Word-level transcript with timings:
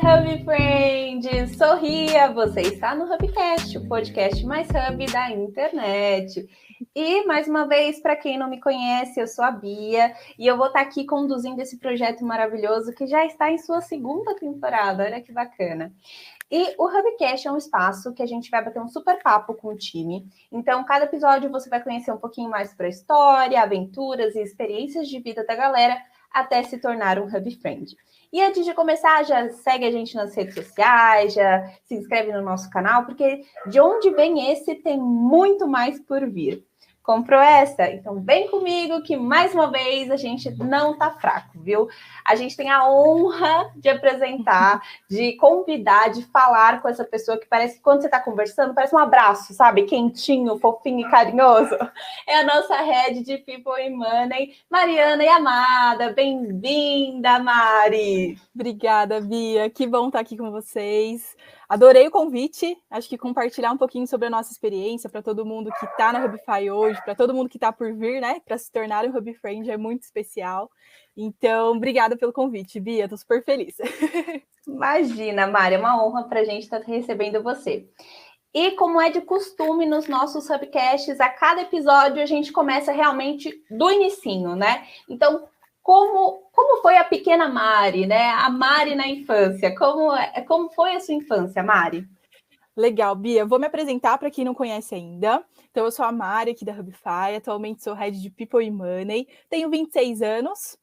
Hub 0.00 0.44
Friends! 0.44 1.56
Sorria! 1.58 2.32
Você 2.32 2.62
está 2.62 2.94
no 2.94 3.04
Hubcast, 3.04 3.76
o 3.76 3.86
podcast 3.86 4.46
mais 4.46 4.66
hub 4.68 5.12
da 5.12 5.30
internet. 5.30 6.48
E, 6.94 7.26
mais 7.26 7.46
uma 7.46 7.68
vez, 7.68 8.00
para 8.00 8.16
quem 8.16 8.38
não 8.38 8.48
me 8.48 8.58
conhece, 8.58 9.20
eu 9.20 9.26
sou 9.26 9.44
a 9.44 9.50
Bia 9.50 10.14
e 10.38 10.46
eu 10.46 10.56
vou 10.56 10.68
estar 10.68 10.80
aqui 10.80 11.04
conduzindo 11.04 11.60
esse 11.60 11.78
projeto 11.78 12.24
maravilhoso 12.24 12.94
que 12.94 13.06
já 13.06 13.26
está 13.26 13.50
em 13.50 13.58
sua 13.58 13.82
segunda 13.82 14.34
temporada. 14.34 15.04
Olha 15.04 15.20
que 15.20 15.32
bacana. 15.32 15.92
E 16.50 16.74
o 16.78 16.86
Hubcast 16.86 17.46
é 17.46 17.52
um 17.52 17.58
espaço 17.58 18.14
que 18.14 18.22
a 18.22 18.26
gente 18.26 18.50
vai 18.50 18.64
bater 18.64 18.80
um 18.80 18.88
super 18.88 19.22
papo 19.22 19.52
com 19.52 19.68
o 19.68 19.76
time. 19.76 20.26
Então, 20.50 20.82
cada 20.82 21.04
episódio 21.04 21.50
você 21.50 21.68
vai 21.68 21.82
conhecer 21.82 22.10
um 22.10 22.18
pouquinho 22.18 22.48
mais 22.48 22.70
sobre 22.70 22.86
a 22.86 22.90
história, 22.90 23.60
aventuras 23.60 24.34
e 24.34 24.40
experiências 24.40 25.08
de 25.08 25.20
vida 25.20 25.44
da 25.44 25.54
galera 25.54 26.00
até 26.32 26.62
se 26.62 26.78
tornar 26.78 27.18
um 27.18 27.26
Hub 27.26 27.50
Friend. 27.56 27.94
E 28.32 28.40
antes 28.40 28.64
de 28.64 28.72
começar, 28.74 29.24
já 29.24 29.50
segue 29.50 29.84
a 29.84 29.90
gente 29.90 30.14
nas 30.14 30.34
redes 30.36 30.54
sociais, 30.54 31.34
já 31.34 31.66
se 31.84 31.96
inscreve 31.96 32.32
no 32.32 32.42
nosso 32.42 32.70
canal, 32.70 33.04
porque 33.04 33.42
de 33.66 33.80
onde 33.80 34.10
vem 34.10 34.52
esse 34.52 34.76
tem 34.76 34.98
muito 34.98 35.66
mais 35.66 36.00
por 36.00 36.28
vir. 36.30 36.64
Comprou 37.10 37.40
essa? 37.40 37.90
Então 37.90 38.22
vem 38.22 38.46
comigo 38.46 39.02
que 39.02 39.16
mais 39.16 39.52
uma 39.52 39.68
vez 39.68 40.12
a 40.12 40.16
gente 40.16 40.48
não 40.62 40.96
tá 40.96 41.10
fraco, 41.10 41.58
viu? 41.58 41.88
A 42.24 42.36
gente 42.36 42.56
tem 42.56 42.70
a 42.70 42.88
honra 42.88 43.72
de 43.74 43.88
apresentar, 43.88 44.80
de 45.10 45.32
convidar, 45.32 46.10
de 46.10 46.22
falar 46.26 46.80
com 46.80 46.88
essa 46.88 47.04
pessoa 47.04 47.36
que 47.36 47.48
parece 47.48 47.78
que 47.78 47.82
quando 47.82 48.02
você 48.02 48.08
tá 48.08 48.20
conversando, 48.20 48.74
parece 48.74 48.94
um 48.94 48.98
abraço, 48.98 49.52
sabe? 49.52 49.86
Quentinho, 49.86 50.56
fofinho 50.60 51.00
e 51.00 51.10
carinhoso. 51.10 51.76
É 52.28 52.42
a 52.42 52.44
nossa 52.44 52.76
head 52.76 53.24
de 53.24 53.38
People 53.38 53.72
and 53.84 53.96
Money, 53.96 54.54
Mariana 54.70 55.24
e 55.24 55.28
Amada. 55.28 56.12
Bem-vinda, 56.12 57.40
Mari! 57.40 58.38
Obrigada, 58.54 59.20
Bia. 59.20 59.68
Que 59.68 59.84
bom 59.84 60.06
estar 60.06 60.20
aqui 60.20 60.36
com 60.36 60.52
vocês. 60.52 61.36
Adorei 61.70 62.08
o 62.08 62.10
convite. 62.10 62.76
Acho 62.90 63.08
que 63.08 63.16
compartilhar 63.16 63.70
um 63.70 63.78
pouquinho 63.78 64.04
sobre 64.04 64.26
a 64.26 64.30
nossa 64.30 64.50
experiência 64.50 65.08
para 65.08 65.22
todo 65.22 65.46
mundo 65.46 65.70
que 65.78 65.86
está 65.86 66.12
na 66.12 66.24
Hubify 66.24 66.68
hoje, 66.68 67.00
para 67.04 67.14
todo 67.14 67.32
mundo 67.32 67.48
que 67.48 67.58
está 67.58 67.70
por 67.70 67.94
vir, 67.94 68.20
né, 68.20 68.40
para 68.44 68.58
se 68.58 68.72
tornar 68.72 69.04
um 69.04 69.16
Hub 69.16 69.32
Friend 69.34 69.70
é 69.70 69.76
muito 69.76 70.02
especial. 70.02 70.68
Então, 71.16 71.76
obrigada 71.76 72.16
pelo 72.16 72.32
convite, 72.32 72.80
Bia. 72.80 73.04
Estou 73.04 73.16
super 73.16 73.44
feliz. 73.44 73.76
Imagina, 74.66 75.46
Mari, 75.46 75.76
é 75.76 75.78
uma 75.78 76.04
honra 76.04 76.24
para 76.24 76.40
a 76.40 76.44
gente 76.44 76.64
estar 76.64 76.80
tá 76.80 76.86
recebendo 76.86 77.40
você. 77.40 77.88
E 78.52 78.72
como 78.72 79.00
é 79.00 79.08
de 79.10 79.20
costume 79.20 79.86
nos 79.86 80.08
nossos 80.08 80.50
Hubcasts, 80.50 81.20
a 81.20 81.28
cada 81.28 81.62
episódio 81.62 82.20
a 82.20 82.26
gente 82.26 82.50
começa 82.50 82.90
realmente 82.90 83.62
do 83.70 83.88
inicinho, 83.92 84.56
né? 84.56 84.88
Então, 85.08 85.44
como, 85.82 86.50
como 86.52 86.82
foi 86.82 86.96
a 86.96 87.04
pequena 87.04 87.48
Mari, 87.48 88.06
né? 88.06 88.30
A 88.30 88.50
Mari 88.50 88.94
na 88.94 89.08
infância. 89.08 89.74
Como, 89.76 90.14
é, 90.14 90.42
como 90.42 90.70
foi 90.70 90.94
a 90.94 91.00
sua 91.00 91.14
infância, 91.14 91.62
Mari? 91.62 92.06
Legal, 92.76 93.14
Bia. 93.14 93.44
Vou 93.44 93.58
me 93.58 93.66
apresentar 93.66 94.18
para 94.18 94.30
quem 94.30 94.44
não 94.44 94.54
conhece 94.54 94.94
ainda. 94.94 95.44
Então, 95.70 95.84
eu 95.84 95.90
sou 95.90 96.04
a 96.04 96.12
Mari 96.12 96.52
aqui 96.52 96.64
da 96.64 96.72
Hubify, 96.72 97.36
atualmente 97.36 97.82
sou 97.82 97.94
head 97.94 98.20
de 98.20 98.30
People 98.30 98.64
e 98.64 98.70
Money, 98.70 99.28
tenho 99.48 99.70
26 99.70 100.22
anos 100.22 100.78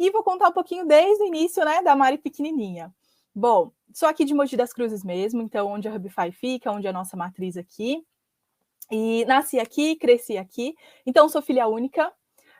e 0.00 0.10
vou 0.10 0.22
contar 0.22 0.48
um 0.48 0.52
pouquinho 0.52 0.86
desde 0.86 1.22
o 1.22 1.26
início, 1.26 1.62
né, 1.62 1.82
da 1.82 1.94
Mari 1.94 2.16
pequenininha. 2.16 2.90
Bom, 3.34 3.70
sou 3.92 4.08
aqui 4.08 4.24
de 4.24 4.32
Mogi 4.32 4.56
das 4.56 4.72
Cruzes 4.72 5.04
mesmo, 5.04 5.42
então 5.42 5.68
onde 5.68 5.88
a 5.88 5.94
Hubify 5.94 6.32
fica, 6.32 6.72
onde 6.72 6.86
é 6.86 6.90
a 6.90 6.92
nossa 6.92 7.18
matriz 7.18 7.56
aqui. 7.56 8.02
E 8.90 9.24
nasci 9.26 9.60
aqui, 9.60 9.94
cresci 9.96 10.36
aqui, 10.36 10.74
então 11.06 11.28
sou 11.28 11.42
filha 11.42 11.68
única. 11.68 12.10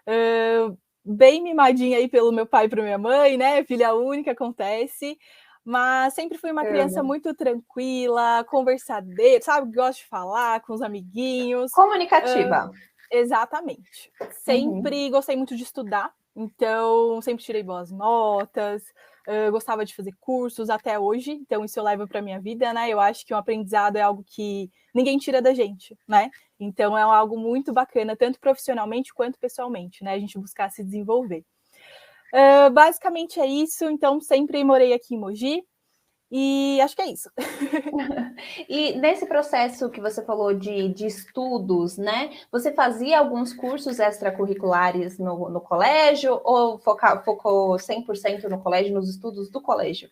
Uh, 0.06 0.76
bem 1.04 1.42
mimadinha 1.42 1.98
aí 1.98 2.08
pelo 2.08 2.32
meu 2.32 2.46
pai 2.46 2.66
e 2.66 2.68
para 2.68 2.82
minha 2.82 2.98
mãe, 2.98 3.36
né? 3.36 3.64
Filha 3.64 3.94
única, 3.94 4.32
acontece. 4.32 5.18
Mas 5.64 6.14
sempre 6.14 6.38
fui 6.38 6.50
uma 6.50 6.64
criança 6.64 7.02
muito 7.02 7.34
tranquila, 7.34 8.44
conversadeira, 8.44 9.42
sabe? 9.42 9.74
Gosto 9.74 10.00
de 10.00 10.08
falar 10.08 10.60
com 10.60 10.72
os 10.72 10.82
amiguinhos. 10.82 11.70
Comunicativa. 11.72 12.70
Uh, 12.70 12.72
exatamente. 13.10 14.10
Sempre 14.32 15.04
uhum. 15.04 15.10
gostei 15.10 15.36
muito 15.36 15.54
de 15.54 15.62
estudar, 15.62 16.12
então 16.34 17.20
sempre 17.20 17.44
tirei 17.44 17.62
boas 17.62 17.90
notas. 17.90 18.82
Uh, 19.30 19.52
gostava 19.52 19.84
de 19.84 19.94
fazer 19.94 20.12
cursos 20.18 20.68
até 20.68 20.98
hoje, 20.98 21.30
então 21.30 21.64
isso 21.64 21.78
eu 21.78 21.84
levo 21.84 22.08
para 22.08 22.20
minha 22.20 22.40
vida, 22.40 22.72
né? 22.72 22.90
Eu 22.90 22.98
acho 22.98 23.24
que 23.24 23.32
um 23.32 23.36
aprendizado 23.36 23.94
é 23.94 24.00
algo 24.00 24.24
que 24.26 24.68
ninguém 24.92 25.18
tira 25.18 25.40
da 25.40 25.54
gente, 25.54 25.96
né? 26.08 26.30
Então 26.58 26.98
é 26.98 27.02
algo 27.02 27.38
muito 27.38 27.72
bacana, 27.72 28.16
tanto 28.16 28.40
profissionalmente 28.40 29.14
quanto 29.14 29.38
pessoalmente, 29.38 30.02
né? 30.02 30.14
A 30.14 30.18
gente 30.18 30.36
buscar 30.36 30.68
se 30.70 30.82
desenvolver. 30.82 31.44
Uh, 32.34 32.70
basicamente 32.72 33.38
é 33.38 33.46
isso. 33.46 33.84
Então, 33.84 34.20
sempre 34.20 34.62
morei 34.64 34.92
aqui 34.92 35.14
em 35.14 35.18
Mogi. 35.18 35.62
E 36.30 36.80
acho 36.80 36.94
que 36.94 37.02
é 37.02 37.10
isso. 37.10 37.28
e 38.68 38.92
nesse 39.00 39.26
processo 39.26 39.90
que 39.90 40.00
você 40.00 40.24
falou 40.24 40.54
de, 40.54 40.88
de 40.90 41.06
estudos, 41.06 41.98
né? 41.98 42.30
Você 42.52 42.72
fazia 42.72 43.18
alguns 43.18 43.52
cursos 43.52 43.98
extracurriculares 43.98 45.18
no, 45.18 45.50
no 45.50 45.60
colégio 45.60 46.40
ou 46.44 46.78
foca, 46.78 47.20
focou 47.22 47.76
100% 47.76 48.44
no 48.48 48.60
colégio, 48.60 48.94
nos 48.94 49.10
estudos 49.10 49.50
do 49.50 49.60
colégio? 49.60 50.08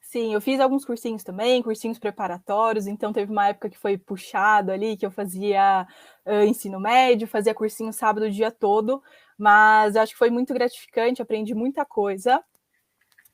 Sim, 0.00 0.34
eu 0.34 0.40
fiz 0.40 0.58
alguns 0.58 0.84
cursinhos 0.84 1.22
também, 1.22 1.62
cursinhos 1.62 1.98
preparatórios, 1.98 2.86
então 2.86 3.12
teve 3.12 3.30
uma 3.30 3.48
época 3.48 3.70
que 3.70 3.78
foi 3.78 3.96
puxado 3.96 4.72
ali, 4.72 4.96
que 4.96 5.06
eu 5.06 5.10
fazia 5.10 5.86
uh, 6.26 6.42
ensino 6.44 6.80
médio, 6.80 7.28
fazia 7.28 7.54
cursinho 7.54 7.92
sábado 7.92 8.26
o 8.26 8.30
dia 8.30 8.50
todo, 8.50 9.00
mas 9.38 9.94
acho 9.96 10.12
que 10.12 10.18
foi 10.18 10.30
muito 10.30 10.52
gratificante, 10.52 11.22
aprendi 11.22 11.54
muita 11.54 11.84
coisa. 11.84 12.42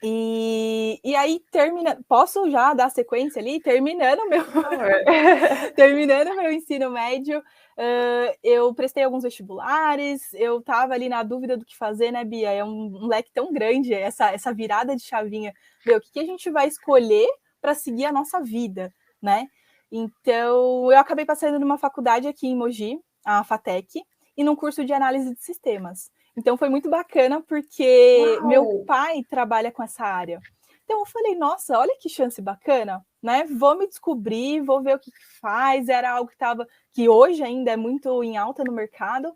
E, 0.02 1.00
e 1.02 1.16
aí 1.16 1.40
termina, 1.50 1.98
posso 2.06 2.50
já 2.50 2.74
dar 2.74 2.90
sequência 2.90 3.40
ali, 3.40 3.60
terminando 3.60 4.28
meu 4.28 4.44
terminando 5.74 6.36
meu 6.36 6.52
ensino 6.52 6.90
médio, 6.90 7.38
uh, 7.38 8.36
eu 8.42 8.74
prestei 8.74 9.04
alguns 9.04 9.22
vestibulares, 9.22 10.32
eu 10.34 10.58
estava 10.58 10.92
ali 10.92 11.08
na 11.08 11.22
dúvida 11.22 11.56
do 11.56 11.64
que 11.64 11.76
fazer, 11.76 12.12
né, 12.12 12.24
Bia? 12.24 12.50
É 12.52 12.62
um, 12.62 13.04
um 13.04 13.06
leque 13.06 13.30
tão 13.32 13.52
grande 13.52 13.94
essa, 13.94 14.30
essa 14.30 14.52
virada 14.52 14.94
de 14.94 15.02
chavinha 15.02 15.54
ver 15.84 15.96
o 15.96 16.00
que, 16.00 16.12
que 16.12 16.20
a 16.20 16.26
gente 16.26 16.50
vai 16.50 16.68
escolher 16.68 17.28
para 17.60 17.74
seguir 17.74 18.04
a 18.04 18.12
nossa 18.12 18.40
vida, 18.42 18.92
né? 19.20 19.46
Então, 19.90 20.92
eu 20.92 20.98
acabei 20.98 21.24
passando 21.24 21.58
numa 21.58 21.78
faculdade 21.78 22.28
aqui 22.28 22.48
em 22.48 22.56
Mogi, 22.56 22.98
a 23.24 23.42
FATEC, 23.44 24.02
e 24.36 24.44
num 24.44 24.54
curso 24.54 24.84
de 24.84 24.92
análise 24.92 25.34
de 25.34 25.42
sistemas. 25.42 26.10
Então, 26.36 26.56
foi 26.56 26.68
muito 26.68 26.90
bacana, 26.90 27.40
porque 27.42 28.36
Uau. 28.38 28.48
meu 28.48 28.84
pai 28.86 29.22
trabalha 29.28 29.72
com 29.72 29.82
essa 29.82 30.04
área. 30.04 30.40
Então, 30.84 31.00
eu 31.00 31.06
falei, 31.06 31.34
nossa, 31.34 31.78
olha 31.78 31.96
que 31.98 32.08
chance 32.08 32.40
bacana, 32.40 33.04
né? 33.22 33.44
Vou 33.44 33.76
me 33.76 33.88
descobrir, 33.88 34.60
vou 34.60 34.82
ver 34.82 34.96
o 34.96 34.98
que, 34.98 35.10
que 35.10 35.38
faz. 35.40 35.88
Era 35.88 36.12
algo 36.12 36.28
que 36.28 36.34
estava, 36.34 36.66
que 36.92 37.08
hoje 37.08 37.42
ainda 37.42 37.72
é 37.72 37.76
muito 37.76 38.22
em 38.22 38.36
alta 38.36 38.62
no 38.62 38.72
mercado, 38.72 39.34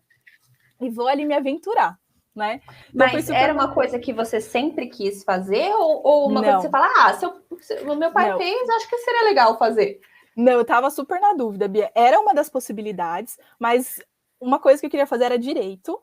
e 0.81 0.89
vou 0.91 1.09
ali 1.09 1.25
me 1.25 1.35
aventurar 1.35 1.99
né? 2.35 2.61
Então, 2.95 3.09
Mas 3.13 3.29
era 3.29 3.53
uma 3.53 3.73
coisa 3.73 3.99
que 3.99 4.13
você 4.13 4.41
sempre 4.41 4.87
quis 4.87 5.25
fazer 5.25 5.73
ou, 5.75 6.01
ou 6.05 6.29
uma 6.29 6.41
Não. 6.41 6.43
coisa 6.43 6.57
que 6.57 6.63
você 6.63 6.71
fala, 6.71 6.89
ah, 6.99 7.15
se, 7.15 7.75
o 7.85 7.95
meu 7.97 8.13
pai 8.13 8.31
Não. 8.31 8.39
fez, 8.39 8.69
acho 8.71 8.89
que 8.89 8.99
seria 8.99 9.25
legal 9.25 9.59
fazer. 9.59 10.01
Não, 10.37 10.53
eu 10.53 10.65
tava 10.65 10.91
super 10.91 11.21
na 11.21 11.35
dúvida, 11.35 11.69
Bia. 11.69 11.91
Era 11.95 12.19
uma 12.21 12.33
das 12.33 12.49
possibilidades, 12.49 13.39
mas 13.59 14.01
uma 14.41 14.59
coisa 14.59 14.81
que 14.81 14.87
eu 14.87 14.91
queria 14.91 15.07
fazer 15.07 15.25
era 15.25 15.39
direito. 15.39 16.01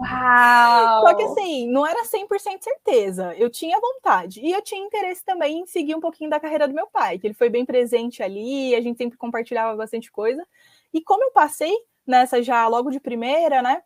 Uau! 0.00 1.06
Só 1.06 1.14
que 1.14 1.22
assim, 1.22 1.68
não 1.68 1.86
era 1.86 2.04
100% 2.04 2.62
certeza. 2.62 3.34
Eu 3.36 3.50
tinha 3.50 3.78
vontade. 3.80 4.40
E 4.40 4.52
eu 4.52 4.62
tinha 4.62 4.84
interesse 4.84 5.24
também 5.24 5.60
em 5.60 5.66
seguir 5.66 5.94
um 5.94 6.00
pouquinho 6.00 6.30
da 6.30 6.40
carreira 6.40 6.66
do 6.66 6.74
meu 6.74 6.86
pai, 6.86 7.18
que 7.18 7.26
ele 7.26 7.34
foi 7.34 7.48
bem 7.48 7.64
presente 7.64 8.22
ali, 8.22 8.74
a 8.74 8.80
gente 8.80 8.96
sempre 8.96 9.18
compartilhava 9.18 9.76
bastante 9.76 10.10
coisa. 10.10 10.46
E 10.92 11.02
como 11.02 11.24
eu 11.24 11.30
passei 11.32 11.76
nessa 12.06 12.42
já 12.42 12.66
logo 12.66 12.90
de 12.90 12.98
primeira, 12.98 13.60
né? 13.60 13.82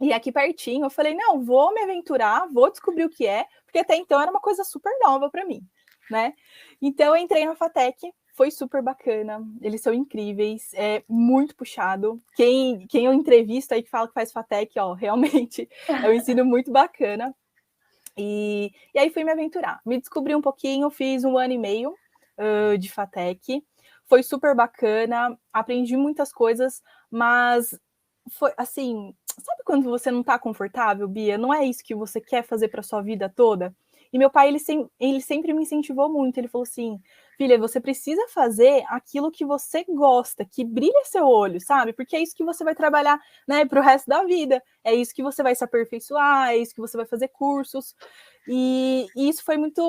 E 0.00 0.12
aqui 0.12 0.32
pertinho, 0.32 0.86
eu 0.86 0.90
falei, 0.90 1.14
não, 1.14 1.42
vou 1.42 1.74
me 1.74 1.82
aventurar, 1.82 2.48
vou 2.50 2.70
descobrir 2.70 3.04
o 3.04 3.10
que 3.10 3.26
é, 3.26 3.44
porque 3.66 3.80
até 3.80 3.96
então 3.96 4.20
era 4.20 4.30
uma 4.30 4.40
coisa 4.40 4.64
super 4.64 4.92
nova 5.02 5.28
para 5.28 5.44
mim, 5.44 5.60
né? 6.10 6.32
Então 6.80 7.14
eu 7.14 7.16
entrei 7.16 7.44
na 7.44 7.54
Fatec, 7.54 8.10
foi 8.34 8.50
super 8.50 8.82
bacana, 8.82 9.42
eles 9.60 9.80
são 9.80 9.92
incríveis, 9.92 10.72
é 10.74 11.02
muito 11.08 11.54
puxado. 11.54 12.20
Quem, 12.34 12.86
quem 12.86 13.06
eu 13.06 13.12
entrevisto 13.12 13.74
aí 13.74 13.82
que 13.82 13.90
fala 13.90 14.08
que 14.08 14.14
faz 14.14 14.32
Fatec, 14.32 14.78
ó, 14.78 14.92
realmente 14.92 15.68
é 15.88 16.08
um 16.08 16.12
ensino 16.12 16.44
muito 16.46 16.70
bacana. 16.70 17.34
E, 18.16 18.72
e 18.94 18.98
aí 18.98 19.10
fui 19.10 19.24
me 19.24 19.32
aventurar, 19.32 19.80
me 19.84 19.98
descobri 19.98 20.34
um 20.34 20.42
pouquinho, 20.42 20.90
fiz 20.90 21.24
um 21.24 21.38
ano 21.38 21.54
e 21.54 21.58
meio 21.58 21.94
uh, 22.38 22.76
de 22.76 22.90
Fatec, 22.90 23.64
foi 24.06 24.22
super 24.22 24.54
bacana, 24.54 25.38
aprendi 25.52 25.96
muitas 25.96 26.32
coisas, 26.32 26.82
mas 27.10 27.78
foi 28.28 28.52
assim, 28.56 29.14
sabe 29.26 29.62
quando 29.64 29.84
você 29.84 30.10
não 30.10 30.20
está 30.20 30.38
confortável, 30.38 31.08
Bia? 31.08 31.38
Não 31.38 31.54
é 31.54 31.64
isso 31.64 31.84
que 31.84 31.94
você 31.94 32.20
quer 32.20 32.42
fazer 32.42 32.68
para 32.68 32.82
sua 32.82 33.00
vida 33.00 33.28
toda? 33.28 33.74
E 34.12 34.18
meu 34.18 34.30
pai, 34.30 34.48
ele, 34.48 34.58
sem, 34.58 34.88
ele 34.98 35.20
sempre 35.20 35.52
me 35.52 35.62
incentivou 35.62 36.08
muito. 36.08 36.38
Ele 36.38 36.48
falou 36.48 36.64
assim: 36.64 37.00
filha, 37.40 37.58
você 37.58 37.80
precisa 37.80 38.20
fazer 38.28 38.84
aquilo 38.88 39.30
que 39.30 39.46
você 39.46 39.82
gosta, 39.88 40.44
que 40.44 40.62
brilha 40.62 41.04
seu 41.06 41.26
olho, 41.26 41.58
sabe? 41.58 41.94
Porque 41.94 42.14
é 42.14 42.20
isso 42.20 42.36
que 42.36 42.44
você 42.44 42.62
vai 42.62 42.74
trabalhar, 42.74 43.18
né, 43.48 43.64
para 43.64 43.80
o 43.80 43.82
resto 43.82 44.06
da 44.06 44.22
vida. 44.24 44.62
É 44.84 44.94
isso 44.94 45.14
que 45.14 45.22
você 45.22 45.42
vai 45.42 45.54
se 45.54 45.64
aperfeiçoar, 45.64 46.50
é 46.50 46.58
isso 46.58 46.74
que 46.74 46.82
você 46.82 46.98
vai 46.98 47.06
fazer 47.06 47.28
cursos. 47.28 47.94
E, 48.46 49.06
e 49.16 49.30
isso 49.30 49.42
foi 49.42 49.56
muito 49.56 49.80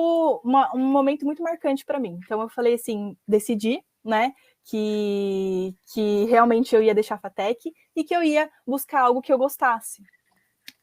uma, 0.42 0.74
um 0.74 0.78
momento 0.78 1.26
muito 1.26 1.42
marcante 1.42 1.84
para 1.84 2.00
mim. 2.00 2.18
Então 2.24 2.40
eu 2.40 2.48
falei 2.48 2.72
assim, 2.72 3.14
decidi, 3.28 3.84
né, 4.02 4.32
que, 4.64 5.74
que 5.92 6.24
realmente 6.24 6.74
eu 6.74 6.82
ia 6.82 6.94
deixar 6.94 7.16
a 7.16 7.18
FATEC 7.18 7.70
e 7.94 8.02
que 8.02 8.16
eu 8.16 8.22
ia 8.22 8.50
buscar 8.66 9.02
algo 9.02 9.20
que 9.20 9.30
eu 9.32 9.36
gostasse. 9.36 10.02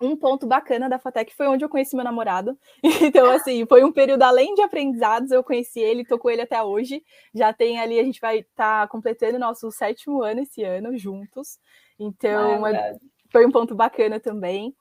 Um 0.01 0.15
ponto 0.15 0.47
bacana 0.47 0.87
da 0.87 0.97
FATEC 0.97 1.35
foi 1.35 1.47
onde 1.47 1.65
eu 1.65 1.69
conheci 1.69 1.95
meu 1.95 2.05
namorado. 2.05 2.57
Então, 3.01 3.29
assim, 3.31 3.65
foi 3.65 3.83
um 3.83 3.91
período 3.91 4.23
além 4.23 4.55
de 4.55 4.61
aprendizados, 4.61 5.31
eu 5.31 5.43
conheci 5.43 5.79
ele, 5.79 6.05
tô 6.05 6.17
com 6.17 6.29
ele 6.29 6.41
até 6.41 6.61
hoje. 6.63 7.03
Já 7.33 7.51
tem 7.51 7.79
ali, 7.79 7.99
a 7.99 8.03
gente 8.03 8.21
vai 8.21 8.39
estar 8.39 8.81
tá 8.81 8.87
completando 8.87 9.37
nosso 9.37 9.71
sétimo 9.71 10.21
ano 10.21 10.41
esse 10.41 10.63
ano 10.63 10.97
juntos. 10.97 11.59
Então, 11.99 12.65
é, 12.67 12.97
foi 13.31 13.45
um 13.45 13.51
ponto 13.51 13.75
bacana 13.75 14.19
também. 14.19 14.73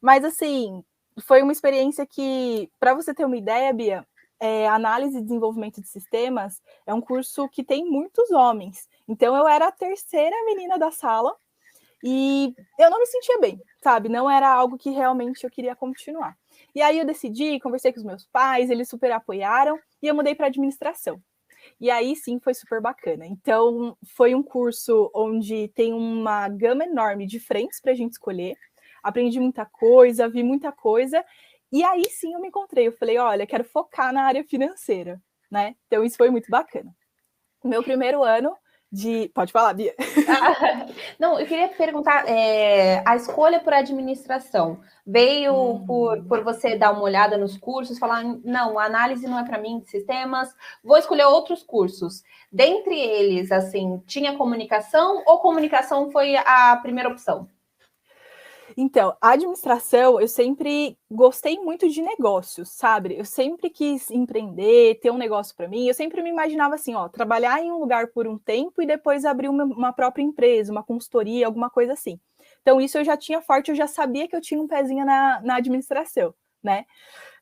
Mas, 0.00 0.24
assim, 0.24 0.84
foi 1.26 1.42
uma 1.42 1.52
experiência 1.52 2.06
que, 2.06 2.70
para 2.78 2.94
você 2.94 3.14
ter 3.14 3.24
uma 3.24 3.36
ideia, 3.36 3.72
Bia, 3.72 4.06
é, 4.40 4.66
análise 4.68 5.18
e 5.18 5.22
desenvolvimento 5.22 5.82
de 5.82 5.88
sistemas 5.88 6.62
é 6.86 6.94
um 6.94 7.00
curso 7.00 7.48
que 7.48 7.62
tem 7.62 7.84
muitos 7.84 8.30
homens. 8.30 8.88
Então 9.06 9.36
eu 9.36 9.46
era 9.46 9.68
a 9.68 9.72
terceira 9.72 10.34
menina 10.46 10.78
da 10.78 10.90
sala 10.90 11.36
e 12.02 12.54
eu 12.78 12.90
não 12.90 12.98
me 12.98 13.06
sentia 13.06 13.38
bem, 13.38 13.60
sabe? 13.82 14.08
Não 14.08 14.30
era 14.30 14.48
algo 14.48 14.78
que 14.78 14.90
realmente 14.90 15.44
eu 15.44 15.50
queria 15.50 15.76
continuar. 15.76 16.36
E 16.74 16.80
aí 16.80 16.98
eu 16.98 17.04
decidi, 17.04 17.60
conversei 17.60 17.92
com 17.92 17.98
os 17.98 18.04
meus 18.04 18.26
pais, 18.26 18.70
eles 18.70 18.88
super 18.88 19.12
apoiaram 19.12 19.78
e 20.02 20.06
eu 20.06 20.14
mudei 20.14 20.34
para 20.34 20.46
administração. 20.46 21.20
E 21.80 21.90
aí 21.90 22.16
sim 22.16 22.38
foi 22.38 22.54
super 22.54 22.80
bacana. 22.80 23.26
Então 23.26 23.96
foi 24.16 24.34
um 24.34 24.42
curso 24.42 25.10
onde 25.14 25.68
tem 25.68 25.92
uma 25.92 26.48
gama 26.48 26.84
enorme 26.84 27.26
de 27.26 27.38
frentes 27.38 27.80
para 27.80 27.92
a 27.92 27.94
gente 27.94 28.12
escolher. 28.12 28.56
Aprendi 29.02 29.38
muita 29.40 29.66
coisa, 29.66 30.28
vi 30.28 30.42
muita 30.42 30.72
coisa 30.72 31.24
e 31.72 31.84
aí 31.84 32.04
sim 32.06 32.34
eu 32.34 32.40
me 32.40 32.48
encontrei, 32.48 32.88
eu 32.88 32.92
falei, 32.92 33.18
olha, 33.18 33.46
quero 33.46 33.64
focar 33.64 34.12
na 34.12 34.24
área 34.24 34.44
financeira, 34.44 35.22
né? 35.50 35.76
Então 35.86 36.04
isso 36.04 36.16
foi 36.16 36.30
muito 36.30 36.50
bacana. 36.50 36.94
Meu 37.62 37.82
primeiro 37.82 38.22
ano 38.22 38.56
de. 38.90 39.30
Pode 39.34 39.52
falar, 39.52 39.72
Bia. 39.74 39.94
Ah, 40.28 40.86
não, 41.18 41.38
eu 41.38 41.46
queria 41.46 41.68
perguntar: 41.68 42.28
é, 42.28 43.02
a 43.06 43.16
escolha 43.16 43.60
por 43.60 43.72
administração 43.72 44.80
veio 45.06 45.54
hum. 45.54 45.86
por, 45.86 46.24
por 46.24 46.42
você 46.42 46.76
dar 46.76 46.92
uma 46.92 47.02
olhada 47.02 47.36
nos 47.36 47.56
cursos, 47.56 47.98
falar, 47.98 48.22
não, 48.44 48.78
a 48.78 48.84
análise 48.84 49.26
não 49.26 49.38
é 49.38 49.44
para 49.44 49.58
mim 49.58 49.80
de 49.80 49.90
sistemas, 49.90 50.54
vou 50.82 50.96
escolher 50.96 51.24
outros 51.24 51.62
cursos. 51.62 52.22
Dentre 52.52 52.98
eles, 52.98 53.52
assim, 53.52 54.02
tinha 54.06 54.36
comunicação 54.36 55.22
ou 55.26 55.38
comunicação 55.38 56.10
foi 56.10 56.36
a 56.36 56.76
primeira 56.82 57.08
opção? 57.08 57.48
Então, 58.82 59.14
a 59.20 59.32
administração, 59.32 60.18
eu 60.18 60.26
sempre 60.26 60.96
gostei 61.10 61.58
muito 61.58 61.86
de 61.86 62.00
negócios, 62.00 62.70
sabe? 62.70 63.14
Eu 63.14 63.26
sempre 63.26 63.68
quis 63.68 64.10
empreender, 64.10 64.98
ter 65.00 65.10
um 65.10 65.18
negócio 65.18 65.54
para 65.54 65.68
mim. 65.68 65.86
Eu 65.86 65.92
sempre 65.92 66.22
me 66.22 66.30
imaginava 66.30 66.76
assim, 66.76 66.94
ó, 66.94 67.06
trabalhar 67.06 67.62
em 67.62 67.70
um 67.70 67.76
lugar 67.78 68.06
por 68.06 68.26
um 68.26 68.38
tempo 68.38 68.80
e 68.80 68.86
depois 68.86 69.26
abrir 69.26 69.50
uma, 69.50 69.64
uma 69.64 69.92
própria 69.92 70.22
empresa, 70.22 70.72
uma 70.72 70.82
consultoria, 70.82 71.44
alguma 71.44 71.68
coisa 71.68 71.92
assim. 71.92 72.18
Então, 72.62 72.80
isso 72.80 72.96
eu 72.96 73.04
já 73.04 73.18
tinha 73.18 73.42
forte, 73.42 73.70
eu 73.70 73.74
já 73.74 73.86
sabia 73.86 74.26
que 74.26 74.34
eu 74.34 74.40
tinha 74.40 74.58
um 74.58 74.66
pezinho 74.66 75.04
na, 75.04 75.42
na 75.42 75.56
administração, 75.56 76.34
né? 76.62 76.86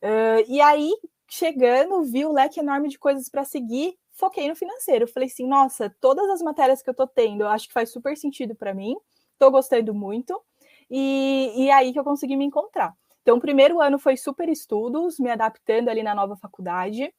Uh, 0.02 0.42
e 0.48 0.60
aí, 0.60 0.90
chegando, 1.30 2.02
vi 2.02 2.26
o 2.26 2.32
leque 2.32 2.58
enorme 2.58 2.88
de 2.88 2.98
coisas 2.98 3.28
para 3.28 3.44
seguir, 3.44 3.94
foquei 4.10 4.48
no 4.48 4.56
financeiro. 4.56 5.06
Falei 5.06 5.28
assim, 5.28 5.46
nossa, 5.46 5.94
todas 6.00 6.28
as 6.30 6.42
matérias 6.42 6.82
que 6.82 6.90
eu 6.90 6.94
tô 6.94 7.06
tendo, 7.06 7.42
eu 7.42 7.48
acho 7.48 7.68
que 7.68 7.74
faz 7.74 7.92
super 7.92 8.16
sentido 8.16 8.56
para 8.56 8.74
mim, 8.74 8.96
tô 9.38 9.52
gostando 9.52 9.94
muito 9.94 10.42
e, 10.90 11.52
e 11.56 11.70
aí 11.70 11.92
que 11.92 11.98
eu 11.98 12.04
consegui 12.04 12.36
me 12.36 12.44
encontrar. 12.44 12.94
Então, 13.22 13.36
o 13.36 13.40
primeiro 13.40 13.80
ano 13.80 13.98
foi 13.98 14.16
super 14.16 14.48
estudos, 14.48 15.18
me 15.18 15.30
adaptando 15.30 15.88
ali 15.88 16.02
na 16.02 16.14
nova 16.14 16.36
faculdade. 16.36 17.12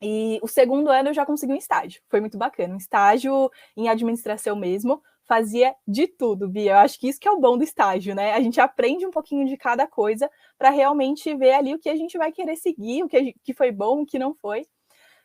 E 0.00 0.38
o 0.42 0.48
segundo 0.48 0.90
ano 0.90 1.10
eu 1.10 1.14
já 1.14 1.24
consegui 1.24 1.52
um 1.52 1.56
estágio, 1.56 2.02
foi 2.08 2.20
muito 2.20 2.36
bacana. 2.36 2.74
Um 2.74 2.76
estágio 2.76 3.50
em 3.76 3.88
administração 3.88 4.56
mesmo, 4.56 5.02
fazia 5.24 5.74
de 5.86 6.06
tudo, 6.06 6.48
Bia. 6.48 6.72
Eu 6.72 6.78
acho 6.78 6.98
que 6.98 7.08
isso 7.08 7.20
que 7.20 7.28
é 7.28 7.30
o 7.30 7.38
bom 7.38 7.56
do 7.56 7.64
estágio, 7.64 8.14
né? 8.14 8.34
A 8.34 8.40
gente 8.40 8.60
aprende 8.60 9.06
um 9.06 9.10
pouquinho 9.10 9.46
de 9.46 9.56
cada 9.56 9.86
coisa 9.86 10.30
para 10.58 10.70
realmente 10.70 11.34
ver 11.34 11.52
ali 11.52 11.74
o 11.74 11.78
que 11.78 11.88
a 11.88 11.96
gente 11.96 12.18
vai 12.18 12.32
querer 12.32 12.56
seguir, 12.56 13.02
o 13.04 13.08
que, 13.08 13.34
que 13.42 13.54
foi 13.54 13.72
bom, 13.72 14.02
o 14.02 14.06
que 14.06 14.18
não 14.18 14.34
foi. 14.34 14.66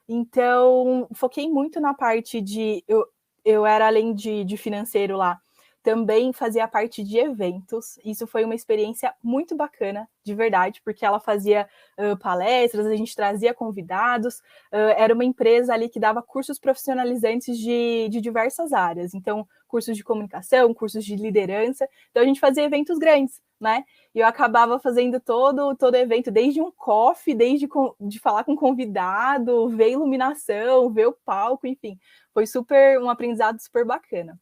Então, 0.07 1.07
foquei 1.13 1.49
muito 1.49 1.81
na 1.81 1.93
parte 1.93 2.39
de. 2.39 2.83
Eu, 2.87 3.05
eu 3.43 3.65
era, 3.65 3.87
além 3.87 4.13
de, 4.13 4.45
de 4.45 4.55
financeiro 4.57 5.17
lá, 5.17 5.39
também 5.87 6.33
fazia 6.33 6.67
parte 6.67 7.01
de 7.01 7.17
eventos. 7.17 7.97
Isso 8.03 8.27
foi 8.27 8.43
uma 8.43 8.53
experiência 8.53 9.13
muito 9.23 9.55
bacana, 9.55 10.05
de 10.21 10.35
verdade, 10.35 10.81
porque 10.83 11.05
ela 11.05 11.17
fazia 11.17 11.65
uh, 11.97 12.17
palestras, 12.17 12.85
a 12.85 12.93
gente 12.93 13.15
trazia 13.15 13.53
convidados. 13.53 14.39
Uh, 14.69 14.91
era 14.97 15.13
uma 15.13 15.23
empresa 15.23 15.73
ali 15.73 15.87
que 15.87 15.97
dava 15.97 16.21
cursos 16.21 16.59
profissionalizantes 16.59 17.57
de, 17.57 18.09
de 18.09 18.19
diversas 18.19 18.73
áreas. 18.73 19.13
Então, 19.13 19.47
cursos 19.65 19.95
de 19.95 20.03
comunicação, 20.03 20.73
cursos 20.73 21.05
de 21.05 21.15
liderança. 21.15 21.87
Então, 22.11 22.21
a 22.21 22.25
gente 22.25 22.41
fazia 22.41 22.65
eventos 22.65 22.97
grandes, 22.97 23.41
né? 23.57 23.85
E 24.13 24.19
eu 24.19 24.27
acabava 24.27 24.79
fazendo 24.79 25.21
todo 25.21 25.73
todo 25.73 25.95
evento, 25.95 26.29
desde 26.29 26.61
um 26.61 26.69
coffee, 26.69 27.33
desde 27.33 27.65
de 28.01 28.19
falar 28.19 28.43
com 28.43 28.57
convidado, 28.57 29.69
ver 29.69 29.91
iluminação, 29.91 30.91
ver 30.91 31.07
o 31.07 31.17
palco, 31.23 31.65
enfim. 31.65 31.97
Foi 32.33 32.45
super 32.45 32.99
um 32.99 33.09
aprendizado 33.09 33.57
super 33.61 33.85
bacana. 33.85 34.37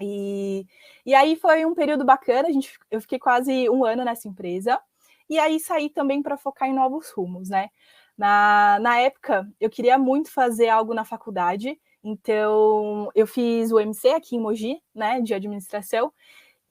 E, 0.00 0.66
e 1.06 1.14
aí 1.14 1.36
foi 1.36 1.64
um 1.64 1.74
período 1.74 2.04
bacana, 2.04 2.48
a 2.48 2.52
gente, 2.52 2.78
eu 2.90 3.00
fiquei 3.00 3.18
quase 3.18 3.68
um 3.70 3.84
ano 3.84 4.04
nessa 4.04 4.28
empresa, 4.28 4.80
e 5.28 5.38
aí 5.38 5.60
saí 5.60 5.88
também 5.88 6.22
para 6.22 6.36
focar 6.36 6.68
em 6.68 6.74
novos 6.74 7.10
rumos, 7.10 7.48
né? 7.48 7.68
Na, 8.16 8.78
na 8.80 8.98
época, 8.98 9.48
eu 9.60 9.70
queria 9.70 9.98
muito 9.98 10.30
fazer 10.30 10.68
algo 10.68 10.94
na 10.94 11.04
faculdade, 11.04 11.78
então 12.04 13.10
eu 13.14 13.26
fiz 13.26 13.72
o 13.72 13.80
MC 13.80 14.08
aqui 14.08 14.36
em 14.36 14.40
Mogi, 14.40 14.82
né, 14.94 15.20
de 15.20 15.34
administração, 15.34 16.12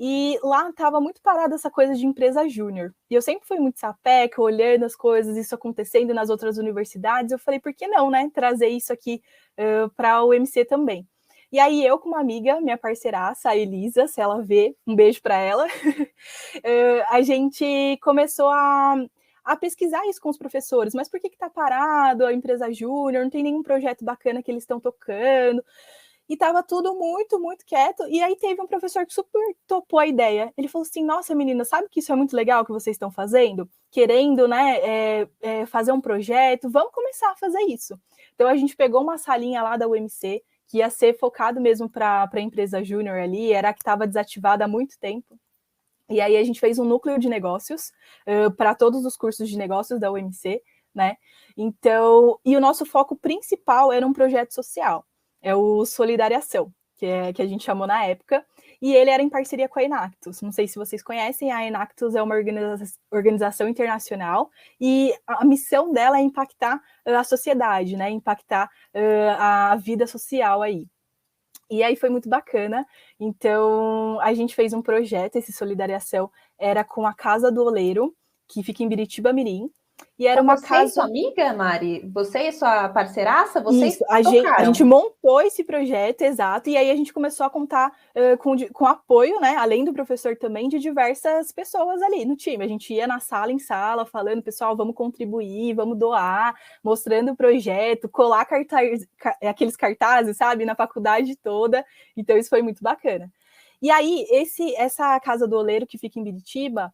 e 0.03 0.39
lá 0.43 0.67
estava 0.69 0.99
muito 0.99 1.21
parada 1.21 1.53
essa 1.53 1.69
coisa 1.69 1.93
de 1.93 2.07
empresa 2.07 2.47
júnior. 2.49 2.91
E 3.07 3.13
eu 3.13 3.21
sempre 3.21 3.47
fui 3.47 3.59
muito 3.59 3.79
sapeca, 3.79 4.41
olhando 4.41 4.83
as 4.83 4.95
coisas, 4.95 5.37
isso 5.37 5.53
acontecendo 5.53 6.11
nas 6.11 6.31
outras 6.31 6.57
universidades. 6.57 7.31
Eu 7.31 7.37
falei, 7.37 7.59
por 7.59 7.71
que 7.71 7.87
não, 7.87 8.09
né? 8.09 8.27
Trazer 8.33 8.69
isso 8.69 8.91
aqui 8.91 9.21
uh, 9.59 9.89
para 9.91 10.23
o 10.23 10.33
MC 10.33 10.65
também. 10.65 11.07
E 11.51 11.59
aí 11.59 11.85
eu 11.85 11.99
com 11.99 12.07
uma 12.07 12.19
amiga, 12.21 12.61
minha 12.61 12.77
parceiraça, 12.77 13.49
a 13.49 13.57
Elisa, 13.57 14.07
se 14.07 14.21
ela 14.21 14.41
vê, 14.41 14.75
um 14.87 14.95
beijo 14.95 15.21
para 15.21 15.35
ela, 15.37 15.67
a 17.09 17.21
gente 17.21 17.97
começou 18.01 18.49
a, 18.49 18.95
a 19.43 19.57
pesquisar 19.57 20.07
isso 20.07 20.21
com 20.21 20.29
os 20.29 20.37
professores. 20.37 20.93
Mas 20.93 21.09
por 21.09 21.19
que 21.19 21.27
está 21.27 21.49
parado 21.49 22.25
a 22.25 22.33
empresa 22.33 22.71
júnior? 22.71 23.23
Não 23.23 23.29
tem 23.29 23.43
nenhum 23.43 23.63
projeto 23.63 24.05
bacana 24.05 24.41
que 24.41 24.49
eles 24.49 24.63
estão 24.63 24.79
tocando. 24.79 25.61
E 26.29 26.33
estava 26.35 26.63
tudo 26.63 26.95
muito, 26.95 27.37
muito 27.37 27.65
quieto. 27.65 28.07
E 28.07 28.21
aí 28.21 28.37
teve 28.37 28.61
um 28.61 28.67
professor 28.67 29.05
que 29.05 29.13
super 29.13 29.41
topou 29.67 29.99
a 29.99 30.07
ideia. 30.07 30.53
Ele 30.57 30.69
falou 30.69 30.85
assim: 30.87 31.03
Nossa, 31.03 31.35
menina, 31.35 31.65
sabe 31.65 31.89
que 31.89 31.99
isso 31.99 32.13
é 32.13 32.15
muito 32.15 32.33
legal 32.33 32.63
que 32.65 32.71
vocês 32.71 32.95
estão 32.95 33.11
fazendo? 33.11 33.69
Querendo, 33.91 34.47
né, 34.47 34.77
é, 34.77 35.27
é, 35.41 35.65
fazer 35.65 35.91
um 35.91 35.99
projeto, 35.99 36.69
vamos 36.69 36.93
começar 36.93 37.31
a 37.31 37.35
fazer 37.35 37.59
isso. 37.63 37.99
Então 38.33 38.47
a 38.47 38.55
gente 38.55 38.77
pegou 38.77 39.01
uma 39.01 39.17
salinha 39.17 39.61
lá 39.61 39.75
da 39.75 39.89
UMC, 39.89 40.41
que 40.71 40.77
ia 40.77 40.89
ser 40.89 41.17
focado 41.17 41.59
mesmo 41.59 41.89
para 41.89 42.29
a 42.31 42.39
empresa 42.39 42.81
júnior 42.81 43.17
ali, 43.17 43.51
era 43.51 43.69
a 43.69 43.73
que 43.73 43.81
estava 43.81 44.07
desativada 44.07 44.63
há 44.63 44.67
muito 44.69 44.97
tempo. 44.97 45.37
E 46.09 46.21
aí 46.21 46.37
a 46.37 46.43
gente 46.45 46.61
fez 46.61 46.79
um 46.79 46.85
núcleo 46.85 47.19
de 47.19 47.27
negócios 47.27 47.91
uh, 48.25 48.49
para 48.55 48.73
todos 48.73 49.05
os 49.05 49.17
cursos 49.17 49.49
de 49.49 49.57
negócios 49.57 49.99
da 49.99 50.09
UMC, 50.09 50.63
né? 50.95 51.17
Então, 51.57 52.39
e 52.45 52.55
o 52.55 52.61
nosso 52.61 52.85
foco 52.85 53.17
principal 53.17 53.91
era 53.91 54.07
um 54.07 54.13
projeto 54.13 54.53
social, 54.53 55.05
é 55.41 55.53
o 55.53 55.85
Solidariação, 55.85 56.73
que, 56.95 57.05
é, 57.05 57.33
que 57.33 57.41
a 57.41 57.47
gente 57.47 57.65
chamou 57.65 57.85
na 57.85 58.05
época, 58.05 58.45
e 58.81 58.93
ele 58.93 59.11
era 59.11 59.21
em 59.21 59.29
parceria 59.29 59.69
com 59.69 59.79
a 59.79 59.83
Enactus. 59.83 60.41
Não 60.41 60.51
sei 60.51 60.67
se 60.67 60.75
vocês 60.75 61.03
conhecem, 61.03 61.51
a 61.51 61.65
Enactus 61.65 62.15
é 62.15 62.21
uma 62.21 62.35
organiza 62.35 62.83
organização 63.11 63.69
internacional 63.69 64.49
e 64.79 65.13
a 65.27 65.45
missão 65.45 65.91
dela 65.91 66.17
é 66.17 66.21
impactar 66.21 66.81
a 67.05 67.23
sociedade, 67.23 67.95
né? 67.95 68.09
Impactar 68.09 68.67
uh, 68.95 69.35
a 69.37 69.75
vida 69.75 70.07
social 70.07 70.61
aí. 70.61 70.87
E 71.69 71.83
aí 71.83 71.95
foi 71.95 72.09
muito 72.09 72.27
bacana. 72.27 72.85
Então, 73.19 74.19
a 74.19 74.33
gente 74.33 74.55
fez 74.55 74.73
um 74.73 74.81
projeto, 74.81 75.37
esse 75.37 75.53
Solidariação, 75.53 76.29
era 76.59 76.83
com 76.83 77.05
a 77.05 77.13
Casa 77.13 77.51
do 77.51 77.63
Oleiro, 77.63 78.15
que 78.47 78.61
fica 78.63 78.83
em 78.83 78.89
Biritiba 78.89 79.31
Mirim. 79.31 79.71
E 80.17 80.27
era 80.27 80.41
uma 80.41 80.55
você 80.55 80.67
casa. 80.67 80.87
Você 80.87 80.93
sua 80.93 81.05
amiga, 81.05 81.53
Mari? 81.53 82.07
Você 82.13 82.47
e 82.47 82.51
sua 82.51 82.89
parceiraça? 82.89 83.59
Vocês 83.61 83.95
Isso, 83.95 84.05
a 84.09 84.21
gente, 84.21 84.47
a 84.47 84.63
gente, 84.65 84.83
montou 84.83 85.41
esse 85.41 85.63
projeto, 85.63 86.21
exato, 86.21 86.69
e 86.69 86.77
aí 86.77 86.91
a 86.91 86.95
gente 86.95 87.13
começou 87.13 87.45
a 87.45 87.49
contar 87.49 87.91
uh, 88.15 88.37
com, 88.37 88.55
com 88.71 88.85
apoio, 88.85 89.39
né? 89.39 89.55
Além 89.57 89.83
do 89.83 89.93
professor 89.93 90.37
também, 90.37 90.69
de 90.69 90.79
diversas 90.79 91.51
pessoas 91.51 92.01
ali 92.01 92.23
no 92.25 92.35
time. 92.35 92.63
A 92.63 92.67
gente 92.67 92.93
ia 92.93 93.07
na 93.07 93.19
sala 93.19 93.51
em 93.51 93.59
sala, 93.59 94.05
falando, 94.05 94.43
pessoal, 94.43 94.75
vamos 94.75 94.95
contribuir, 94.95 95.73
vamos 95.73 95.97
doar, 95.97 96.55
mostrando 96.83 97.31
o 97.31 97.35
projeto, 97.35 98.07
colar 98.07 98.45
cartaz, 98.45 99.07
aqueles 99.41 99.75
cartazes, 99.75 100.37
sabe, 100.37 100.65
na 100.65 100.75
faculdade 100.75 101.35
toda. 101.35 101.85
Então, 102.15 102.37
isso 102.37 102.49
foi 102.49 102.61
muito 102.61 102.83
bacana. 102.83 103.31
E 103.81 103.89
aí, 103.89 104.27
esse, 104.29 104.75
essa 104.75 105.19
casa 105.19 105.47
do 105.47 105.57
oleiro 105.57 105.87
que 105.87 105.97
fica 105.97 106.19
em 106.19 106.23
Biritiba 106.23 106.93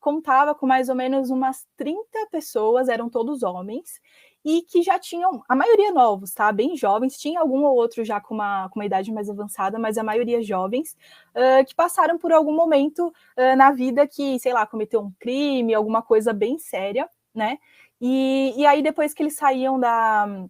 contava 0.00 0.54
com 0.54 0.66
mais 0.66 0.88
ou 0.88 0.94
menos 0.94 1.30
umas 1.30 1.66
30 1.76 2.00
pessoas, 2.30 2.88
eram 2.88 3.08
todos 3.08 3.42
homens, 3.42 4.00
e 4.44 4.62
que 4.62 4.80
já 4.80 4.96
tinham, 4.96 5.42
a 5.48 5.56
maioria 5.56 5.92
novos, 5.92 6.32
tá? 6.32 6.52
Bem 6.52 6.76
jovens, 6.76 7.18
tinha 7.18 7.40
algum 7.40 7.64
ou 7.64 7.74
outro 7.74 8.04
já 8.04 8.20
com 8.20 8.34
uma, 8.34 8.68
com 8.68 8.78
uma 8.78 8.86
idade 8.86 9.12
mais 9.12 9.28
avançada, 9.28 9.76
mas 9.76 9.98
a 9.98 10.04
maioria 10.04 10.40
jovens, 10.40 10.96
uh, 11.34 11.64
que 11.66 11.74
passaram 11.74 12.16
por 12.16 12.32
algum 12.32 12.54
momento 12.54 13.08
uh, 13.08 13.56
na 13.56 13.72
vida 13.72 14.06
que, 14.06 14.38
sei 14.38 14.52
lá, 14.52 14.64
cometeu 14.64 15.00
um 15.00 15.12
crime, 15.18 15.74
alguma 15.74 16.00
coisa 16.00 16.32
bem 16.32 16.58
séria, 16.58 17.08
né? 17.34 17.58
E, 18.00 18.54
e 18.56 18.64
aí, 18.64 18.82
depois 18.82 19.12
que 19.12 19.22
eles 19.22 19.34
saíam 19.34 19.80
da, 19.80 20.46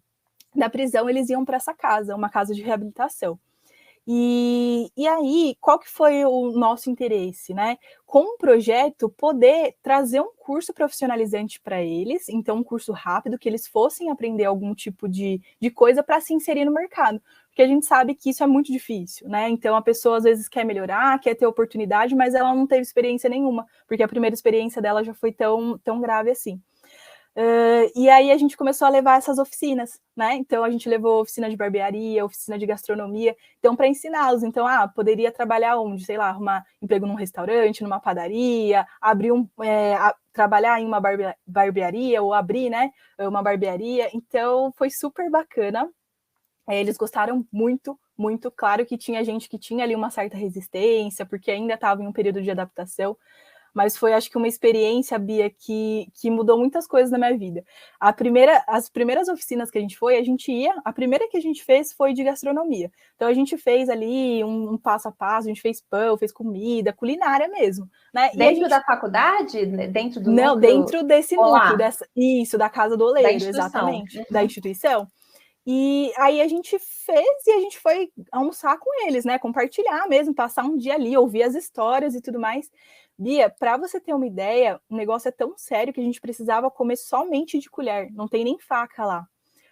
da 0.54 0.68
prisão, 0.68 1.08
eles 1.08 1.30
iam 1.30 1.44
para 1.44 1.56
essa 1.56 1.72
casa, 1.72 2.14
uma 2.14 2.28
casa 2.28 2.54
de 2.54 2.60
reabilitação. 2.60 3.38
E, 4.08 4.90
e 4.96 5.06
aí, 5.08 5.56
qual 5.60 5.78
que 5.80 5.90
foi 5.90 6.24
o 6.24 6.52
nosso 6.52 6.88
interesse, 6.88 7.52
né? 7.52 7.76
Com 8.06 8.20
o 8.34 8.38
projeto, 8.38 9.08
poder 9.10 9.74
trazer 9.82 10.20
um 10.20 10.30
curso 10.38 10.72
profissionalizante 10.72 11.60
para 11.60 11.82
eles, 11.82 12.28
então 12.28 12.58
um 12.58 12.62
curso 12.62 12.92
rápido, 12.92 13.36
que 13.38 13.48
eles 13.48 13.66
fossem 13.66 14.08
aprender 14.10 14.44
algum 14.44 14.72
tipo 14.74 15.08
de, 15.08 15.40
de 15.60 15.70
coisa 15.70 16.04
para 16.04 16.20
se 16.20 16.32
inserir 16.32 16.64
no 16.64 16.72
mercado. 16.72 17.20
Porque 17.48 17.62
a 17.62 17.66
gente 17.66 17.84
sabe 17.84 18.14
que 18.14 18.30
isso 18.30 18.44
é 18.44 18.46
muito 18.46 18.70
difícil, 18.70 19.28
né? 19.28 19.48
Então 19.48 19.74
a 19.74 19.82
pessoa 19.82 20.18
às 20.18 20.24
vezes 20.24 20.48
quer 20.48 20.64
melhorar, 20.64 21.18
quer 21.18 21.34
ter 21.34 21.46
oportunidade, 21.46 22.14
mas 22.14 22.34
ela 22.34 22.54
não 22.54 22.66
teve 22.66 22.82
experiência 22.82 23.28
nenhuma, 23.28 23.66
porque 23.88 24.02
a 24.02 24.08
primeira 24.08 24.34
experiência 24.34 24.80
dela 24.80 25.02
já 25.02 25.14
foi 25.14 25.32
tão, 25.32 25.78
tão 25.78 26.00
grave 26.00 26.30
assim. 26.30 26.60
Uh, 27.36 27.92
e 27.94 28.08
aí 28.08 28.30
a 28.30 28.38
gente 28.38 28.56
começou 28.56 28.86
a 28.86 28.90
levar 28.90 29.18
essas 29.18 29.38
oficinas, 29.38 30.00
né? 30.16 30.36
Então 30.36 30.64
a 30.64 30.70
gente 30.70 30.88
levou 30.88 31.20
oficina 31.20 31.50
de 31.50 31.56
barbearia, 31.56 32.24
oficina 32.24 32.58
de 32.58 32.64
gastronomia, 32.64 33.36
então 33.58 33.76
para 33.76 33.86
ensiná-los. 33.86 34.42
Então, 34.42 34.66
ah, 34.66 34.88
poderia 34.88 35.30
trabalhar 35.30 35.78
onde? 35.78 36.02
Sei 36.06 36.16
lá, 36.16 36.28
arrumar 36.28 36.64
emprego 36.80 37.04
num 37.04 37.14
restaurante, 37.14 37.82
numa 37.82 38.00
padaria, 38.00 38.86
abrir 38.98 39.32
um, 39.32 39.46
é, 39.62 39.94
a, 39.96 40.14
trabalhar 40.32 40.80
em 40.80 40.86
uma 40.86 40.98
barbe 40.98 41.24
barbearia 41.46 42.22
ou 42.22 42.32
abrir, 42.32 42.70
né? 42.70 42.90
Uma 43.18 43.42
barbearia. 43.42 44.08
Então 44.14 44.72
foi 44.74 44.88
super 44.88 45.30
bacana. 45.30 45.90
É, 46.66 46.80
eles 46.80 46.96
gostaram 46.96 47.46
muito, 47.52 48.00
muito. 48.16 48.50
Claro 48.50 48.86
que 48.86 48.96
tinha 48.96 49.22
gente 49.22 49.46
que 49.46 49.58
tinha 49.58 49.84
ali 49.84 49.94
uma 49.94 50.10
certa 50.10 50.38
resistência, 50.38 51.26
porque 51.26 51.50
ainda 51.50 51.74
estava 51.74 52.02
em 52.02 52.06
um 52.06 52.12
período 52.12 52.42
de 52.42 52.50
adaptação 52.50 53.14
mas 53.76 53.94
foi 53.94 54.14
acho 54.14 54.30
que 54.30 54.38
uma 54.38 54.48
experiência, 54.48 55.18
Bia, 55.18 55.50
que, 55.50 56.10
que 56.14 56.30
mudou 56.30 56.58
muitas 56.58 56.86
coisas 56.86 57.10
na 57.10 57.18
minha 57.18 57.36
vida. 57.36 57.62
A 58.00 58.10
primeira, 58.10 58.64
as 58.66 58.88
primeiras 58.88 59.28
oficinas 59.28 59.70
que 59.70 59.76
a 59.76 59.80
gente 59.82 59.98
foi, 59.98 60.16
a 60.16 60.24
gente 60.24 60.50
ia, 60.50 60.74
a 60.82 60.90
primeira 60.94 61.28
que 61.28 61.36
a 61.36 61.40
gente 61.42 61.62
fez 61.62 61.92
foi 61.92 62.14
de 62.14 62.24
gastronomia. 62.24 62.90
Então 63.14 63.28
a 63.28 63.34
gente 63.34 63.58
fez 63.58 63.90
ali 63.90 64.42
um, 64.42 64.72
um 64.72 64.78
passo 64.78 65.08
a 65.08 65.12
passo, 65.12 65.48
a 65.48 65.50
gente 65.50 65.60
fez 65.60 65.82
pão, 65.82 66.16
fez 66.16 66.32
comida, 66.32 66.90
culinária 66.90 67.48
mesmo. 67.48 67.86
Né? 68.14 68.30
Dentro 68.34 68.62
gente... 68.62 68.70
da 68.70 68.80
faculdade? 68.80 69.66
Dentro 69.66 70.22
do 70.22 70.32
Não, 70.32 70.54
núcleo... 70.54 70.72
dentro 70.72 71.02
desse 71.02 71.36
Olá. 71.36 71.58
núcleo, 71.58 71.76
dessa... 71.76 72.08
isso, 72.16 72.56
da 72.56 72.70
Casa 72.70 72.96
do 72.96 73.04
Oleiro, 73.04 73.28
da 73.28 73.46
exatamente, 73.46 74.18
uhum. 74.20 74.24
da 74.30 74.42
instituição. 74.42 75.06
E 75.66 76.12
aí 76.16 76.40
a 76.40 76.46
gente 76.46 76.78
fez 76.78 77.46
e 77.46 77.50
a 77.50 77.60
gente 77.60 77.78
foi 77.80 78.08
almoçar 78.30 78.78
com 78.78 79.06
eles, 79.06 79.24
né? 79.24 79.36
Compartilhar 79.36 80.08
mesmo, 80.08 80.32
passar 80.32 80.64
um 80.64 80.76
dia 80.76 80.94
ali, 80.94 81.16
ouvir 81.16 81.42
as 81.42 81.56
histórias 81.56 82.14
e 82.14 82.22
tudo 82.22 82.38
mais. 82.38 82.70
Bia, 83.18 83.48
para 83.48 83.76
você 83.76 83.98
ter 83.98 84.12
uma 84.12 84.26
ideia, 84.26 84.80
o 84.88 84.96
negócio 84.96 85.28
é 85.28 85.32
tão 85.32 85.56
sério 85.56 85.92
que 85.92 86.00
a 86.00 86.04
gente 86.04 86.20
precisava 86.20 86.70
comer 86.70 86.96
somente 86.96 87.58
de 87.58 87.70
colher, 87.70 88.12
não 88.12 88.28
tem 88.28 88.44
nem 88.44 88.58
faca 88.58 89.04
lá. 89.04 89.28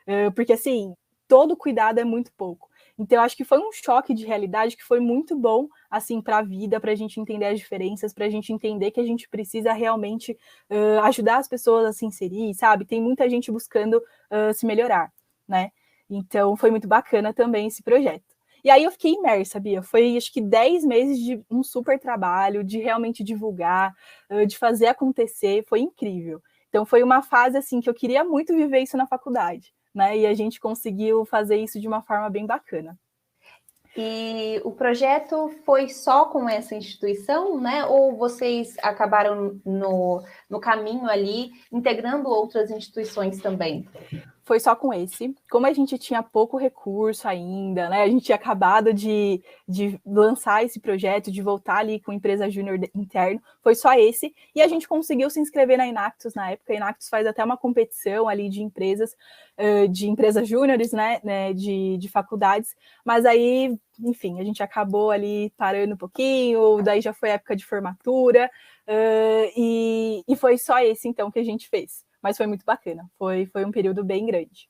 Uh, 0.07 0.33
porque 0.33 0.55
assim, 0.55 0.95
todo 1.29 1.57
cuidado 1.57 1.99
é 1.99 2.05
muito 2.05 2.33
pouco. 2.33 2.69
Então, 2.99 3.23
acho 3.23 3.37
que 3.37 3.45
foi 3.45 3.59
um 3.59 3.73
choque 3.73 4.15
de 4.15 4.25
realidade 4.25 4.77
que 4.77 4.85
foi 4.85 5.01
muito 5.01 5.37
bom, 5.37 5.69
assim, 5.91 6.23
para 6.23 6.39
a 6.39 6.43
vida, 6.43 6.79
para 6.79 6.93
a 6.93 6.95
gente 6.95 7.19
entender 7.19 7.47
as 7.47 7.59
diferenças, 7.59 8.15
para 8.15 8.27
a 8.27 8.31
gente 8.31 8.53
entender 8.53 8.93
que 8.93 9.01
a 9.01 9.05
gente 9.05 9.29
precisa 9.29 9.73
realmente 9.73 10.39
uh, 10.71 11.01
ajudar 11.03 11.39
as 11.39 11.49
pessoas 11.49 11.87
a 11.87 11.93
se 11.93 12.07
inserir, 12.07 12.55
sabe? 12.55 12.85
Tem 12.85 13.03
muita 13.03 13.29
gente 13.29 13.51
buscando 13.51 13.95
uh, 13.97 14.55
se 14.55 14.65
melhorar, 14.65 15.13
né? 15.47 15.73
Então, 16.09 16.57
foi 16.57 16.71
muito 16.71 16.87
bacana 16.87 17.35
também 17.35 17.67
esse 17.67 17.83
projeto. 17.83 18.34
E 18.65 18.71
aí 18.71 18.83
eu 18.83 18.91
fiquei 18.91 19.13
imersa, 19.13 19.61
Bia. 19.61 19.83
Foi 19.83 20.17
acho 20.17 20.33
que 20.33 20.41
10 20.41 20.85
meses 20.87 21.19
de 21.19 21.45
um 21.51 21.63
super 21.63 22.01
trabalho, 22.01 22.65
de 22.65 22.79
realmente 22.79 23.23
divulgar, 23.23 23.95
de 24.49 24.57
fazer 24.57 24.87
acontecer. 24.87 25.65
Foi 25.69 25.81
incrível. 25.81 26.43
Então 26.71 26.87
foi 26.87 27.03
uma 27.03 27.23
fase 27.23 27.59
assim 27.59 27.81
que 27.81 27.91
eu 27.91 27.95
queria 27.95 28.25
muito 28.25 28.55
viver 28.55 28.81
isso 28.81 28.97
na 28.97 29.07
faculdade, 29.07 29.73
né? 29.95 30.17
E 30.17 30.27
a 30.27 30.33
gente 30.33 30.59
conseguiu 30.59 31.25
fazer 31.27 31.57
isso 31.57 31.79
de 31.79 31.87
uma 31.87 32.03
forma 32.03 32.29
bem 32.31 32.47
bacana. 32.47 32.99
E 33.97 34.61
o 34.65 34.73
projeto 34.73 35.55
foi 35.65 35.89
só 35.89 36.25
com 36.25 36.49
essa 36.49 36.75
instituição, 36.75 37.61
né? 37.61 37.85
Ou 37.85 38.17
vocês 38.17 38.77
acabaram 38.83 39.61
no, 39.65 40.21
no 40.51 40.59
caminho 40.59 41.07
ali 41.07 41.53
integrando 41.71 42.29
outras 42.29 42.73
instituições 42.73 43.41
também? 43.41 43.89
Foi 44.45 44.61
só 44.61 44.77
com 44.77 44.93
esse. 44.93 45.35
Como 45.51 45.67
a 45.67 45.73
gente 45.73 45.97
tinha 45.99 46.23
pouco 46.23 46.57
recurso 46.57 47.27
ainda, 47.27 47.89
né? 47.89 48.03
A 48.03 48.09
gente 48.09 48.27
tinha 48.27 48.37
acabado 48.37 48.93
de, 48.93 49.43
de 49.67 49.99
lançar 50.05 50.65
esse 50.65 50.79
projeto, 50.79 51.33
de 51.33 51.41
voltar 51.41 51.79
ali 51.79 51.99
com 51.99 52.13
empresa 52.13 52.51
júnior 52.51 52.79
interno, 52.95 53.43
foi 53.63 53.75
só 53.75 53.95
esse. 53.95 54.35
E 54.55 54.61
a 54.61 54.69
gente 54.69 54.87
conseguiu 54.87 55.31
se 55.31 55.41
inscrever 55.41 55.79
na 55.79 55.87
Inactus 55.87 56.35
na 56.35 56.51
época. 56.51 56.73
A 56.73 56.77
Inactus 56.77 57.09
faz 57.09 57.27
até 57.27 57.43
uma 57.43 57.57
competição 57.57 58.29
ali 58.29 58.49
de 58.51 58.63
empresas, 58.63 59.17
de 59.91 60.09
empresas 60.09 60.47
júniores, 60.47 60.93
né? 60.93 61.21
né 61.25 61.53
de, 61.55 61.97
de 61.97 62.09
faculdades. 62.09 62.77
Mas 63.05 63.25
aí, 63.25 63.75
enfim, 63.99 64.41
a 64.41 64.45
gente 64.45 64.63
acabou 64.63 65.11
ali 65.11 65.51
parando 65.57 65.95
um 65.95 65.99
pouquinho, 65.99 66.83
daí 66.83 67.01
já 67.01 67.15
foi 67.15 67.31
época 67.31 67.57
de 67.57 67.65
formatura. 67.65 68.51
E, 69.57 70.23
e 70.29 70.37
foi 70.37 70.59
só 70.59 70.79
esse, 70.81 71.09
então, 71.09 71.31
que 71.31 71.39
a 71.39 71.45
gente 71.45 71.69
fez 71.69 72.05
mas 72.25 72.39
foi 72.39 72.47
muito 72.47 72.65
bacana. 72.65 73.05
Foi, 73.19 73.45
foi 73.45 73.67
um 73.67 73.71
período 73.71 74.03
bem 74.03 74.25
grande. 74.25 74.67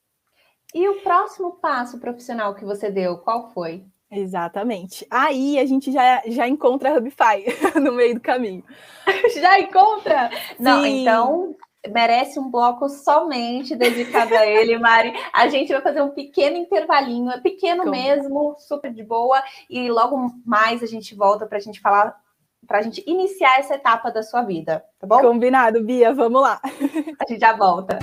E 0.75 0.88
o 0.88 1.00
próximo 1.02 1.52
passo 1.52 2.00
profissional 2.00 2.52
que 2.52 2.64
você 2.64 2.90
deu, 2.90 3.18
qual 3.18 3.52
foi? 3.52 3.84
Exatamente. 4.11 5.06
Aí 5.08 5.56
a 5.61 5.64
gente 5.64 5.92
já, 5.92 6.20
já 6.26 6.49
encontra 6.49 6.90
a 6.90 6.99
Hubify 6.99 7.44
no 7.80 7.92
meio 7.92 8.14
do 8.14 8.20
caminho. 8.20 8.64
já 9.40 9.61
encontra? 9.61 10.30
Sim. 10.30 10.56
Não, 10.58 10.84
então 10.84 11.56
merece 11.92 12.40
um 12.40 12.50
bloco 12.50 12.88
somente 12.88 13.76
dedicado 13.76 14.34
a 14.34 14.44
ele, 14.44 14.76
Mari. 14.80 15.12
A 15.32 15.46
gente 15.46 15.73
vai 15.73 15.80
fazer 15.80 16.02
um 16.02 16.11
pequeno 16.11 16.56
intervalinho, 16.56 17.30
é 17.30 17.40
pequeno 17.40 17.84
Como? 17.84 17.92
mesmo, 17.92 18.56
super 18.58 18.92
de 18.92 19.04
boa, 19.04 19.40
e 19.70 19.88
logo 19.88 20.34
mais 20.44 20.82
a 20.82 20.87
gente 20.87 21.14
volta 21.14 21.46
para 21.46 21.58
a 21.58 21.61
gente 21.61 21.80
falar 21.80 22.20
para 22.66 22.78
a 22.78 22.83
gente 22.83 23.02
iniciar 23.06 23.59
essa 23.59 23.75
etapa 23.75 24.11
da 24.11 24.23
sua 24.23 24.42
vida, 24.42 24.85
tá 24.99 25.06
bom? 25.06 25.21
Combinado, 25.21 25.83
Bia, 25.83 26.12
vamos 26.12 26.40
lá. 26.40 26.61
A 26.64 27.28
gente 27.28 27.40
já 27.40 27.56
volta. 27.56 27.99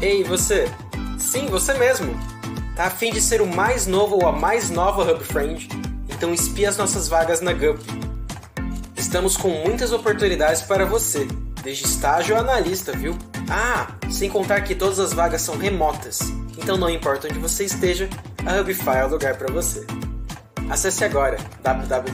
Ei, 0.00 0.22
você? 0.24 0.66
Sim, 1.18 1.46
você 1.46 1.74
mesmo. 1.74 2.14
Tá 2.74 2.86
a 2.86 2.90
fim 2.90 3.12
de 3.12 3.20
ser 3.20 3.42
o 3.42 3.46
mais 3.46 3.86
novo 3.86 4.16
ou 4.16 4.26
a 4.26 4.32
mais 4.32 4.70
nova 4.70 5.02
Hub 5.02 5.22
Friend? 5.22 5.68
Então 6.08 6.32
espie 6.32 6.64
as 6.64 6.78
nossas 6.78 7.08
vagas 7.08 7.40
na 7.40 7.52
Gup. 7.52 7.78
Estamos 8.96 9.36
com 9.36 9.48
muitas 9.48 9.92
oportunidades 9.92 10.62
para 10.62 10.86
você, 10.86 11.26
desde 11.62 11.84
estágio 11.84 12.36
a 12.36 12.40
analista, 12.40 12.92
viu? 12.92 13.16
Ah, 13.50 13.88
sem 14.10 14.30
contar 14.30 14.60
que 14.62 14.74
todas 14.74 14.98
as 14.98 15.12
vagas 15.12 15.42
são 15.42 15.56
remotas, 15.56 16.20
então 16.56 16.76
não 16.76 16.88
importa 16.88 17.26
onde 17.26 17.38
você 17.38 17.64
esteja, 17.64 18.08
a 18.46 18.60
Hubify 18.60 18.98
é 18.98 19.04
o 19.04 19.08
lugar 19.08 19.36
para 19.36 19.52
você. 19.52 19.84
Acesse 20.70 21.04
agora 21.04 21.36
www.hubify.gup 21.64 22.06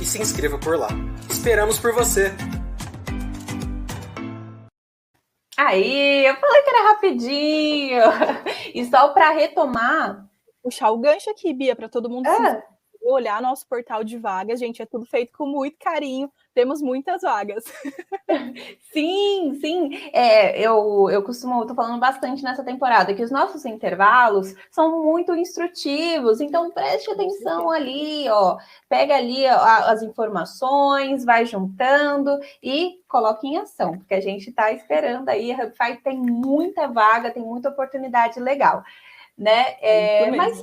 e 0.00 0.04
se 0.04 0.20
inscreva 0.20 0.58
por 0.58 0.76
lá. 0.76 0.88
Esperamos 1.30 1.78
por 1.78 1.94
você! 1.94 2.32
Aí, 5.56 6.26
eu 6.26 6.34
falei 6.34 6.62
que 6.62 6.70
era 6.70 6.88
rapidinho. 6.92 8.02
E 8.74 8.84
só 8.84 9.10
para 9.10 9.30
retomar. 9.30 10.28
Puxar 10.60 10.90
o 10.90 10.98
gancho 10.98 11.30
aqui, 11.30 11.54
Bia, 11.54 11.76
para 11.76 11.88
todo 11.88 12.10
mundo. 12.10 12.26
É. 12.26 12.64
olhar 13.04 13.40
nosso 13.40 13.64
portal 13.68 14.02
de 14.02 14.18
vagas, 14.18 14.58
gente, 14.58 14.82
é 14.82 14.86
tudo 14.86 15.06
feito 15.06 15.32
com 15.32 15.46
muito 15.46 15.78
carinho, 15.78 16.30
temos 16.56 16.80
muitas 16.80 17.20
vagas. 17.20 17.64
Sim, 18.90 19.58
sim. 19.60 19.90
É, 20.10 20.58
eu, 20.58 21.10
eu 21.10 21.22
costumo, 21.22 21.60
estou 21.60 21.76
falando 21.76 22.00
bastante 22.00 22.42
nessa 22.42 22.64
temporada, 22.64 23.12
que 23.12 23.22
os 23.22 23.30
nossos 23.30 23.66
intervalos 23.66 24.54
são 24.70 25.04
muito 25.04 25.34
instrutivos, 25.34 26.40
então 26.40 26.70
preste 26.70 27.10
atenção 27.10 27.70
ali, 27.70 28.26
ó. 28.30 28.56
Pega 28.88 29.16
ali 29.16 29.44
ó, 29.44 29.58
as 29.90 30.02
informações, 30.02 31.26
vai 31.26 31.44
juntando 31.44 32.30
e 32.62 33.02
coloque 33.06 33.46
em 33.46 33.58
ação, 33.58 33.98
porque 33.98 34.14
a 34.14 34.20
gente 34.20 34.48
está 34.48 34.72
esperando 34.72 35.28
aí, 35.28 35.52
a 35.52 35.62
Hubify 35.62 36.00
tem 36.02 36.18
muita 36.18 36.88
vaga, 36.88 37.30
tem 37.30 37.42
muita 37.42 37.68
oportunidade 37.68 38.40
legal, 38.40 38.82
né? 39.36 39.76
É, 39.82 40.22
é 40.22 40.30
mas 40.30 40.62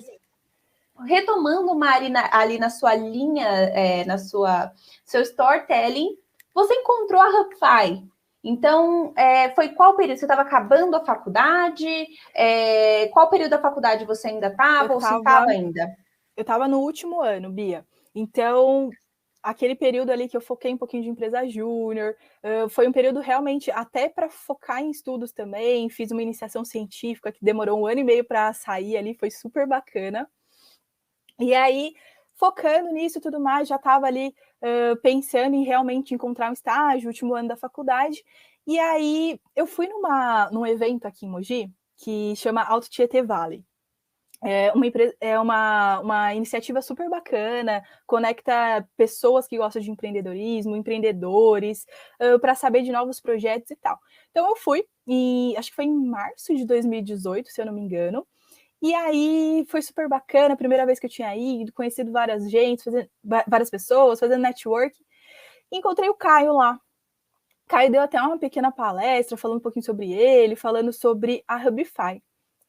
retomando, 1.01 1.73
Marina, 1.75 2.29
ali 2.31 2.57
na 2.57 2.69
sua 2.69 2.95
linha, 2.95 3.47
é, 3.47 4.05
na 4.05 4.17
sua 4.17 4.71
seu 5.03 5.21
storytelling, 5.21 6.17
você 6.53 6.73
encontrou 6.73 7.21
a 7.21 7.29
Hubify. 7.29 8.07
Então, 8.43 9.13
é, 9.15 9.49
foi 9.55 9.69
qual 9.69 9.95
período? 9.95 10.17
Você 10.19 10.25
estava 10.25 10.41
acabando 10.41 10.95
a 10.95 11.05
faculdade? 11.05 12.07
É, 12.33 13.07
qual 13.07 13.29
período 13.29 13.51
da 13.51 13.59
faculdade 13.59 14.05
você 14.05 14.27
ainda 14.27 14.47
estava 14.47 14.93
ou 14.93 14.99
você 14.99 15.15
estava 15.15 15.49
ainda? 15.49 15.95
Eu 16.35 16.41
estava 16.41 16.67
no 16.67 16.79
último 16.79 17.21
ano, 17.21 17.49
Bia. 17.49 17.85
Então, 18.13 18.89
aquele 19.41 19.75
período 19.75 20.11
ali 20.11 20.27
que 20.27 20.35
eu 20.35 20.41
foquei 20.41 20.73
um 20.73 20.77
pouquinho 20.77 21.03
de 21.03 21.09
empresa 21.09 21.47
júnior, 21.47 22.15
foi 22.69 22.87
um 22.87 22.91
período 22.91 23.19
realmente 23.19 23.71
até 23.71 24.09
para 24.09 24.29
focar 24.29 24.81
em 24.81 24.89
estudos 24.89 25.31
também. 25.31 25.89
Fiz 25.89 26.11
uma 26.11 26.21
iniciação 26.21 26.65
científica 26.65 27.31
que 27.31 27.43
demorou 27.43 27.79
um 27.79 27.87
ano 27.87 28.01
e 28.01 28.03
meio 28.03 28.25
para 28.25 28.51
sair 28.53 28.97
ali, 28.97 29.15
foi 29.15 29.31
super 29.31 29.65
bacana. 29.65 30.29
E 31.39 31.53
aí, 31.53 31.93
focando 32.35 32.91
nisso 32.91 33.19
tudo 33.21 33.39
mais, 33.39 33.67
já 33.67 33.75
estava 33.75 34.05
ali 34.07 34.33
uh, 34.61 34.95
pensando 35.01 35.55
em 35.55 35.63
realmente 35.63 36.13
encontrar 36.13 36.49
um 36.49 36.53
estágio, 36.53 37.07
último 37.07 37.33
ano 37.33 37.49
da 37.49 37.57
faculdade. 37.57 38.23
E 38.65 38.79
aí, 38.79 39.39
eu 39.55 39.67
fui 39.67 39.87
numa, 39.87 40.49
num 40.51 40.65
evento 40.65 41.05
aqui 41.05 41.25
em 41.25 41.29
Mogi, 41.29 41.71
que 41.97 42.35
chama 42.35 42.63
Alto 42.63 42.89
Tietê 42.89 43.21
Valley. 43.21 43.63
É 44.45 44.73
uma, 44.73 44.85
é 45.21 45.39
uma, 45.39 45.99
uma 46.01 46.35
iniciativa 46.35 46.81
super 46.81 47.09
bacana, 47.09 47.81
conecta 48.05 48.85
pessoas 48.97 49.47
que 49.47 49.57
gostam 49.57 49.81
de 49.81 49.89
empreendedorismo, 49.89 50.75
empreendedores, 50.75 51.85
uh, 52.21 52.37
para 52.39 52.53
saber 52.53 52.81
de 52.81 52.91
novos 52.91 53.21
projetos 53.21 53.71
e 53.71 53.75
tal. 53.77 53.97
Então 54.31 54.49
eu 54.49 54.55
fui, 54.57 54.85
e 55.07 55.55
acho 55.57 55.69
que 55.69 55.75
foi 55.75 55.85
em 55.85 56.05
março 56.05 56.53
de 56.53 56.65
2018, 56.65 57.49
se 57.49 57.61
eu 57.61 57.65
não 57.65 57.73
me 57.73 57.79
engano, 57.81 58.27
e 58.83 58.93
aí 58.93 59.65
foi 59.69 59.81
super 59.81 60.09
bacana, 60.09 60.57
primeira 60.57 60.85
vez 60.85 60.99
que 60.99 61.05
eu 61.05 61.09
tinha 61.09 61.33
ido, 61.37 61.71
conhecido 61.71 62.11
várias 62.11 62.51
gente, 62.51 62.83
fazendo, 62.83 63.09
várias 63.47 63.69
pessoas, 63.69 64.19
fazendo 64.19 64.41
network. 64.41 64.93
Encontrei 65.71 66.09
o 66.09 66.13
Caio 66.13 66.51
lá. 66.51 66.77
Caio 67.65 67.89
deu 67.89 68.01
até 68.01 68.21
uma 68.21 68.37
pequena 68.37 68.73
palestra 68.73 69.37
falando 69.37 69.59
um 69.59 69.61
pouquinho 69.61 69.85
sobre 69.85 70.11
ele, 70.11 70.57
falando 70.57 70.91
sobre 70.91 71.45
a 71.47 71.55
Hubify. 71.65 72.21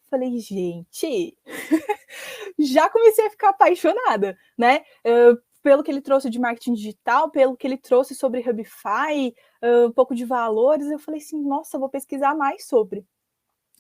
Falei, 0.09 0.39
gente, 0.39 1.37
já 2.61 2.89
comecei 2.89 3.27
a 3.27 3.31
ficar 3.31 3.49
apaixonada, 3.49 4.39
né? 4.57 4.85
Uh, 5.05 5.37
pelo 5.65 5.83
que 5.83 5.91
ele 5.91 6.01
trouxe 6.01 6.31
de 6.31 6.39
marketing 6.39 6.75
digital, 6.75 7.29
pelo 7.29 7.57
que 7.57 7.67
ele 7.67 7.77
trouxe 7.77 8.15
sobre 8.15 8.49
Hubify, 8.49 9.35
uh, 9.61 9.89
um 9.89 9.93
pouco 9.93 10.15
de 10.15 10.25
valores, 10.25 10.89
eu 10.93 10.99
falei 11.01 11.21
assim, 11.21 11.43
nossa, 11.43 11.77
vou 11.77 11.89
pesquisar 11.89 12.37
mais 12.37 12.69
sobre. 12.69 13.01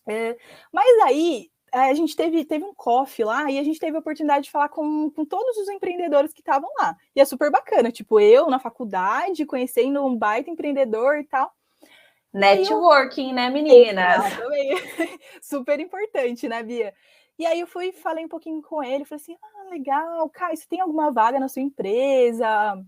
Uh, 0.09 0.37
mas 0.73 0.99
aí 1.05 1.54
a 1.75 1.95
gente 1.95 2.15
teve, 2.15 2.45
teve 2.45 2.65
um 2.65 2.75
coffee 2.75 3.25
lá 3.25 3.51
e 3.51 3.59
a 3.59 3.63
gente 3.65 3.81
teve 3.81 3.97
a 3.97 4.01
oportunidade 4.01 4.45
de 4.45 4.51
falar 4.51 4.69
com, 4.69 5.11
com 5.11 5.25
todos 5.25 5.57
os 5.57 5.69
empreendedores 5.69 6.33
que 6.33 6.41
estavam 6.41 6.71
lá. 6.79 6.97
E 7.15 7.21
é 7.21 7.25
super 7.25 7.51
bacana, 7.51 7.91
tipo, 7.91 8.21
eu 8.21 8.49
na 8.49 8.59
faculdade, 8.59 9.45
conhecendo 9.45 10.05
um 10.05 10.17
baita 10.17 10.51
empreendedor 10.51 11.19
e 11.19 11.25
tal. 11.25 11.53
Networking, 12.33 13.31
eu... 13.31 13.35
né, 13.35 13.51
meninas? 13.51 14.23
super 15.43 15.81
importante, 15.81 16.49
né, 16.49 16.63
Bia? 16.63 16.95
E 17.39 17.45
aí 17.45 17.59
eu 17.59 17.67
fui, 17.67 17.93
falei 17.93 18.25
um 18.25 18.29
pouquinho 18.29 18.63
com 18.63 18.83
ele, 18.83 19.05
falei 19.05 19.21
assim, 19.21 19.37
ah, 19.43 19.71
legal, 19.71 20.29
Caio, 20.31 20.57
você 20.57 20.67
tem 20.69 20.81
alguma 20.81 21.11
vaga 21.11 21.41
na 21.41 21.49
sua 21.49 21.63
empresa? 21.63 22.79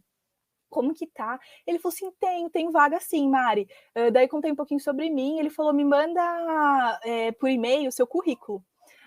como 0.69 0.93
que 0.93 1.07
tá? 1.07 1.40
Ele 1.66 1.78
falou 1.78 1.95
assim, 1.95 2.11
tem, 2.21 2.50
tem 2.50 2.71
vaga 2.71 3.00
sim, 3.00 3.31
Mari. 3.31 3.66
Uh, 3.97 4.11
daí 4.11 4.28
contei 4.28 4.52
um 4.52 4.57
pouquinho 4.57 4.81
sobre 4.81 5.09
mim, 5.09 5.38
ele 5.38 5.49
falou, 5.49 5.73
me 5.73 5.85
manda 5.85 7.00
é, 7.02 7.33
por 7.33 7.49
e-mail 7.49 7.88
o 7.88 7.93
seu 7.93 8.07
currículo. 8.07 8.62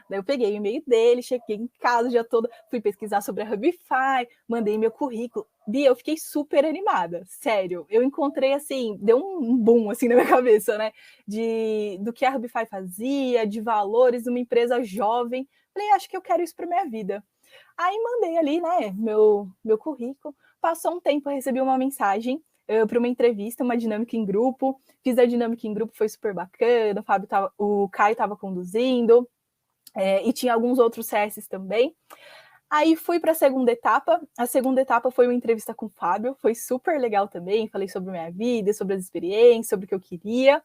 Daí 0.09 0.17
eu 0.17 0.23
peguei 0.23 0.51
o 0.51 0.55
e-mail 0.55 0.81
dele, 0.87 1.21
cheguei 1.21 1.55
em 1.55 1.69
casa 1.79 2.09
dia 2.09 2.23
todo, 2.23 2.49
fui 2.69 2.81
pesquisar 2.81 3.21
sobre 3.21 3.43
a 3.43 3.51
Hubify, 3.51 4.27
mandei 4.47 4.77
meu 4.77 4.89
currículo. 4.89 5.45
Bia, 5.67 5.87
eu 5.87 5.95
fiquei 5.95 6.17
super 6.17 6.65
animada, 6.65 7.23
sério. 7.27 7.85
Eu 7.89 8.01
encontrei 8.01 8.53
assim, 8.53 8.97
deu 8.99 9.17
um 9.19 9.55
boom 9.55 9.91
assim 9.91 10.07
na 10.07 10.15
minha 10.15 10.25
cabeça, 10.27 10.77
né? 10.79 10.91
De 11.27 11.99
do 12.01 12.11
que 12.11 12.25
a 12.25 12.35
Hubify 12.35 12.65
fazia, 12.65 13.45
de 13.45 13.61
valores, 13.61 14.25
uma 14.25 14.39
empresa 14.39 14.83
jovem. 14.83 15.47
Falei, 15.71 15.91
acho 15.91 16.09
que 16.09 16.17
eu 16.17 16.21
quero 16.21 16.41
isso 16.41 16.55
para 16.55 16.65
minha 16.65 16.85
vida. 16.85 17.23
Aí 17.77 17.95
mandei 18.01 18.37
ali, 18.37 18.59
né, 18.59 18.91
meu 18.97 19.47
meu 19.63 19.77
currículo. 19.77 20.35
Passou 20.59 20.95
um 20.95 20.99
tempo, 20.99 21.29
eu 21.29 21.35
recebi 21.35 21.61
uma 21.61 21.77
mensagem 21.77 22.43
uh, 22.67 22.87
para 22.87 22.97
uma 22.97 23.07
entrevista, 23.07 23.63
uma 23.63 23.77
dinâmica 23.77 24.17
em 24.17 24.25
grupo. 24.25 24.81
Fiz 25.03 25.19
a 25.19 25.25
dinâmica 25.25 25.67
em 25.67 25.73
grupo, 25.73 25.95
foi 25.95 26.09
super 26.09 26.33
bacana. 26.33 26.99
O 26.99 27.03
Fábio 27.03 27.27
tava, 27.27 27.53
o 27.59 27.87
Caio 27.89 28.13
estava 28.13 28.35
conduzindo 28.35 29.29
é, 29.95 30.27
e 30.27 30.33
tinha 30.33 30.53
alguns 30.53 30.79
outros 30.79 31.07
CS 31.07 31.47
também. 31.47 31.95
Aí 32.69 32.95
fui 32.95 33.19
para 33.19 33.31
a 33.31 33.35
segunda 33.35 33.71
etapa. 33.71 34.21
A 34.37 34.45
segunda 34.45 34.81
etapa 34.81 35.09
foi 35.09 35.27
uma 35.27 35.33
entrevista 35.33 35.73
com 35.73 35.87
o 35.87 35.89
Fábio, 35.89 36.35
foi 36.39 36.53
super 36.53 36.99
legal 36.99 37.27
também. 37.27 37.67
Falei 37.67 37.87
sobre 37.89 38.11
minha 38.11 38.31
vida, 38.31 38.73
sobre 38.73 38.95
as 38.95 39.01
experiências, 39.01 39.67
sobre 39.67 39.85
o 39.85 39.89
que 39.89 39.95
eu 39.95 39.99
queria. 39.99 40.63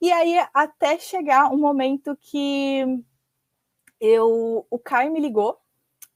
E 0.00 0.12
aí, 0.12 0.36
até 0.54 0.98
chegar 0.98 1.50
um 1.52 1.58
momento 1.58 2.16
que 2.20 2.84
eu, 4.00 4.66
o 4.70 4.78
Caio 4.78 5.12
me 5.12 5.20
ligou, 5.20 5.58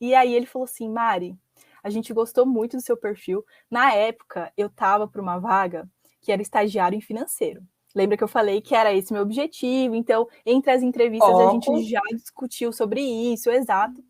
e 0.01 0.15
aí 0.15 0.35
ele 0.35 0.47
falou 0.47 0.65
assim: 0.65 0.89
Mari, 0.89 1.37
a 1.83 1.91
gente 1.91 2.13
gostou 2.13 2.47
muito 2.47 2.77
do 2.77 2.83
seu 2.83 2.97
perfil. 2.97 3.45
Na 3.71 3.93
época, 3.93 4.53
eu 4.57 4.69
estava 4.69 5.09
para 5.09 5.23
uma 5.23 5.39
vaga 5.39 5.89
que 6.21 6.31
era 6.31 6.43
estagiário 6.43 6.97
em 6.97 7.01
financeiro. 7.01 7.63
Lembra 7.95 8.17
que 8.17 8.25
eu 8.25 8.29
falei 8.29 8.61
que 8.61 8.75
era 8.75 8.95
esse 8.95 9.13
meu 9.13 9.23
objetivo? 9.23 9.95
Então, 9.95 10.29
entre 10.47 10.71
as 10.71 10.83
entrevistas, 10.83 11.29
a 11.29 11.51
gente 11.51 11.85
já 11.85 12.01
discutiu 12.13 12.73
sobre 12.73 13.01
isso, 13.01 13.51
exato. 13.51 14.03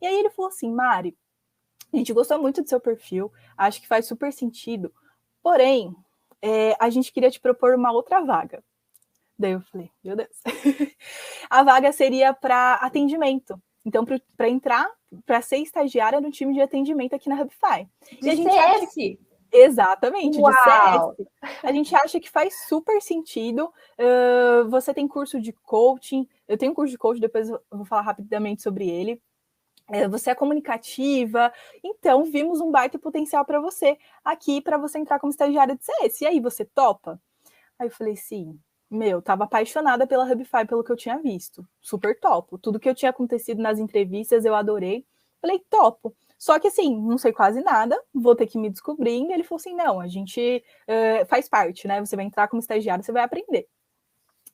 E 0.00 0.06
aí 0.06 0.18
ele 0.18 0.30
falou 0.30 0.48
assim: 0.48 0.70
Mari, 0.70 1.16
a 1.92 1.96
gente 1.96 2.12
gostou 2.12 2.40
muito 2.40 2.62
do 2.62 2.68
seu 2.68 2.80
perfil, 2.80 3.32
acho 3.56 3.80
que 3.80 3.86
faz 3.86 4.06
super 4.06 4.32
sentido. 4.32 4.92
Porém, 5.42 5.94
é, 6.42 6.76
a 6.78 6.90
gente 6.90 7.12
queria 7.12 7.30
te 7.30 7.40
propor 7.40 7.74
uma 7.74 7.92
outra 7.92 8.20
vaga. 8.20 8.62
Daí 9.38 9.52
eu 9.52 9.60
falei, 9.62 9.90
meu 10.04 10.16
Deus. 10.16 10.28
a 11.48 11.62
vaga 11.62 11.92
seria 11.92 12.34
para 12.34 12.74
atendimento. 12.74 13.60
Então, 13.84 14.04
para 14.36 14.48
entrar, 14.48 14.90
para 15.24 15.40
ser 15.40 15.56
estagiária 15.56 16.20
no 16.20 16.30
time 16.30 16.52
de 16.52 16.60
atendimento 16.60 17.14
aqui 17.14 17.28
na 17.28 17.40
Hubify. 17.40 17.88
De 18.20 18.26
e 18.26 18.30
a 18.30 18.34
gente 18.34 18.52
CS? 18.52 19.18
Exatamente, 19.52 20.38
Uau. 20.38 20.52
de 20.52 21.24
CS. 21.24 21.28
A 21.62 21.72
gente 21.72 21.94
acha 21.94 22.20
que 22.20 22.30
faz 22.30 22.66
super 22.68 23.00
sentido. 23.02 23.72
Uh, 23.98 24.68
você 24.68 24.94
tem 24.94 25.08
curso 25.08 25.40
de 25.40 25.52
coaching, 25.52 26.28
eu 26.46 26.56
tenho 26.56 26.72
um 26.72 26.74
curso 26.74 26.92
de 26.92 26.98
coaching, 26.98 27.20
depois 27.20 27.48
eu 27.48 27.60
vou 27.70 27.84
falar 27.84 28.02
rapidamente 28.02 28.62
sobre 28.62 28.88
ele. 28.88 29.20
Uh, 29.88 30.08
você 30.08 30.30
é 30.30 30.34
comunicativa, 30.34 31.52
então 31.82 32.24
vimos 32.24 32.60
um 32.60 32.70
baita 32.70 32.98
potencial 32.98 33.44
para 33.44 33.60
você 33.60 33.98
aqui 34.24 34.60
para 34.60 34.78
você 34.78 34.98
entrar 34.98 35.18
como 35.18 35.30
estagiária 35.30 35.76
de 35.76 35.84
CS. 35.84 36.20
E 36.20 36.26
aí, 36.26 36.40
você 36.40 36.64
topa? 36.64 37.20
Aí 37.78 37.88
eu 37.88 37.90
falei, 37.92 38.16
sim. 38.16 38.58
Meu, 38.90 39.22
tava 39.22 39.44
apaixonada 39.44 40.04
pela 40.04 40.24
Hubify, 40.24 40.66
pelo 40.66 40.82
que 40.82 40.90
eu 40.90 40.96
tinha 40.96 41.16
visto. 41.18 41.66
Super 41.80 42.18
topo. 42.18 42.58
Tudo 42.58 42.80
que 42.80 42.88
eu 42.88 42.94
tinha 42.94 43.10
acontecido 43.10 43.62
nas 43.62 43.78
entrevistas, 43.78 44.44
eu 44.44 44.54
adorei. 44.54 45.06
Falei, 45.40 45.60
topo. 45.70 46.14
Só 46.40 46.58
que 46.58 46.68
assim, 46.68 46.98
não 46.98 47.18
sei 47.18 47.34
quase 47.34 47.60
nada, 47.60 48.02
vou 48.14 48.34
ter 48.34 48.46
que 48.46 48.56
me 48.56 48.70
descobrir. 48.70 49.10
E 49.10 49.30
ele 49.30 49.44
falou 49.44 49.60
assim: 49.60 49.74
não, 49.74 50.00
a 50.00 50.08
gente 50.08 50.64
uh, 50.88 51.26
faz 51.26 51.46
parte, 51.50 51.86
né? 51.86 52.00
Você 52.00 52.16
vai 52.16 52.24
entrar 52.24 52.48
como 52.48 52.60
estagiário, 52.60 53.04
você 53.04 53.12
vai 53.12 53.22
aprender. 53.22 53.68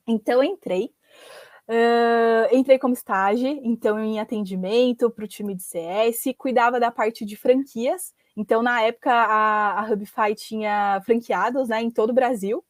Então, 0.05 0.43
eu 0.43 0.51
entrei. 0.51 0.93
Uh, 1.69 2.53
entrei 2.53 2.77
como 2.77 2.93
estágio, 2.93 3.47
então 3.63 3.99
em 3.99 4.19
atendimento 4.19 5.09
para 5.09 5.25
o 5.25 5.27
time 5.27 5.55
de 5.55 5.63
CS, 5.63 6.33
cuidava 6.37 6.77
da 6.77 6.91
parte 6.91 7.23
de 7.23 7.37
franquias. 7.37 8.13
Então, 8.35 8.61
na 8.61 8.81
época, 8.81 9.11
a, 9.11 9.79
a 9.79 9.89
Hubify 9.89 10.35
tinha 10.35 11.01
franqueados 11.05 11.69
né, 11.69 11.81
em 11.81 11.89
todo 11.89 12.09
o 12.09 12.13
Brasil. 12.13 12.65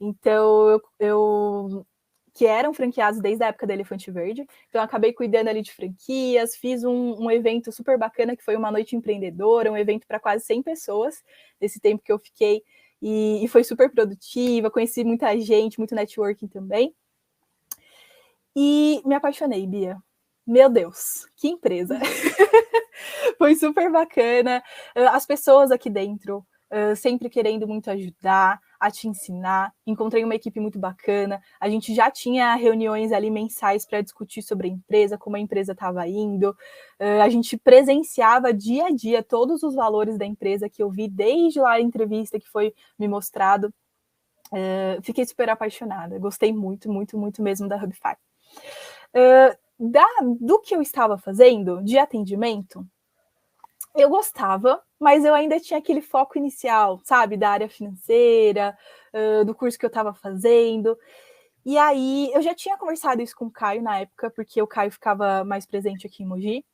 Então, 0.00 0.68
eu, 0.70 0.82
eu 1.00 1.86
que 2.32 2.46
eram 2.46 2.72
franqueados 2.72 3.20
desde 3.20 3.44
a 3.44 3.48
época 3.48 3.66
da 3.66 3.74
Elefante 3.74 4.10
Verde. 4.10 4.46
Então, 4.68 4.82
acabei 4.82 5.12
cuidando 5.12 5.48
ali 5.48 5.62
de 5.62 5.72
franquias, 5.72 6.56
fiz 6.56 6.84
um, 6.84 7.14
um, 7.22 7.30
evento 7.30 7.72
super 7.72 7.98
bacana, 7.98 8.36
que 8.36 8.44
foi 8.44 8.56
uma 8.56 8.70
noite 8.70 8.96
empreendedora, 8.96 9.70
um 9.70 9.76
evento 9.76 10.06
para 10.06 10.20
quase 10.20 10.44
100 10.44 10.62
pessoas, 10.62 11.22
nesse 11.60 11.80
tempo 11.80 12.02
que 12.02 12.12
eu 12.12 12.18
fiquei, 12.18 12.62
e, 13.02 13.44
e, 13.44 13.48
foi 13.48 13.64
super 13.64 13.90
produtiva, 13.90 14.70
conheci 14.70 15.02
muita 15.04 15.38
gente, 15.40 15.78
muito 15.78 15.94
networking 15.94 16.46
também. 16.46 16.94
E 18.54 19.00
me 19.04 19.14
apaixonei, 19.14 19.66
Bia. 19.66 19.96
Meu 20.46 20.68
Deus, 20.68 21.26
que 21.36 21.48
empresa! 21.48 21.98
Foi 23.38 23.54
super 23.54 23.90
bacana. 23.90 24.62
As 24.94 25.24
pessoas 25.24 25.70
aqui 25.70 25.88
dentro 25.88 26.44
sempre 26.96 27.28
querendo 27.28 27.66
muito 27.66 27.90
ajudar, 27.90 28.60
a 28.80 28.90
te 28.90 29.06
ensinar. 29.06 29.72
Encontrei 29.86 30.24
uma 30.24 30.34
equipe 30.34 30.58
muito 30.58 30.78
bacana. 30.78 31.42
A 31.60 31.68
gente 31.68 31.94
já 31.94 32.10
tinha 32.10 32.54
reuniões 32.54 33.12
ali 33.12 33.30
mensais 33.30 33.84
para 33.84 34.00
discutir 34.00 34.42
sobre 34.42 34.68
a 34.68 34.70
empresa, 34.70 35.18
como 35.18 35.36
a 35.36 35.40
empresa 35.40 35.72
estava 35.72 36.08
indo. 36.08 36.50
Uh, 36.98 37.20
a 37.22 37.28
gente 37.28 37.58
presenciava 37.58 38.54
dia 38.54 38.86
a 38.86 38.90
dia 38.90 39.22
todos 39.22 39.62
os 39.62 39.74
valores 39.74 40.16
da 40.16 40.24
empresa 40.24 40.68
que 40.68 40.82
eu 40.82 40.90
vi 40.90 41.06
desde 41.06 41.60
lá 41.60 41.72
a 41.72 41.80
entrevista 41.80 42.40
que 42.40 42.48
foi 42.48 42.74
me 42.98 43.06
mostrado. 43.06 43.72
Uh, 44.52 45.00
fiquei 45.02 45.24
super 45.24 45.48
apaixonada, 45.50 46.18
gostei 46.18 46.52
muito, 46.52 46.90
muito, 46.90 47.16
muito 47.16 47.42
mesmo 47.42 47.68
da 47.68 47.76
Hubify. 47.76 48.16
Uh, 49.14 49.56
da, 49.78 50.06
do 50.40 50.58
que 50.60 50.74
eu 50.74 50.82
estava 50.82 51.16
fazendo 51.16 51.82
de 51.82 51.98
atendimento, 51.98 52.84
eu 53.94 54.08
gostava, 54.08 54.80
mas 54.98 55.24
eu 55.24 55.34
ainda 55.34 55.58
tinha 55.58 55.78
aquele 55.78 56.00
foco 56.00 56.38
inicial, 56.38 57.00
sabe, 57.04 57.36
da 57.36 57.50
área 57.50 57.68
financeira, 57.68 58.76
uh, 59.14 59.44
do 59.44 59.54
curso 59.54 59.78
que 59.78 59.84
eu 59.84 59.88
estava 59.88 60.14
fazendo. 60.14 60.96
E 61.64 61.76
aí 61.76 62.30
eu 62.32 62.42
já 62.42 62.54
tinha 62.54 62.78
conversado 62.78 63.22
isso 63.22 63.36
com 63.36 63.46
o 63.46 63.50
Caio 63.50 63.82
na 63.82 63.98
época, 64.00 64.30
porque 64.30 64.62
o 64.62 64.66
Caio 64.66 64.90
ficava 64.90 65.44
mais 65.44 65.66
presente 65.66 66.06
aqui 66.06 66.22
em 66.22 66.26
Mogi. 66.26 66.64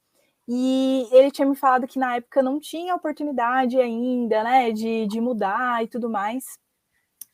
E 0.48 1.08
ele 1.10 1.30
tinha 1.30 1.46
me 1.48 1.56
falado 1.56 1.88
que 1.88 1.98
na 1.98 2.16
época 2.16 2.42
não 2.42 2.60
tinha 2.60 2.94
oportunidade 2.94 3.80
ainda, 3.80 4.44
né, 4.44 4.70
de, 4.72 5.06
de 5.06 5.20
mudar 5.20 5.82
e 5.82 5.88
tudo 5.88 6.08
mais. 6.08 6.44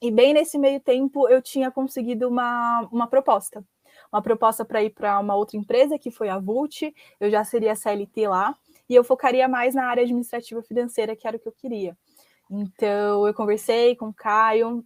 E 0.00 0.10
bem 0.10 0.32
nesse 0.34 0.58
meio 0.58 0.80
tempo 0.80 1.28
eu 1.28 1.42
tinha 1.42 1.70
conseguido 1.70 2.28
uma, 2.28 2.88
uma 2.92 3.06
proposta. 3.06 3.64
Uma 4.12 4.22
proposta 4.22 4.64
para 4.64 4.82
ir 4.82 4.90
para 4.90 5.18
uma 5.20 5.34
outra 5.34 5.56
empresa, 5.56 5.98
que 5.98 6.10
foi 6.10 6.28
a 6.28 6.38
Vult. 6.38 6.92
Eu 7.20 7.30
já 7.30 7.44
seria 7.44 7.74
CLT 7.74 8.28
lá 8.28 8.56
e 8.88 8.94
eu 8.94 9.04
focaria 9.04 9.48
mais 9.48 9.74
na 9.74 9.86
área 9.86 10.02
administrativa 10.02 10.62
financeira, 10.62 11.16
que 11.16 11.26
era 11.26 11.36
o 11.36 11.40
que 11.40 11.48
eu 11.48 11.52
queria. 11.52 11.96
Então, 12.50 13.26
eu 13.26 13.32
conversei 13.32 13.96
com 13.96 14.08
o 14.08 14.14
Caio, 14.14 14.84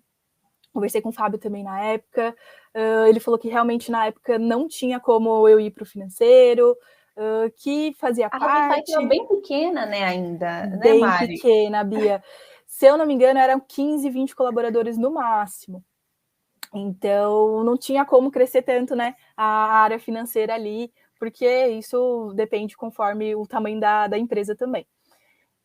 conversei 0.72 1.00
com 1.00 1.08
o 1.08 1.12
Fábio 1.12 1.38
também 1.38 1.64
na 1.64 1.80
época. 1.80 2.36
Uh, 2.74 3.06
ele 3.08 3.18
falou 3.18 3.38
que 3.38 3.48
realmente 3.48 3.90
na 3.90 4.06
época 4.06 4.38
não 4.38 4.68
tinha 4.68 5.00
como 5.00 5.48
eu 5.48 5.58
ir 5.58 5.70
para 5.70 5.82
o 5.82 5.86
financeiro, 5.86 6.76
uh, 7.16 7.50
que 7.56 7.94
fazia 7.98 8.26
a 8.26 8.30
parte. 8.30 8.94
A 8.94 9.00
bem 9.02 9.26
pequena, 9.26 9.86
né, 9.86 10.04
ainda, 10.04 10.66
né, 10.66 10.76
bem 10.76 11.00
Mari? 11.00 11.34
pequena, 11.34 11.82
Bia. 11.82 12.22
Se 12.66 12.86
eu 12.86 12.98
não 12.98 13.06
me 13.06 13.14
engano, 13.14 13.38
eram 13.38 13.58
15, 13.58 14.08
20 14.10 14.36
colaboradores 14.36 14.98
no 14.98 15.10
máximo. 15.10 15.82
Então, 16.74 17.64
não 17.64 17.76
tinha 17.76 18.04
como 18.04 18.30
crescer 18.30 18.62
tanto, 18.62 18.94
né, 18.94 19.14
a 19.36 19.44
área 19.44 19.98
financeira 19.98 20.54
ali 20.54 20.92
porque 21.18 21.46
isso 21.68 22.32
depende 22.34 22.76
conforme 22.76 23.34
o 23.34 23.46
tamanho 23.46 23.80
da, 23.80 24.06
da 24.06 24.18
empresa 24.18 24.54
também. 24.54 24.86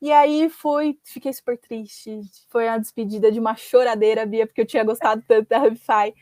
E 0.01 0.11
aí 0.11 0.49
fui, 0.49 0.99
fiquei 1.03 1.31
super 1.31 1.57
triste. 1.57 2.21
Foi 2.49 2.67
a 2.67 2.77
despedida 2.77 3.31
de 3.31 3.39
uma 3.39 3.55
choradeira, 3.55 4.25
Bia, 4.25 4.47
porque 4.47 4.61
eu 4.61 4.65
tinha 4.65 4.83
gostado 4.83 5.23
tanto 5.27 5.47
da 5.47 5.63
Hubify. 5.63 6.13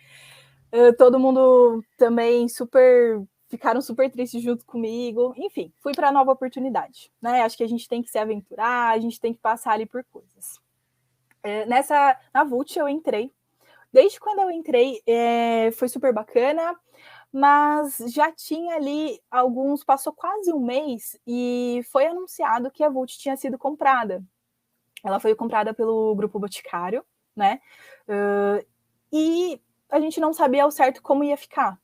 Uh, 0.74 0.94
todo 0.98 1.20
mundo 1.20 1.82
também 1.98 2.48
super 2.50 3.22
ficaram 3.48 3.82
super 3.82 4.12
tristes 4.12 4.44
junto 4.44 4.66
comigo. 4.66 5.34
Enfim, 5.38 5.74
fui 5.80 5.94
para 5.94 6.12
nova 6.12 6.32
oportunidade. 6.32 7.12
Né? 7.22 7.42
Acho 7.42 7.58
que 7.58 7.64
a 7.64 7.68
gente 7.68 7.88
tem 7.88 8.04
que 8.04 8.10
se 8.10 8.20
aventurar, 8.20 8.94
a 8.94 9.00
gente 9.00 9.20
tem 9.20 9.34
que 9.34 9.40
passar 9.40 9.72
ali 9.72 9.86
por 9.86 10.04
coisas. 10.04 10.58
Uh, 11.44 11.68
nessa 11.68 12.20
na 12.34 12.44
Vult 12.44 12.76
eu 12.76 12.90
entrei. 12.90 13.32
Desde 13.92 14.20
quando 14.20 14.40
eu 14.40 14.52
entrei, 14.52 15.02
é, 15.08 15.72
foi 15.72 15.88
super 15.90 16.14
bacana 16.14 16.78
mas 17.32 17.98
já 18.08 18.32
tinha 18.32 18.76
ali 18.76 19.20
alguns, 19.30 19.84
passou 19.84 20.14
quase 20.14 20.52
um 20.54 20.60
mês 20.60 21.20
e 21.26 21.82
foi 21.92 22.08
anunciado 22.08 22.72
que 22.72 22.84
a 22.84 22.90
Vult 22.90 23.18
tinha 23.18 23.38
sido 23.38 23.58
comprada. 23.58 24.24
Ela 25.04 25.20
foi 25.20 25.36
comprada 25.36 25.74
pelo 25.74 26.16
Grupo 26.16 26.40
Boticário, 26.40 27.06
né? 27.36 27.62
Uh, 28.08 28.66
e 29.12 29.62
a 29.90 30.00
gente 30.00 30.20
não 30.20 30.34
sabia 30.34 30.64
ao 30.64 30.72
certo 30.72 31.02
como 31.02 31.24
ia 31.24 31.38
ficar. 31.38 31.80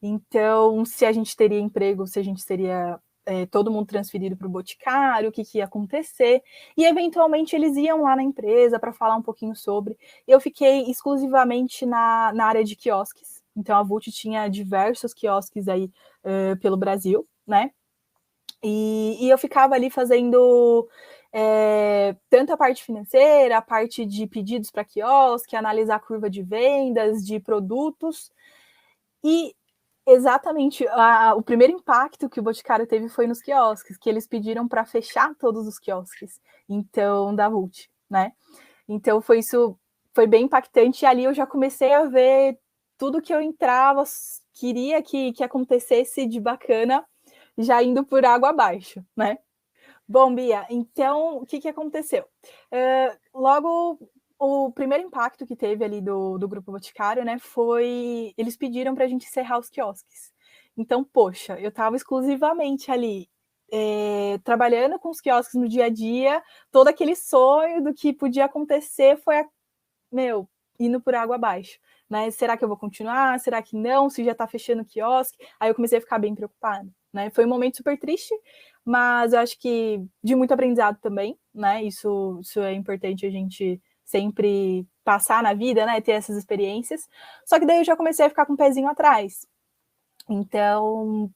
Então, 0.00 0.84
se 0.84 1.04
a 1.04 1.12
gente 1.12 1.36
teria 1.36 1.60
emprego, 1.60 2.06
se 2.06 2.18
a 2.18 2.22
gente 2.22 2.42
seria 2.42 3.00
é, 3.24 3.46
todo 3.46 3.70
mundo 3.70 3.86
transferido 3.86 4.36
para 4.36 4.46
o 4.46 4.50
Boticário, 4.50 5.28
o 5.28 5.32
que, 5.32 5.44
que, 5.44 5.58
ia 5.58 5.64
acontecer, 5.64 6.42
e 6.76 6.84
eventualmente 6.84 7.54
eles 7.54 7.76
iam 7.76 8.02
lá 8.02 8.16
na 8.16 8.22
empresa 8.22 8.78
para 8.78 8.92
falar 8.92 9.16
um 9.16 9.22
pouquinho 9.22 9.54
sobre. 9.54 9.96
Eu 10.26 10.40
fiquei 10.40 10.90
exclusivamente 10.90 11.86
na, 11.86 12.32
na 12.34 12.46
área 12.46 12.64
de 12.64 12.74
quiosques, 12.76 13.41
então 13.56 13.76
a 13.76 13.82
Vult 13.82 14.10
tinha 14.10 14.48
diversos 14.48 15.12
quiosques 15.12 15.68
aí 15.68 15.90
uh, 16.24 16.58
pelo 16.60 16.76
Brasil, 16.76 17.26
né? 17.46 17.70
E, 18.62 19.18
e, 19.20 19.28
eu 19.28 19.36
ficava 19.36 19.74
ali 19.74 19.90
fazendo 19.90 20.88
é, 21.32 22.14
tanto 22.30 22.52
a 22.52 22.56
parte 22.56 22.84
financeira, 22.84 23.58
a 23.58 23.62
parte 23.62 24.06
de 24.06 24.26
pedidos 24.28 24.70
para 24.70 24.84
quiosque, 24.84 25.56
analisar 25.56 25.96
a 25.96 26.00
curva 26.00 26.30
de 26.30 26.42
vendas, 26.42 27.26
de 27.26 27.40
produtos. 27.40 28.30
E 29.24 29.52
exatamente 30.06 30.86
a, 30.88 31.34
o 31.34 31.42
primeiro 31.42 31.72
impacto 31.72 32.28
que 32.28 32.40
o 32.40 32.42
Boticário 32.42 32.86
teve 32.86 33.08
foi 33.08 33.26
nos 33.26 33.40
quiosques, 33.40 33.96
que 33.96 34.08
eles 34.08 34.26
pediram 34.26 34.68
para 34.68 34.84
fechar 34.84 35.34
todos 35.36 35.66
os 35.66 35.78
quiosques, 35.78 36.40
então, 36.68 37.34
da 37.34 37.48
Vult, 37.48 37.88
né? 38.08 38.32
Então 38.88 39.20
foi 39.20 39.38
isso, 39.40 39.78
foi 40.14 40.26
bem 40.26 40.44
impactante. 40.44 41.04
E 41.04 41.06
ali 41.06 41.24
eu 41.24 41.34
já 41.34 41.46
comecei 41.46 41.92
a 41.92 42.04
ver 42.04 42.58
tudo 43.02 43.20
que 43.20 43.34
eu 43.34 43.40
entrava, 43.40 44.04
queria 44.52 45.02
que, 45.02 45.32
que 45.32 45.42
acontecesse 45.42 46.24
de 46.24 46.38
bacana, 46.38 47.04
já 47.58 47.82
indo 47.82 48.06
por 48.06 48.24
água 48.24 48.50
abaixo, 48.50 49.04
né? 49.16 49.38
Bom, 50.06 50.32
Bia, 50.32 50.64
então 50.70 51.38
o 51.38 51.44
que, 51.44 51.58
que 51.58 51.66
aconteceu? 51.66 52.24
Uh, 52.70 53.18
logo, 53.34 53.98
o 54.38 54.70
primeiro 54.70 55.02
impacto 55.02 55.44
que 55.44 55.56
teve 55.56 55.84
ali 55.84 56.00
do, 56.00 56.38
do 56.38 56.46
Grupo 56.46 56.70
Boticário, 56.70 57.24
né, 57.24 57.40
foi. 57.40 58.32
Eles 58.38 58.56
pediram 58.56 58.94
para 58.94 59.04
a 59.04 59.08
gente 59.08 59.26
encerrar 59.26 59.58
os 59.58 59.68
quiosques. 59.68 60.32
Então, 60.76 61.02
poxa, 61.02 61.58
eu 61.58 61.70
estava 61.70 61.96
exclusivamente 61.96 62.88
ali 62.88 63.28
é, 63.72 64.38
trabalhando 64.44 64.96
com 65.00 65.10
os 65.10 65.20
quiosques 65.20 65.60
no 65.60 65.68
dia 65.68 65.86
a 65.86 65.88
dia, 65.88 66.40
todo 66.70 66.86
aquele 66.86 67.16
sonho 67.16 67.82
do 67.82 67.92
que 67.92 68.12
podia 68.12 68.44
acontecer 68.44 69.16
foi, 69.16 69.40
a, 69.40 69.48
meu, 70.12 70.48
indo 70.78 71.00
por 71.00 71.16
água 71.16 71.34
abaixo 71.34 71.80
né? 72.12 72.30
Será 72.30 72.58
que 72.58 72.62
eu 72.62 72.68
vou 72.68 72.76
continuar? 72.76 73.40
Será 73.40 73.62
que 73.62 73.74
não? 73.74 74.10
Se 74.10 74.22
já 74.22 74.32
está 74.32 74.46
fechando 74.46 74.82
o 74.82 74.84
quiosque? 74.84 75.38
Aí 75.58 75.70
eu 75.70 75.74
comecei 75.74 75.96
a 75.96 76.00
ficar 76.00 76.18
bem 76.18 76.34
preocupada, 76.34 76.86
né? 77.10 77.30
Foi 77.30 77.46
um 77.46 77.48
momento 77.48 77.78
super 77.78 77.98
triste, 77.98 78.34
mas 78.84 79.32
eu 79.32 79.38
acho 79.38 79.58
que 79.58 79.98
de 80.22 80.36
muito 80.36 80.52
aprendizado 80.52 80.98
também, 81.00 81.38
né? 81.54 81.82
Isso, 81.82 82.38
isso 82.42 82.60
é 82.60 82.74
importante 82.74 83.24
a 83.24 83.30
gente 83.30 83.80
sempre 84.04 84.86
passar 85.02 85.42
na 85.42 85.54
vida, 85.54 85.86
né? 85.86 86.02
Ter 86.02 86.12
essas 86.12 86.36
experiências. 86.36 87.08
Só 87.46 87.58
que 87.58 87.64
daí 87.64 87.78
eu 87.78 87.84
já 87.84 87.96
comecei 87.96 88.26
a 88.26 88.28
ficar 88.28 88.44
com 88.44 88.52
o 88.52 88.54
um 88.56 88.58
pezinho 88.58 88.88
atrás. 88.88 89.46
Então, 90.28 91.30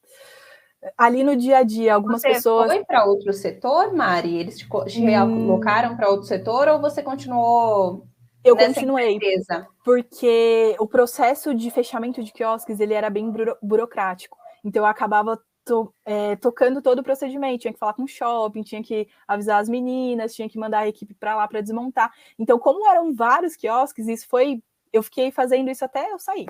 ali 0.96 1.24
no 1.24 1.34
dia 1.34 1.58
a 1.58 1.62
dia, 1.62 1.94
algumas 1.94 2.20
você 2.20 2.34
pessoas. 2.34 2.70
Foi 2.70 2.84
para 2.84 3.06
outro 3.06 3.32
setor, 3.32 3.94
Mari? 3.94 4.36
Eles 4.36 4.58
te, 4.58 4.68
te 4.88 5.00
hum... 5.00 5.46
colocaram 5.46 5.96
para 5.96 6.10
outro 6.10 6.26
setor 6.26 6.68
ou 6.68 6.82
você 6.82 7.02
continuou 7.02 8.06
eu 8.48 8.56
continuei, 8.56 9.14
empresa. 9.14 9.66
porque 9.84 10.76
o 10.78 10.86
processo 10.86 11.54
de 11.54 11.70
fechamento 11.70 12.22
de 12.22 12.32
quiosques 12.32 12.80
ele 12.80 12.94
era 12.94 13.10
bem 13.10 13.30
buro 13.30 13.56
burocrático. 13.62 14.36
Então 14.64 14.82
eu 14.82 14.86
acabava 14.86 15.40
to 15.66 15.92
é, 16.04 16.36
tocando 16.36 16.80
todo 16.80 17.00
o 17.00 17.02
procedimento, 17.02 17.62
tinha 17.62 17.72
que 17.72 17.78
falar 17.78 17.92
com 17.92 18.04
o 18.04 18.08
shopping, 18.08 18.62
tinha 18.62 18.82
que 18.82 19.08
avisar 19.26 19.60
as 19.60 19.68
meninas, 19.68 20.34
tinha 20.34 20.48
que 20.48 20.58
mandar 20.58 20.80
a 20.80 20.88
equipe 20.88 21.12
para 21.14 21.36
lá 21.36 21.46
para 21.46 21.60
desmontar. 21.60 22.12
Então, 22.38 22.58
como 22.58 22.88
eram 22.88 23.12
vários 23.12 23.56
quiosques, 23.56 24.06
isso 24.06 24.26
foi. 24.28 24.62
Eu 24.92 25.02
fiquei 25.02 25.30
fazendo 25.30 25.70
isso 25.70 25.84
até 25.84 26.10
eu 26.10 26.18
sair. 26.18 26.46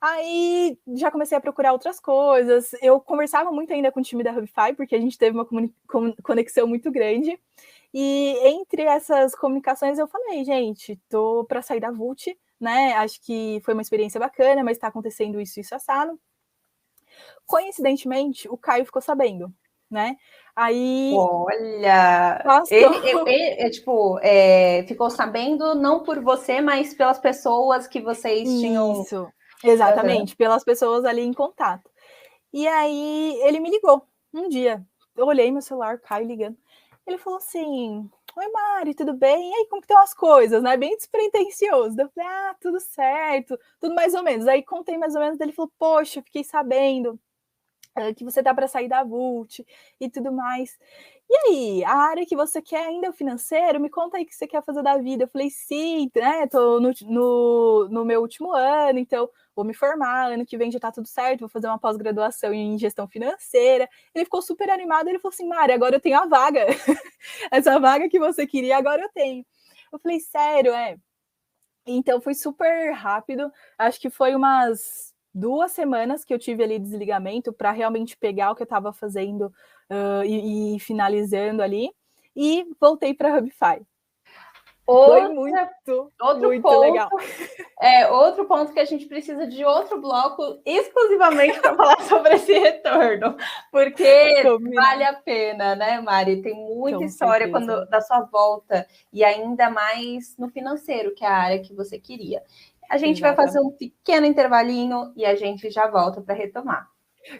Aí 0.00 0.78
já 0.96 1.10
comecei 1.10 1.38
a 1.38 1.40
procurar 1.40 1.72
outras 1.72 1.98
coisas. 1.98 2.72
Eu 2.82 3.00
conversava 3.00 3.50
muito 3.50 3.72
ainda 3.72 3.90
com 3.90 4.00
o 4.00 4.02
time 4.02 4.22
da 4.22 4.32
Hubify, 4.32 4.74
porque 4.76 4.94
a 4.94 5.00
gente 5.00 5.16
teve 5.16 5.34
uma 5.34 5.48
conexão 6.22 6.66
muito 6.66 6.90
grande. 6.90 7.40
E 7.96 8.36
entre 8.42 8.82
essas 8.82 9.36
comunicações 9.36 10.00
eu 10.00 10.08
falei, 10.08 10.44
gente, 10.44 11.00
tô 11.08 11.44
para 11.48 11.62
sair 11.62 11.78
da 11.78 11.92
VULT, 11.92 12.36
né? 12.60 12.92
Acho 12.94 13.22
que 13.22 13.60
foi 13.64 13.72
uma 13.72 13.82
experiência 13.82 14.18
bacana, 14.18 14.64
mas 14.64 14.76
está 14.76 14.88
acontecendo 14.88 15.40
isso, 15.40 15.60
isso 15.60 15.76
assado. 15.76 16.18
Coincidentemente, 17.46 18.48
o 18.48 18.56
Caio 18.56 18.84
ficou 18.84 19.00
sabendo, 19.00 19.54
né? 19.88 20.16
Aí. 20.56 21.12
Olha! 21.14 22.42
Ele, 22.68 22.96
ele, 22.96 23.30
ele, 23.30 23.62
é, 23.62 23.70
tipo, 23.70 24.18
é, 24.22 24.84
ficou 24.88 25.08
sabendo 25.08 25.76
não 25.76 26.02
por 26.02 26.20
você, 26.20 26.60
mas 26.60 26.94
pelas 26.94 27.20
pessoas 27.20 27.86
que 27.86 28.00
vocês 28.00 28.48
tinham. 28.48 29.02
Isso, 29.02 29.28
exatamente, 29.62 30.32
uhum. 30.32 30.36
pelas 30.36 30.64
pessoas 30.64 31.04
ali 31.04 31.22
em 31.22 31.32
contato. 31.32 31.88
E 32.52 32.66
aí 32.66 33.38
ele 33.42 33.60
me 33.60 33.70
ligou 33.70 34.02
um 34.32 34.48
dia. 34.48 34.84
Eu 35.16 35.26
olhei 35.26 35.48
meu 35.52 35.62
celular, 35.62 36.00
Caio 36.00 36.26
ligando. 36.26 36.56
Ele 37.06 37.18
falou 37.18 37.38
assim: 37.38 38.10
Oi, 38.36 38.48
Mari, 38.50 38.94
tudo 38.94 39.12
bem? 39.14 39.50
E 39.52 39.54
aí, 39.54 39.66
como 39.68 39.80
que 39.82 39.86
estão 39.86 40.02
as 40.02 40.14
coisas, 40.14 40.62
né? 40.62 40.76
Bem 40.76 40.96
despretensioso. 40.96 41.96
Eu 42.00 42.08
falei: 42.14 42.28
Ah, 42.30 42.56
tudo 42.60 42.80
certo, 42.80 43.58
tudo 43.80 43.94
mais 43.94 44.14
ou 44.14 44.22
menos. 44.22 44.46
Aí 44.46 44.62
contei 44.62 44.96
mais 44.98 45.14
ou 45.14 45.20
menos, 45.20 45.38
ele 45.40 45.52
falou: 45.52 45.70
Poxa, 45.78 46.22
fiquei 46.22 46.44
sabendo 46.44 47.18
que 48.16 48.24
você 48.24 48.42
dá 48.42 48.54
para 48.54 48.68
sair 48.68 48.88
da 48.88 49.04
Vult 49.04 49.64
e 50.00 50.10
tudo 50.10 50.32
mais. 50.32 50.78
E 51.28 51.36
aí, 51.48 51.84
a 51.84 51.94
área 51.96 52.26
que 52.26 52.36
você 52.36 52.60
quer 52.60 52.86
ainda 52.86 53.06
é 53.06 53.10
o 53.10 53.12
financeiro? 53.12 53.80
Me 53.80 53.88
conta 53.88 54.18
aí 54.18 54.24
o 54.24 54.26
que 54.26 54.34
você 54.34 54.46
quer 54.46 54.62
fazer 54.62 54.82
da 54.82 54.98
vida. 54.98 55.24
Eu 55.24 55.28
falei, 55.28 55.48
sim, 55.50 56.10
né? 56.14 56.46
Tô 56.46 56.78
no, 56.80 56.92
no, 57.02 57.88
no 57.88 58.04
meu 58.04 58.20
último 58.20 58.52
ano, 58.52 58.98
então 58.98 59.28
vou 59.56 59.64
me 59.64 59.72
formar, 59.74 60.32
ano 60.32 60.44
que 60.44 60.58
vem 60.58 60.70
já 60.70 60.78
tá 60.78 60.92
tudo 60.92 61.06
certo, 61.08 61.40
vou 61.40 61.48
fazer 61.48 61.66
uma 61.68 61.78
pós-graduação 61.78 62.52
em 62.52 62.78
gestão 62.78 63.08
financeira. 63.08 63.88
Ele 64.14 64.24
ficou 64.24 64.42
super 64.42 64.68
animado, 64.70 65.08
ele 65.08 65.18
falou 65.18 65.32
assim, 65.32 65.46
Mari, 65.48 65.72
agora 65.72 65.96
eu 65.96 66.00
tenho 66.00 66.18
a 66.18 66.26
vaga. 66.26 66.66
Essa 67.50 67.78
vaga 67.80 68.08
que 68.08 68.18
você 68.18 68.46
queria, 68.46 68.76
agora 68.76 69.02
eu 69.02 69.08
tenho. 69.14 69.44
Eu 69.92 69.98
falei, 69.98 70.20
sério, 70.20 70.72
é. 70.74 70.96
Então 71.86 72.20
foi 72.20 72.34
super 72.34 72.92
rápido. 72.92 73.52
Acho 73.78 74.00
que 74.00 74.10
foi 74.10 74.34
umas 74.34 75.13
duas 75.34 75.72
semanas 75.72 76.24
que 76.24 76.32
eu 76.32 76.38
tive 76.38 76.62
ali 76.62 76.78
desligamento 76.78 77.52
para 77.52 77.72
realmente 77.72 78.16
pegar 78.16 78.52
o 78.52 78.54
que 78.54 78.62
eu 78.62 78.66
estava 78.66 78.92
fazendo 78.92 79.52
uh, 79.90 80.24
e, 80.24 80.76
e, 80.76 80.80
finalizando 80.80 81.62
ali. 81.62 81.90
E 82.36 82.66
voltei 82.80 83.14
para 83.14 83.36
Hubify. 83.36 83.84
Outra, 84.86 85.26
Foi 85.26 85.34
muito, 85.34 86.12
outro 86.20 86.48
muito 86.48 86.62
ponto, 86.62 86.80
legal. 86.80 87.08
É, 87.80 88.10
outro 88.10 88.44
ponto 88.44 88.70
que 88.70 88.80
a 88.80 88.84
gente 88.84 89.06
precisa 89.06 89.46
de 89.46 89.64
outro 89.64 89.98
bloco 89.98 90.60
exclusivamente 90.64 91.58
para 91.58 91.74
falar 91.74 92.00
sobre 92.04 92.34
esse 92.34 92.52
retorno, 92.52 93.34
porque 93.72 94.42
vale 94.74 95.04
a 95.04 95.14
pena, 95.14 95.74
né, 95.74 96.02
Mari? 96.02 96.42
Tem 96.42 96.52
muita 96.52 96.98
Com 96.98 97.04
história 97.04 97.50
quando, 97.50 97.86
da 97.88 98.02
sua 98.02 98.20
volta 98.20 98.86
e 99.10 99.24
ainda 99.24 99.70
mais 99.70 100.36
no 100.36 100.50
financeiro, 100.50 101.14
que 101.14 101.24
é 101.24 101.28
a 101.28 101.36
área 101.36 101.62
que 101.62 101.72
você 101.72 101.98
queria. 101.98 102.42
A 102.90 102.96
gente 102.96 103.20
vai 103.20 103.34
fazer 103.34 103.60
um 103.60 103.70
pequeno 103.70 104.26
intervalinho 104.26 105.12
e 105.16 105.24
a 105.24 105.34
gente 105.34 105.70
já 105.70 105.88
volta 105.88 106.20
para 106.20 106.34
retomar. 106.34 106.88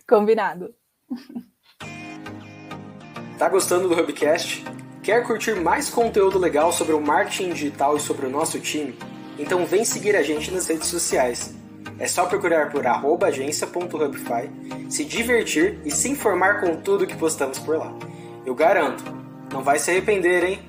Combinado. 0.08 0.74
Tá 3.38 3.48
gostando 3.48 3.88
do 3.88 4.00
Hubcast? 4.00 4.64
Quer 5.02 5.26
curtir 5.26 5.54
mais 5.54 5.90
conteúdo 5.90 6.38
legal 6.38 6.72
sobre 6.72 6.94
o 6.94 7.00
marketing 7.00 7.50
digital 7.50 7.96
e 7.96 8.00
sobre 8.00 8.26
o 8.26 8.30
nosso 8.30 8.58
time? 8.58 8.96
Então 9.38 9.66
vem 9.66 9.84
seguir 9.84 10.16
a 10.16 10.22
gente 10.22 10.50
nas 10.50 10.66
redes 10.66 10.88
sociais. 10.88 11.54
É 11.98 12.06
só 12.06 12.26
procurar 12.26 12.70
por 12.70 12.84
agência.hubify, 13.24 14.50
se 14.88 15.04
divertir 15.04 15.78
e 15.84 15.90
se 15.90 16.08
informar 16.08 16.60
com 16.60 16.76
tudo 16.76 17.06
que 17.06 17.16
postamos 17.16 17.58
por 17.58 17.76
lá. 17.76 17.92
Eu 18.46 18.54
garanto, 18.54 19.04
não 19.52 19.62
vai 19.62 19.78
se 19.78 19.90
arrepender, 19.90 20.44
hein? 20.44 20.68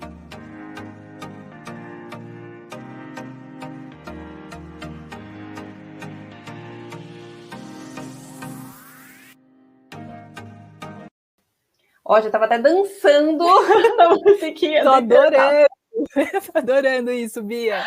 Ó, 12.05 12.21
já 12.21 12.29
tava 12.29 12.45
até 12.45 12.59
dançando 12.59 13.43
na 13.97 14.09
musiquinha. 14.09 14.83
Tô 14.83 14.89
adorando. 14.89 15.67
Adorando 16.53 17.11
isso, 17.11 17.41
Bia. 17.41 17.83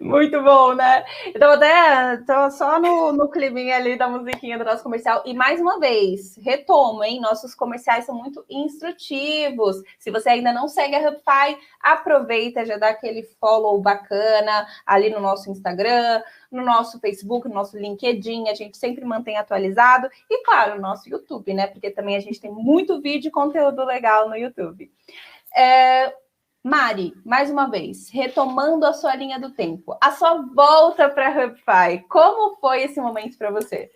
Muito 0.00 0.42
bom, 0.42 0.74
né? 0.74 1.04
Então, 1.26 1.52
até 1.52 2.50
só 2.50 2.80
no, 2.80 3.12
no 3.12 3.28
climinha 3.28 3.76
ali 3.76 3.96
da 3.96 4.08
musiquinha 4.08 4.58
do 4.58 4.64
nosso 4.64 4.82
comercial. 4.82 5.22
E 5.24 5.34
mais 5.34 5.60
uma 5.60 5.78
vez, 5.78 6.36
retomo, 6.38 7.04
hein? 7.04 7.20
Nossos 7.20 7.54
comerciais 7.54 8.04
são 8.04 8.14
muito 8.14 8.44
instrutivos. 8.48 9.76
Se 9.98 10.10
você 10.10 10.30
ainda 10.30 10.52
não 10.52 10.68
segue 10.68 10.96
a 10.96 11.08
Hubify, 11.08 11.58
aproveita, 11.80 12.64
já 12.64 12.76
dá 12.76 12.88
aquele 12.88 13.22
follow 13.40 13.80
bacana 13.80 14.66
ali 14.84 15.10
no 15.10 15.20
nosso 15.20 15.50
Instagram, 15.50 16.22
no 16.50 16.64
nosso 16.64 16.98
Facebook, 17.00 17.48
no 17.48 17.54
nosso 17.54 17.76
LinkedIn. 17.76 18.48
A 18.48 18.54
gente 18.54 18.76
sempre 18.76 19.04
mantém 19.04 19.36
atualizado. 19.36 20.08
E, 20.30 20.42
claro, 20.44 20.76
no 20.76 20.82
nosso 20.82 21.08
YouTube, 21.08 21.54
né? 21.54 21.66
Porque 21.66 21.90
também 21.90 22.16
a 22.16 22.20
gente 22.20 22.40
tem 22.40 22.50
muito 22.50 23.00
vídeo 23.00 23.28
e 23.28 23.32
conteúdo 23.32 23.84
legal 23.84 24.28
no 24.28 24.36
YouTube. 24.36 24.90
É, 25.56 26.12
Mari, 26.66 27.14
mais 27.24 27.48
uma 27.48 27.70
vez, 27.70 28.10
retomando 28.10 28.84
a 28.86 28.92
sua 28.92 29.14
linha 29.14 29.38
do 29.38 29.52
tempo, 29.52 29.96
a 30.02 30.10
sua 30.10 30.42
volta 30.52 31.08
para 31.08 31.28
a 31.28 31.46
Hubify, 31.46 32.04
como 32.08 32.56
foi 32.56 32.82
esse 32.82 33.00
momento 33.00 33.38
para 33.38 33.52
você? 33.52 33.88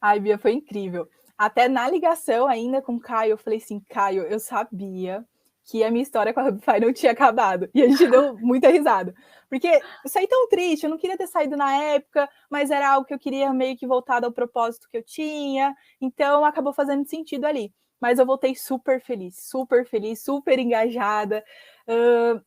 Ai, 0.00 0.18
Bia, 0.18 0.38
foi 0.38 0.52
incrível. 0.52 1.06
Até 1.36 1.68
na 1.68 1.90
ligação 1.90 2.46
ainda 2.46 2.80
com 2.80 2.94
o 2.94 3.00
Caio, 3.00 3.32
eu 3.32 3.36
falei 3.36 3.58
assim, 3.58 3.80
Caio, 3.86 4.22
eu 4.22 4.40
sabia 4.40 5.22
que 5.62 5.84
a 5.84 5.90
minha 5.90 6.02
história 6.02 6.32
com 6.32 6.40
a 6.40 6.48
Hubify 6.48 6.80
não 6.80 6.90
tinha 6.90 7.12
acabado. 7.12 7.68
E 7.74 7.82
a 7.82 7.88
gente 7.88 8.06
deu 8.06 8.34
muita 8.40 8.70
risada. 8.70 9.14
Porque 9.50 9.68
eu 9.68 10.08
saí 10.08 10.26
tão 10.26 10.48
triste, 10.48 10.84
eu 10.84 10.90
não 10.90 10.96
queria 10.96 11.18
ter 11.18 11.26
saído 11.26 11.54
na 11.54 11.70
época, 11.82 12.26
mas 12.50 12.70
era 12.70 12.92
algo 12.94 13.06
que 13.06 13.12
eu 13.12 13.18
queria 13.18 13.52
meio 13.52 13.76
que 13.76 13.86
voltar 13.86 14.24
ao 14.24 14.32
propósito 14.32 14.88
que 14.90 14.96
eu 14.96 15.04
tinha. 15.04 15.76
Então 16.00 16.46
acabou 16.46 16.72
fazendo 16.72 17.06
sentido 17.06 17.44
ali. 17.44 17.74
Mas 18.00 18.18
eu 18.18 18.26
voltei 18.26 18.54
super 18.54 19.00
feliz, 19.00 19.36
super 19.36 19.86
feliz, 19.86 20.22
super 20.22 20.58
engajada. 20.58 21.44
Uh, 21.86 22.40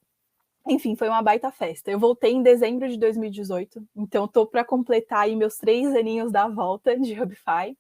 enfim, 0.68 0.96
foi 0.96 1.10
uma 1.10 1.22
baita 1.22 1.52
festa. 1.52 1.92
Eu 1.92 2.00
voltei 2.00 2.32
em 2.34 2.42
dezembro 2.42 2.88
de 2.90 2.98
2018, 2.98 3.86
então 3.96 4.26
estou 4.26 4.48
para 4.48 4.64
completar 4.64 5.20
aí 5.22 5.36
meus 5.36 5.58
três 5.58 5.94
aninhos 5.96 6.32
da 6.32 6.48
volta 6.48 6.98
de 7.00 7.20
Hubify. 7.20 7.78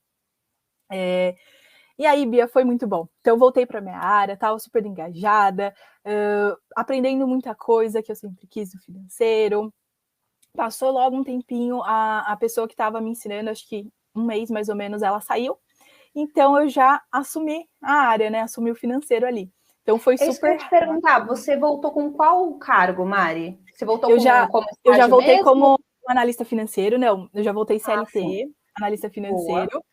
É, 0.91 1.35
e 1.97 2.05
aí, 2.05 2.25
Bia, 2.25 2.47
foi 2.47 2.63
muito 2.63 2.87
bom. 2.87 3.07
Então, 3.21 3.37
voltei 3.37 3.65
para 3.65 3.79
minha 3.81 3.97
área, 3.97 4.33
estava 4.33 4.57
super 4.59 4.85
engajada, 4.85 5.73
uh, 6.05 6.57
aprendendo 6.75 7.27
muita 7.27 7.53
coisa 7.53 8.01
que 8.01 8.11
eu 8.11 8.15
sempre 8.15 8.47
quis 8.47 8.73
no 8.73 8.81
financeiro. 8.81 9.73
Passou 10.55 10.91
logo 10.91 11.15
um 11.17 11.23
tempinho, 11.23 11.81
a, 11.83 12.31
a 12.31 12.37
pessoa 12.37 12.67
que 12.67 12.73
estava 12.73 13.01
me 13.01 13.11
ensinando, 13.11 13.49
acho 13.49 13.67
que 13.67 13.87
um 14.15 14.25
mês 14.25 14.49
mais 14.49 14.69
ou 14.69 14.75
menos, 14.75 15.01
ela 15.01 15.21
saiu. 15.21 15.57
Então, 16.15 16.59
eu 16.59 16.67
já 16.69 17.01
assumi 17.11 17.67
a 17.81 17.93
área, 17.93 18.29
né? 18.29 18.41
Assumi 18.41 18.71
o 18.71 18.75
financeiro 18.75 19.25
ali. 19.25 19.51
Então 19.83 19.99
foi 19.99 20.17
super. 20.17 20.27
É 20.27 20.31
isso 20.31 20.39
que 20.39 20.47
eu 20.47 20.57
te 20.57 20.69
perguntar, 20.69 21.25
você 21.25 21.57
voltou 21.57 21.91
com 21.91 22.11
qual 22.11 22.53
cargo, 22.57 23.05
Mari? 23.05 23.59
Você 23.73 23.85
voltou 23.85 24.09
eu 24.09 24.19
já, 24.19 24.47
como 24.47 24.65
Eu 24.83 24.93
já 24.95 25.07
voltei 25.07 25.35
mesmo? 25.35 25.43
como 25.43 25.79
analista 26.07 26.45
financeiro, 26.45 26.97
não. 26.97 27.29
Eu 27.33 27.43
já 27.43 27.51
voltei 27.51 27.79
CLT, 27.79 28.49
ah, 28.77 28.81
analista 28.81 29.09
financeiro. 29.09 29.69
Boa. 29.71 29.83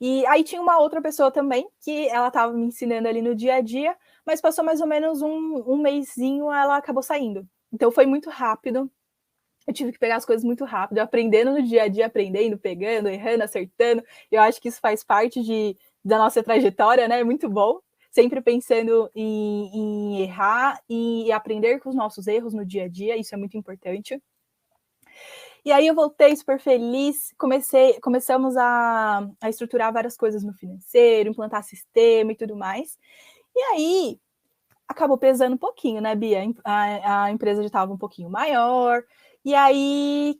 E 0.00 0.26
aí 0.26 0.42
tinha 0.42 0.60
uma 0.60 0.78
outra 0.78 1.00
pessoa 1.00 1.30
também 1.30 1.68
que 1.84 2.08
ela 2.08 2.28
estava 2.28 2.52
me 2.52 2.64
ensinando 2.64 3.06
ali 3.06 3.20
no 3.20 3.34
dia 3.34 3.56
a 3.56 3.60
dia, 3.60 3.94
mas 4.26 4.40
passou 4.40 4.64
mais 4.64 4.80
ou 4.80 4.86
menos 4.86 5.20
um, 5.20 5.62
um 5.66 5.76
mêsinho, 5.76 6.50
ela 6.50 6.76
acabou 6.76 7.02
saindo. 7.02 7.46
Então 7.72 7.92
foi 7.92 8.06
muito 8.06 8.30
rápido. 8.30 8.90
Eu 9.70 9.74
tive 9.74 9.92
que 9.92 10.00
pegar 10.00 10.16
as 10.16 10.24
coisas 10.24 10.44
muito 10.44 10.64
rápido, 10.64 10.98
aprendendo 10.98 11.52
no 11.52 11.62
dia 11.62 11.84
a 11.84 11.88
dia, 11.88 12.06
aprendendo, 12.06 12.58
pegando, 12.58 13.08
errando, 13.08 13.44
acertando. 13.44 14.02
Eu 14.28 14.42
acho 14.42 14.60
que 14.60 14.68
isso 14.68 14.80
faz 14.80 15.04
parte 15.04 15.40
de, 15.40 15.76
da 16.04 16.18
nossa 16.18 16.42
trajetória, 16.42 17.06
né? 17.06 17.20
É 17.20 17.24
muito 17.24 17.48
bom 17.48 17.78
sempre 18.10 18.40
pensando 18.40 19.08
em, 19.14 19.70
em 19.72 20.22
errar 20.22 20.82
e 20.88 21.30
aprender 21.30 21.78
com 21.78 21.88
os 21.88 21.94
nossos 21.94 22.26
erros 22.26 22.52
no 22.52 22.66
dia 22.66 22.86
a 22.86 22.88
dia, 22.88 23.16
isso 23.16 23.32
é 23.32 23.38
muito 23.38 23.56
importante. 23.56 24.20
E 25.64 25.70
aí 25.70 25.86
eu 25.86 25.94
voltei 25.94 26.34
super 26.34 26.58
feliz, 26.58 27.32
comecei, 27.38 28.00
começamos 28.00 28.56
a, 28.56 29.24
a 29.40 29.48
estruturar 29.48 29.92
várias 29.92 30.16
coisas 30.16 30.42
no 30.42 30.52
financeiro, 30.52 31.30
implantar 31.30 31.62
sistema 31.62 32.32
e 32.32 32.36
tudo 32.36 32.56
mais. 32.56 32.98
E 33.54 33.60
aí 33.60 34.20
acabou 34.88 35.16
pesando 35.16 35.54
um 35.54 35.58
pouquinho, 35.58 36.00
né, 36.00 36.16
Bia? 36.16 36.42
A, 36.64 37.26
a 37.26 37.30
empresa 37.30 37.62
já 37.62 37.66
estava 37.66 37.92
um 37.92 37.98
pouquinho 37.98 38.28
maior. 38.28 39.04
E 39.44 39.54
aí 39.54 40.38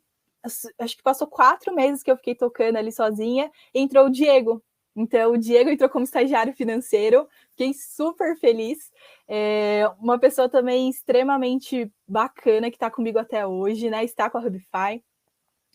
acho 0.78 0.96
que 0.96 1.02
passou 1.02 1.26
quatro 1.26 1.74
meses 1.74 2.02
que 2.02 2.10
eu 2.10 2.16
fiquei 2.16 2.34
tocando 2.34 2.76
ali 2.76 2.92
sozinha. 2.92 3.50
Entrou 3.74 4.06
o 4.06 4.10
Diego, 4.10 4.62
então, 4.94 5.32
o 5.32 5.38
Diego 5.38 5.70
entrou 5.70 5.88
como 5.88 6.04
estagiário 6.04 6.52
financeiro, 6.52 7.28
fiquei 7.50 7.72
super 7.72 8.36
feliz. 8.36 8.90
É 9.28 9.88
uma 10.00 10.18
pessoa 10.18 10.48
também 10.48 10.88
extremamente 10.90 11.90
bacana 12.06 12.70
que 12.70 12.76
está 12.76 12.90
comigo 12.90 13.18
até 13.18 13.46
hoje, 13.46 13.88
né? 13.88 14.04
Está 14.04 14.28
com 14.28 14.38
a 14.38 14.40
Hubify, 14.40 15.02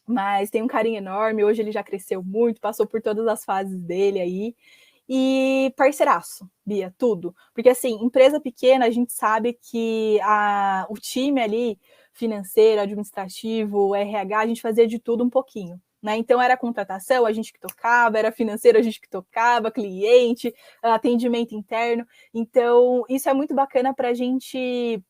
mas 0.07 0.49
tem 0.49 0.61
um 0.63 0.67
carinho 0.67 0.97
enorme. 0.97 1.43
Hoje 1.43 1.61
ele 1.61 1.71
já 1.71 1.83
cresceu 1.83 2.23
muito, 2.23 2.61
passou 2.61 2.85
por 2.87 3.01
todas 3.01 3.27
as 3.27 3.45
fases 3.45 3.81
dele 3.81 4.19
aí. 4.19 4.55
E 5.07 5.73
parceiraço, 5.77 6.49
Bia, 6.65 6.93
tudo. 6.97 7.35
Porque 7.53 7.69
assim, 7.69 7.93
empresa 8.03 8.39
pequena, 8.39 8.85
a 8.85 8.91
gente 8.91 9.13
sabe 9.13 9.53
que 9.53 10.19
a, 10.23 10.87
o 10.89 10.95
time 10.95 11.41
ali, 11.41 11.79
financeiro, 12.15 12.81
administrativo, 12.81 13.93
RH, 13.93 14.39
a 14.39 14.47
gente 14.47 14.61
fazia 14.61 14.87
de 14.87 14.97
tudo 14.97 15.23
um 15.23 15.29
pouquinho. 15.29 15.79
Né? 16.01 16.17
Então 16.17 16.39
era 16.39 16.55
contratação, 16.55 17.25
a 17.25 17.31
gente 17.31 17.51
que 17.51 17.59
tocava, 17.59 18.19
era 18.19 18.31
financeiro, 18.31 18.77
a 18.77 18.81
gente 18.81 19.01
que 19.01 19.09
tocava, 19.09 19.71
cliente, 19.71 20.53
atendimento 20.81 21.55
interno. 21.55 22.05
Então, 22.31 23.03
isso 23.09 23.27
é 23.27 23.33
muito 23.33 23.55
bacana 23.55 23.91
para 23.91 24.09
a 24.09 24.13
gente 24.13 25.03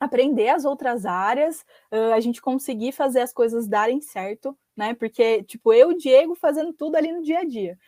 aprender 0.00 0.48
as 0.48 0.64
outras 0.64 1.04
áreas, 1.04 1.64
a 2.14 2.20
gente 2.20 2.40
conseguir 2.40 2.92
fazer 2.92 3.20
as 3.20 3.32
coisas 3.34 3.68
darem 3.68 4.00
certo, 4.00 4.56
né? 4.74 4.94
Porque, 4.94 5.42
tipo, 5.42 5.72
eu 5.74 5.94
Diego 5.94 6.34
fazendo 6.34 6.72
tudo 6.72 6.96
ali 6.96 7.12
no 7.12 7.22
dia 7.22 7.40
a 7.40 7.44
dia. 7.44 7.78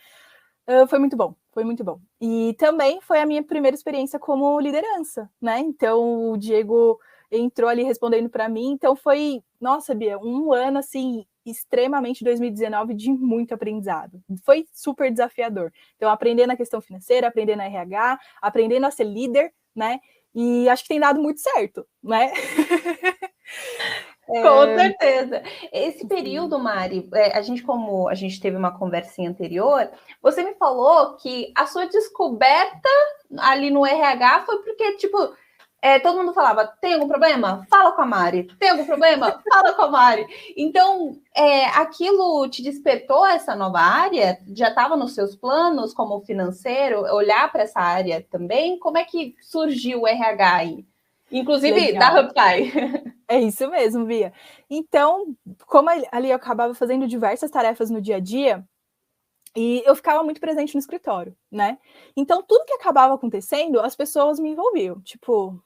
foi 0.89 0.99
muito 0.99 1.17
bom, 1.17 1.35
foi 1.53 1.65
muito 1.65 1.83
bom. 1.83 2.01
E 2.21 2.55
também 2.59 3.01
foi 3.01 3.19
a 3.19 3.27
minha 3.27 3.43
primeira 3.43 3.75
experiência 3.75 4.19
como 4.19 4.61
liderança, 4.61 5.31
né? 5.41 5.59
Então, 5.61 6.33
o 6.33 6.37
Diego 6.37 6.99
entrou 7.31 7.69
ali 7.69 7.83
respondendo 7.83 8.29
para 8.29 8.49
mim, 8.49 8.73
então 8.73 8.95
foi, 8.97 9.43
nossa, 9.61 9.95
Bia, 9.95 10.19
um 10.19 10.53
ano 10.53 10.79
assim 10.79 11.25
extremamente 11.45 12.25
2019 12.25 12.93
de 12.95 13.11
muito 13.11 13.55
aprendizado. 13.55 14.21
Foi 14.45 14.67
super 14.73 15.11
desafiador. 15.13 15.73
Então, 15.97 16.11
aprender 16.11 16.47
na 16.47 16.57
questão 16.57 16.81
financeira, 16.81 17.29
aprender 17.29 17.55
na 17.55 17.67
RH, 17.67 18.19
aprendendo 18.43 18.87
a 18.87 18.91
ser 18.91 19.05
líder, 19.05 19.53
né? 19.75 20.01
E 20.35 20.69
acho 20.69 20.83
que 20.83 20.89
tem 20.89 21.01
dado 21.01 21.23
muito 21.23 21.41
certo, 21.41 21.87
né? 22.03 22.33
Com 24.27 24.63
é. 24.65 24.77
certeza. 24.77 25.43
Esse 25.73 26.07
período, 26.07 26.59
Mari, 26.59 27.09
é, 27.15 27.39
a 27.39 27.43
gente, 27.43 27.63
como 27.63 28.09
a 28.09 28.15
gente 28.15 28.41
teve 28.41 28.57
uma 28.57 28.77
conversinha 28.77 29.31
anterior, 29.31 29.89
você 30.21 30.43
me 30.43 30.55
falou 30.55 31.17
que 31.17 31.53
a 31.55 31.65
sua 31.67 31.87
descoberta 31.87 32.89
ali 33.39 33.71
no 33.71 33.87
RH 33.87 34.45
foi 34.45 34.63
porque, 34.65 34.97
tipo, 34.97 35.17
é, 35.87 36.01
todo 36.01 36.19
mundo 36.19 36.35
falava: 36.35 36.67
tem 36.81 36.95
algum 36.95 37.07
problema? 37.07 37.65
Fala 37.71 37.93
com 37.93 38.03
a 38.03 38.07
Mari. 38.07 38.49
Tem 38.59 38.71
algum 38.71 38.85
problema? 38.85 39.41
Fala 39.49 39.73
com 39.73 39.83
a 39.83 39.89
Mari. 39.89 40.27
Então, 40.57 41.17
é, 41.33 41.67
aquilo 41.67 42.49
te 42.49 42.61
despertou 42.61 43.25
essa 43.25 43.55
nova 43.55 43.79
área? 43.79 44.37
Já 44.49 44.71
estava 44.71 44.97
nos 44.97 45.15
seus 45.15 45.37
planos 45.37 45.95
como 45.95 46.21
financeiro, 46.23 47.03
olhar 47.15 47.53
para 47.53 47.63
essa 47.63 47.79
área 47.79 48.27
também? 48.29 48.81
Como 48.81 48.99
é 48.99 49.05
que 49.05 49.37
surgiu 49.41 50.01
o 50.03 50.09
RH 50.09 50.57
aí? 50.57 50.85
Inclusive 51.31 51.79
Legal. 51.79 52.01
da 52.01 52.21
Hubfy. 52.21 53.15
É 53.29 53.41
isso 53.41 53.69
mesmo, 53.69 54.05
Bia. 54.05 54.33
Então, 54.71 55.35
como 55.67 55.89
ali 55.89 56.31
eu 56.31 56.37
acabava 56.37 56.75
fazendo 56.75 57.09
diversas 57.09 57.51
tarefas 57.51 57.91
no 57.91 58.01
dia 58.01 58.17
a 58.17 58.21
dia, 58.21 58.65
e 59.57 59.83
eu 59.87 59.97
ficava 59.97 60.23
muito 60.23 60.41
presente 60.41 60.75
no 60.75 60.79
escritório, 60.79 61.35
né? 61.51 61.79
Então, 62.15 62.43
tudo 62.43 62.67
que 62.67 62.75
acabava 62.75 63.15
acontecendo, 63.15 63.81
as 63.81 63.97
pessoas 63.97 64.39
me 64.39 64.51
envolviam. 64.51 65.01
Tipo, 65.01 65.61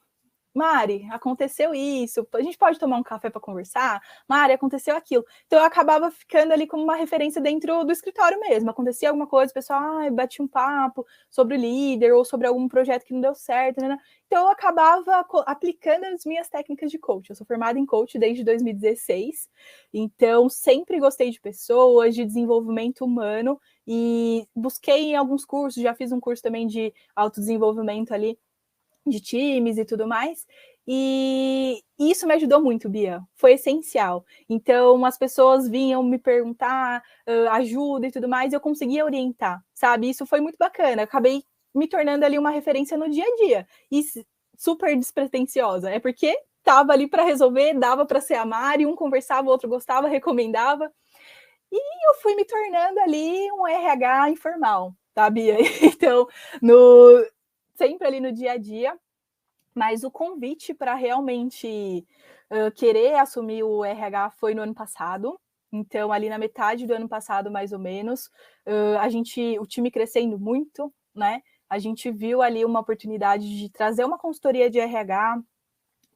Mari, 0.52 1.06
aconteceu 1.12 1.72
isso, 1.72 2.26
a 2.32 2.42
gente 2.42 2.58
pode 2.58 2.76
tomar 2.76 2.96
um 2.96 3.04
café 3.04 3.30
para 3.30 3.40
conversar? 3.40 4.02
Mari, 4.28 4.52
aconteceu 4.52 4.96
aquilo. 4.96 5.24
Então 5.46 5.60
eu 5.60 5.64
acabava 5.64 6.10
ficando 6.10 6.52
ali 6.52 6.66
como 6.66 6.82
uma 6.82 6.96
referência 6.96 7.40
dentro 7.40 7.84
do 7.84 7.92
escritório 7.92 8.38
mesmo. 8.40 8.68
Acontecia 8.68 9.08
alguma 9.08 9.28
coisa, 9.28 9.50
o 9.52 9.54
pessoal 9.54 9.80
ah, 9.80 10.10
bate 10.10 10.42
um 10.42 10.48
papo 10.48 11.06
sobre 11.30 11.56
o 11.56 11.60
líder 11.60 12.12
ou 12.12 12.24
sobre 12.24 12.48
algum 12.48 12.66
projeto 12.66 13.04
que 13.04 13.12
não 13.14 13.20
deu 13.20 13.34
certo. 13.34 13.80
Né? 13.80 13.96
Então 14.26 14.42
eu 14.44 14.48
acabava 14.48 15.24
aplicando 15.46 16.04
as 16.06 16.24
minhas 16.24 16.48
técnicas 16.48 16.90
de 16.90 16.98
coach. 16.98 17.30
Eu 17.30 17.36
sou 17.36 17.46
formada 17.46 17.78
em 17.78 17.86
coach 17.86 18.18
desde 18.18 18.42
2016, 18.42 19.48
então 19.92 20.48
sempre 20.48 20.98
gostei 20.98 21.30
de 21.30 21.40
pessoas, 21.40 22.14
de 22.14 22.24
desenvolvimento 22.24 23.04
humano 23.04 23.60
e 23.86 24.46
busquei 24.54 25.12
em 25.12 25.16
alguns 25.16 25.44
cursos, 25.44 25.82
já 25.82 25.94
fiz 25.94 26.12
um 26.12 26.20
curso 26.20 26.42
também 26.42 26.66
de 26.66 26.92
autodesenvolvimento 27.14 28.12
ali 28.12 28.38
de 29.06 29.20
times 29.20 29.78
e 29.78 29.84
tudo 29.84 30.06
mais. 30.06 30.46
E 30.86 31.82
isso 31.98 32.26
me 32.26 32.34
ajudou 32.34 32.60
muito, 32.60 32.88
Bia. 32.88 33.22
Foi 33.34 33.52
essencial. 33.52 34.24
Então, 34.48 35.04
as 35.04 35.16
pessoas 35.16 35.68
vinham 35.68 36.02
me 36.02 36.18
perguntar 36.18 37.02
uh, 37.28 37.50
ajuda 37.50 38.06
e 38.06 38.10
tudo 38.10 38.28
mais, 38.28 38.52
e 38.52 38.56
eu 38.56 38.60
conseguia 38.60 39.04
orientar, 39.04 39.62
sabe? 39.74 40.10
Isso 40.10 40.26
foi 40.26 40.40
muito 40.40 40.56
bacana. 40.58 41.02
acabei 41.02 41.44
me 41.74 41.86
tornando 41.86 42.24
ali 42.24 42.38
uma 42.38 42.50
referência 42.50 42.96
no 42.96 43.08
dia 43.08 43.24
a 43.24 43.36
dia. 43.36 43.66
E 43.90 44.02
super 44.56 44.96
despretensiosa. 44.96 45.90
É 45.90 45.98
porque 45.98 46.36
estava 46.58 46.92
ali 46.92 47.06
para 47.06 47.24
resolver, 47.24 47.74
dava 47.74 48.04
para 48.04 48.20
ser 48.20 48.34
a 48.34 48.44
Mari, 48.44 48.86
um 48.86 48.96
conversava, 48.96 49.48
o 49.48 49.50
outro 49.50 49.68
gostava, 49.68 50.08
recomendava. 50.08 50.92
E 51.72 52.08
eu 52.08 52.14
fui 52.20 52.34
me 52.34 52.44
tornando 52.44 53.00
ali 53.00 53.50
um 53.52 53.66
RH 53.66 54.30
informal, 54.30 54.94
tá, 55.14 55.30
Bia? 55.30 55.56
Então, 55.82 56.26
no, 56.60 57.24
sempre 57.80 58.06
ali 58.06 58.20
no 58.20 58.30
dia 58.30 58.52
a 58.52 58.56
dia, 58.58 58.94
mas 59.74 60.04
o 60.04 60.10
convite 60.10 60.74
para 60.74 60.94
realmente 60.94 62.06
uh, 62.50 62.70
querer 62.72 63.14
assumir 63.14 63.62
o 63.62 63.82
RH 63.82 64.32
foi 64.32 64.54
no 64.54 64.60
ano 64.60 64.74
passado. 64.74 65.40
Então, 65.72 66.12
ali 66.12 66.28
na 66.28 66.36
metade 66.36 66.86
do 66.86 66.92
ano 66.92 67.08
passado, 67.08 67.50
mais 67.50 67.72
ou 67.72 67.78
menos, 67.78 68.26
uh, 68.66 68.98
a 69.00 69.08
gente, 69.08 69.58
o 69.58 69.64
time 69.64 69.90
crescendo 69.90 70.38
muito, 70.38 70.92
né? 71.14 71.40
A 71.70 71.78
gente 71.78 72.10
viu 72.10 72.42
ali 72.42 72.66
uma 72.66 72.80
oportunidade 72.80 73.48
de 73.56 73.70
trazer 73.70 74.04
uma 74.04 74.18
consultoria 74.18 74.68
de 74.68 74.78
RH 74.78 75.40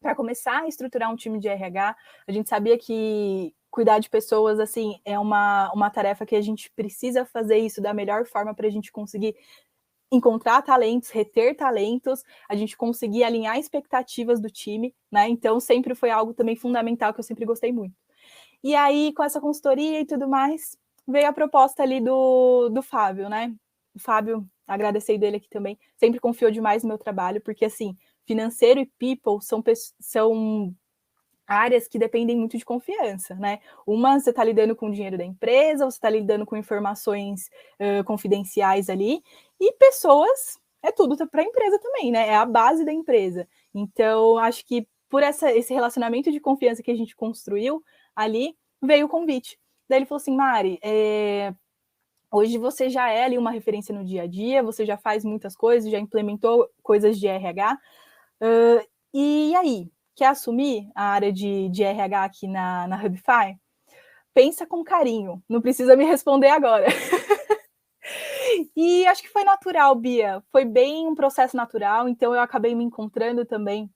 para 0.03 0.15
começar 0.15 0.65
a 0.65 0.69
estruturar 0.69 1.11
um 1.11 1.17
time 1.17 1.39
de 1.39 1.49
RH. 1.49 1.97
A 2.27 2.33
gente 2.33 2.51
sabia 2.51 2.77
que 2.77 3.55
cuidar 3.71 4.01
de 4.01 4.11
pessoas 4.11 4.61
assim 4.61 5.01
é 5.03 5.19
uma, 5.19 5.73
uma 5.73 5.89
tarefa 5.89 6.27
que 6.27 6.37
a 6.37 6.43
gente 6.43 6.71
precisa 6.77 7.25
fazer 7.25 7.57
isso 7.57 7.81
da 7.81 7.95
melhor 7.95 8.27
forma 8.27 8.55
para 8.55 8.67
a 8.67 8.71
gente 8.71 8.93
conseguir 8.93 9.35
encontrar 10.11 10.63
talentos, 10.63 11.11
reter 11.11 11.57
talentos, 11.57 12.23
a 12.49 12.55
gente 12.55 12.77
conseguir 12.77 13.25
alinhar 13.25 13.59
expectativas 13.59 14.41
do 14.41 14.51
time, 14.51 14.95
né? 15.11 15.29
Então 15.29 15.59
sempre 15.61 15.95
foi 15.95 16.11
algo 16.11 16.35
também 16.35 16.57
fundamental 16.57 17.13
que 17.13 17.21
eu 17.21 17.25
sempre 17.25 17.45
gostei 17.45 17.73
muito. 17.73 17.95
E 18.63 18.75
aí, 18.75 19.13
com 19.13 19.23
essa 19.23 19.41
consultoria 19.41 20.01
e 20.01 20.07
tudo 20.07 20.29
mais, 20.29 20.77
veio 21.07 21.29
a 21.29 21.33
proposta 21.33 21.83
ali 21.83 22.01
do, 22.01 22.69
do 22.71 22.83
Fábio, 22.83 23.29
né? 23.29 23.55
O 23.95 23.99
Fábio, 24.01 24.49
agradecer 24.67 25.19
dele 25.19 25.37
aqui 25.37 25.49
também, 25.49 25.79
sempre 25.97 26.19
confiou 26.19 26.51
demais 26.51 26.83
no 26.83 26.89
meu 26.89 26.99
trabalho, 26.99 27.41
porque 27.43 27.65
assim, 27.67 27.97
financeiro 28.27 28.81
e 28.81 28.87
people 28.99 29.41
são, 29.43 29.63
são 30.01 30.75
áreas 31.47 31.87
que 31.87 31.99
dependem 31.99 32.37
muito 32.37 32.57
de 32.57 32.65
confiança, 32.65 33.35
né? 33.35 33.61
Uma, 33.87 34.19
você 34.19 34.31
está 34.31 34.43
lidando 34.43 34.75
com 34.75 34.89
o 34.89 34.93
dinheiro 34.93 35.19
da 35.19 35.25
empresa, 35.25 35.85
você 35.85 35.97
está 35.97 36.11
lidando 36.11 36.47
com 36.47 36.57
informações 36.57 37.51
uh, 37.81 38.05
confidenciais 38.05 38.89
ali, 38.89 39.23
e 39.61 39.73
pessoas 39.75 40.59
é 40.83 40.93
tudo 40.93 41.17
para 41.29 41.43
a 41.43 41.45
empresa 41.45 41.79
também, 41.79 42.11
né? 42.13 42.29
É 42.29 42.35
a 42.37 42.45
base 42.45 42.85
da 42.85 42.93
empresa. 42.93 43.49
Então, 43.75 44.39
acho 44.39 44.65
que 44.67 44.87
por 45.09 45.23
essa, 45.23 45.53
esse 45.53 45.73
relacionamento 45.73 46.31
de 46.31 46.41
confiança 46.41 46.83
que 46.83 46.91
a 46.91 46.97
gente 46.97 47.15
construiu 47.15 47.83
ali, 48.15 48.57
veio 48.83 49.07
o 49.07 49.09
convite. 49.09 49.59
Daí 49.89 50.01
ele 50.01 50.07
falou 50.07 50.21
assim, 50.21 50.35
Mari, 50.35 50.79
é, 50.83 51.55
hoje 52.33 52.59
você 52.59 52.91
já 52.91 53.11
é 53.11 53.25
ali 53.25 53.39
uma 53.39 53.51
referência 53.51 53.95
no 53.95 54.05
dia 54.05 54.23
a 54.23 54.27
dia, 54.27 54.63
você 54.63 54.85
já 54.85 54.97
faz 54.97 55.25
muitas 55.25 55.55
coisas, 55.55 55.91
já 55.91 55.99
implementou 55.99 56.69
coisas 56.83 57.19
de 57.19 57.29
RH, 57.29 57.79
uh, 58.43 58.89
e 59.13 59.55
aí, 59.55 59.89
quer 60.15 60.27
assumir 60.27 60.91
a 60.95 61.05
área 61.05 61.33
de, 61.33 61.69
de 61.69 61.83
RH 61.83 62.25
aqui 62.25 62.49
na, 62.49 62.87
na 62.87 62.97
Hubify? 62.97 63.59
Pensa 64.33 64.67
com 64.67 64.83
carinho, 64.83 65.43
não 65.49 65.61
precisa 65.61 65.97
me 65.97 66.05
responder 66.05 66.49
agora. 66.49 66.87
e 68.77 69.07
acho 69.07 69.23
que 69.23 69.29
foi 69.29 69.45
natural, 69.45 69.95
Bia. 69.95 70.43
Foi 70.51 70.65
bem 70.65 71.07
um 71.07 71.15
processo 71.15 71.57
natural, 71.57 72.09
então 72.09 72.35
eu 72.35 72.41
acabei 72.41 72.75
me 72.75 72.85
encontrando 72.85 73.45
também 73.45 73.91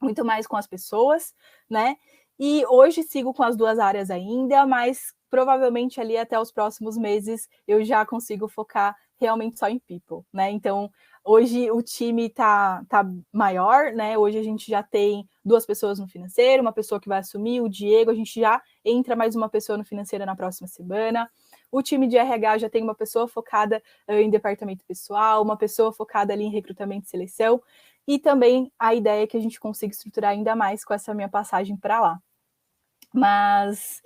muito 0.00 0.24
mais 0.24 0.46
com 0.46 0.56
as 0.56 0.66
pessoas, 0.66 1.34
né? 1.68 1.96
E 2.38 2.64
hoje 2.66 3.02
sigo 3.02 3.34
com 3.34 3.42
as 3.42 3.56
duas 3.56 3.78
áreas 3.78 4.10
ainda, 4.10 4.64
mas 4.64 5.12
provavelmente 5.28 6.00
ali 6.00 6.16
até 6.16 6.38
os 6.38 6.52
próximos 6.52 6.96
meses 6.96 7.48
eu 7.66 7.84
já 7.84 8.06
consigo 8.06 8.48
focar 8.48 8.96
realmente 9.18 9.58
só 9.58 9.68
em 9.68 9.78
people, 9.80 10.24
né? 10.32 10.50
Então, 10.50 10.90
hoje 11.28 11.70
o 11.70 11.82
time 11.82 12.30
tá, 12.30 12.82
tá 12.88 13.04
maior, 13.30 13.92
né? 13.92 14.16
Hoje 14.16 14.38
a 14.38 14.42
gente 14.42 14.70
já 14.70 14.82
tem 14.82 15.28
duas 15.44 15.66
pessoas 15.66 15.98
no 15.98 16.08
financeiro, 16.08 16.62
uma 16.62 16.72
pessoa 16.72 16.98
que 16.98 17.08
vai 17.08 17.18
assumir, 17.18 17.60
o 17.60 17.68
Diego, 17.68 18.10
a 18.10 18.14
gente 18.14 18.40
já 18.40 18.62
entra 18.82 19.14
mais 19.14 19.36
uma 19.36 19.48
pessoa 19.48 19.76
no 19.76 19.84
financeiro 19.84 20.24
na 20.24 20.34
próxima 20.34 20.66
semana. 20.66 21.30
O 21.70 21.82
time 21.82 22.06
de 22.06 22.16
RH 22.16 22.58
já 22.58 22.70
tem 22.70 22.82
uma 22.82 22.94
pessoa 22.94 23.28
focada 23.28 23.82
uh, 24.08 24.12
em 24.12 24.30
departamento 24.30 24.86
pessoal, 24.86 25.42
uma 25.42 25.56
pessoa 25.56 25.92
focada 25.92 26.32
ali 26.32 26.44
em 26.44 26.50
recrutamento 26.50 27.06
e 27.06 27.10
seleção, 27.10 27.62
e 28.06 28.18
também 28.18 28.72
a 28.78 28.94
ideia 28.94 29.24
é 29.24 29.26
que 29.26 29.36
a 29.36 29.40
gente 29.40 29.60
consiga 29.60 29.92
estruturar 29.92 30.30
ainda 30.30 30.56
mais 30.56 30.82
com 30.82 30.94
essa 30.94 31.12
minha 31.12 31.28
passagem 31.28 31.76
para 31.76 32.00
lá. 32.00 32.18
Mas 33.12 34.00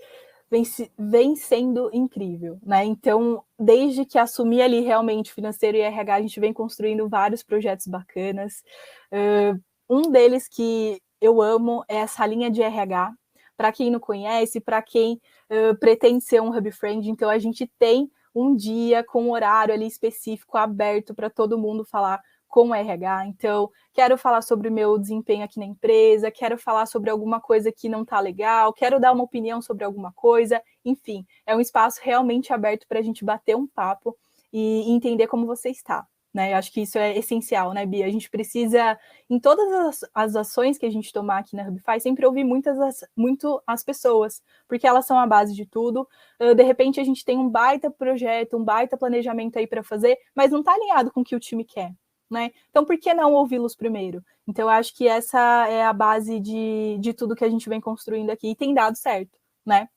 vem, 0.53 0.65
vem 0.99 1.35
sendo 1.35 1.89
incrível, 1.95 2.59
né? 2.63 2.85
Então, 2.85 3.43
desde 3.59 4.05
que 4.05 4.19
assumi 4.19 4.61
ali 4.61 4.81
realmente 4.81 5.33
financeiro 5.33 5.79
e 5.79 5.81
RH, 5.81 6.15
a 6.15 6.21
gente 6.21 6.39
vem 6.39 6.53
construindo 6.53 7.09
vários 7.09 7.43
projetos 7.43 7.87
bacanas. 7.87 8.63
Uh, 9.11 9.59
um 9.89 10.11
deles 10.11 10.47
que 10.47 11.01
eu 11.23 11.41
amo 11.41 11.83
é 11.89 11.97
essa 11.97 12.27
linha 12.27 12.51
de 12.51 12.61
RH. 12.61 13.15
Para 13.57 13.73
quem 13.73 13.91
não 13.91 13.99
conhece, 13.99 14.61
para 14.61 14.83
quem 14.83 15.19
uh, 15.51 15.75
pretende 15.79 16.23
ser 16.23 16.43
um 16.43 16.55
Hub 16.55 16.71
Friend, 16.71 17.09
então 17.09 17.31
a 17.31 17.39
gente 17.39 17.67
tem 17.79 18.11
um 18.35 18.55
dia 18.55 19.03
com 19.03 19.25
um 19.25 19.33
horário 19.33 19.73
ali 19.73 19.87
específico 19.87 20.59
aberto 20.59 21.15
para 21.15 21.31
todo 21.31 21.59
mundo 21.59 21.85
falar 21.85 22.21
com 22.53 22.75
RH. 22.75 23.29
Então, 23.29 23.71
quero 23.95 24.19
falar 24.19 24.43
sobre 24.43 24.69
o 24.69 24.73
meu 24.73 24.99
desempenho 24.99 25.43
aqui 25.43 25.59
na 25.59 25.65
empresa, 25.65 26.31
quero 26.31 26.59
falar 26.59 26.85
sobre 26.85 27.09
alguma 27.09 27.41
coisa 27.41 27.73
que 27.73 27.89
não 27.89 28.03
está 28.03 28.21
legal, 28.21 28.75
quero 28.75 29.01
dar 29.01 29.13
uma 29.13 29.25
opinião 29.25 29.63
sobre 29.63 29.85
alguma 29.85 30.13
coisa. 30.13 30.63
Enfim, 30.85 31.27
é 31.47 31.57
um 31.57 31.61
espaço 31.61 31.99
realmente 32.03 32.53
aberto 32.53 32.87
para 32.87 32.99
a 32.99 33.03
gente 33.03 33.25
bater 33.25 33.57
um 33.57 33.67
papo 33.67 34.15
e 34.53 34.93
entender 34.93 35.29
como 35.29 35.47
você 35.47 35.71
está. 35.71 36.07
Né? 36.33 36.53
Eu 36.53 36.59
acho 36.59 36.71
que 36.71 36.83
isso 36.83 36.99
é 36.99 37.17
essencial, 37.17 37.73
né, 37.73 37.87
Bia? 37.87 38.05
A 38.05 38.11
gente 38.11 38.29
precisa, 38.29 38.99
em 39.31 39.41
todas 39.41 39.73
as, 39.73 40.11
as 40.15 40.37
ações 40.37 40.77
que 40.77 40.85
a 40.85 40.91
gente 40.91 41.11
tomar 41.11 41.39
aqui 41.39 41.57
na 41.57 41.67
Hubify, 41.67 41.99
sempre 42.01 42.27
ouvir 42.27 42.45
muitas 42.45 42.79
as, 42.79 43.03
muito 43.17 43.63
as 43.67 43.83
pessoas, 43.83 44.43
porque 44.69 44.87
elas 44.87 45.07
são 45.07 45.19
a 45.19 45.27
base 45.27 45.55
de 45.55 45.65
tudo. 45.65 46.07
Uh, 46.39 46.55
de 46.55 46.63
repente, 46.63 47.01
a 47.01 47.05
gente 47.05 47.25
tem 47.25 47.39
um 47.39 47.49
baita 47.49 47.91
projeto, 47.91 48.59
um 48.59 48.65
baita 48.65 48.95
planejamento 48.95 49.59
aí 49.59 49.67
para 49.67 49.83
fazer, 49.83 50.19
mas 50.35 50.51
não 50.51 50.61
está 50.61 50.75
alinhado 50.75 51.11
com 51.11 51.23
o 51.23 51.25
que 51.25 51.35
o 51.35 51.41
time 51.41 51.65
quer 51.65 51.95
né? 52.33 52.51
Então, 52.71 52.85
por 52.85 52.99
que 52.99 53.13
não 53.15 53.35
ouvi-los 53.35 53.77
primeiro? 53.77 54.25
Então, 54.47 54.65
eu 54.65 54.71
acho 54.71 54.95
que 54.97 55.07
essa 55.07 55.69
é 55.69 55.85
a 55.85 55.93
base 55.93 56.41
de, 56.41 56.99
de 57.01 57.13
tudo 57.13 57.37
que 57.37 57.45
a 57.45 57.51
gente 57.51 57.69
vem 57.69 57.81
construindo 57.81 58.31
aqui 58.31 58.51
e 58.51 58.57
tem 58.57 58.75
dado 58.75 58.97
certo, 58.97 59.39
né? 59.65 59.89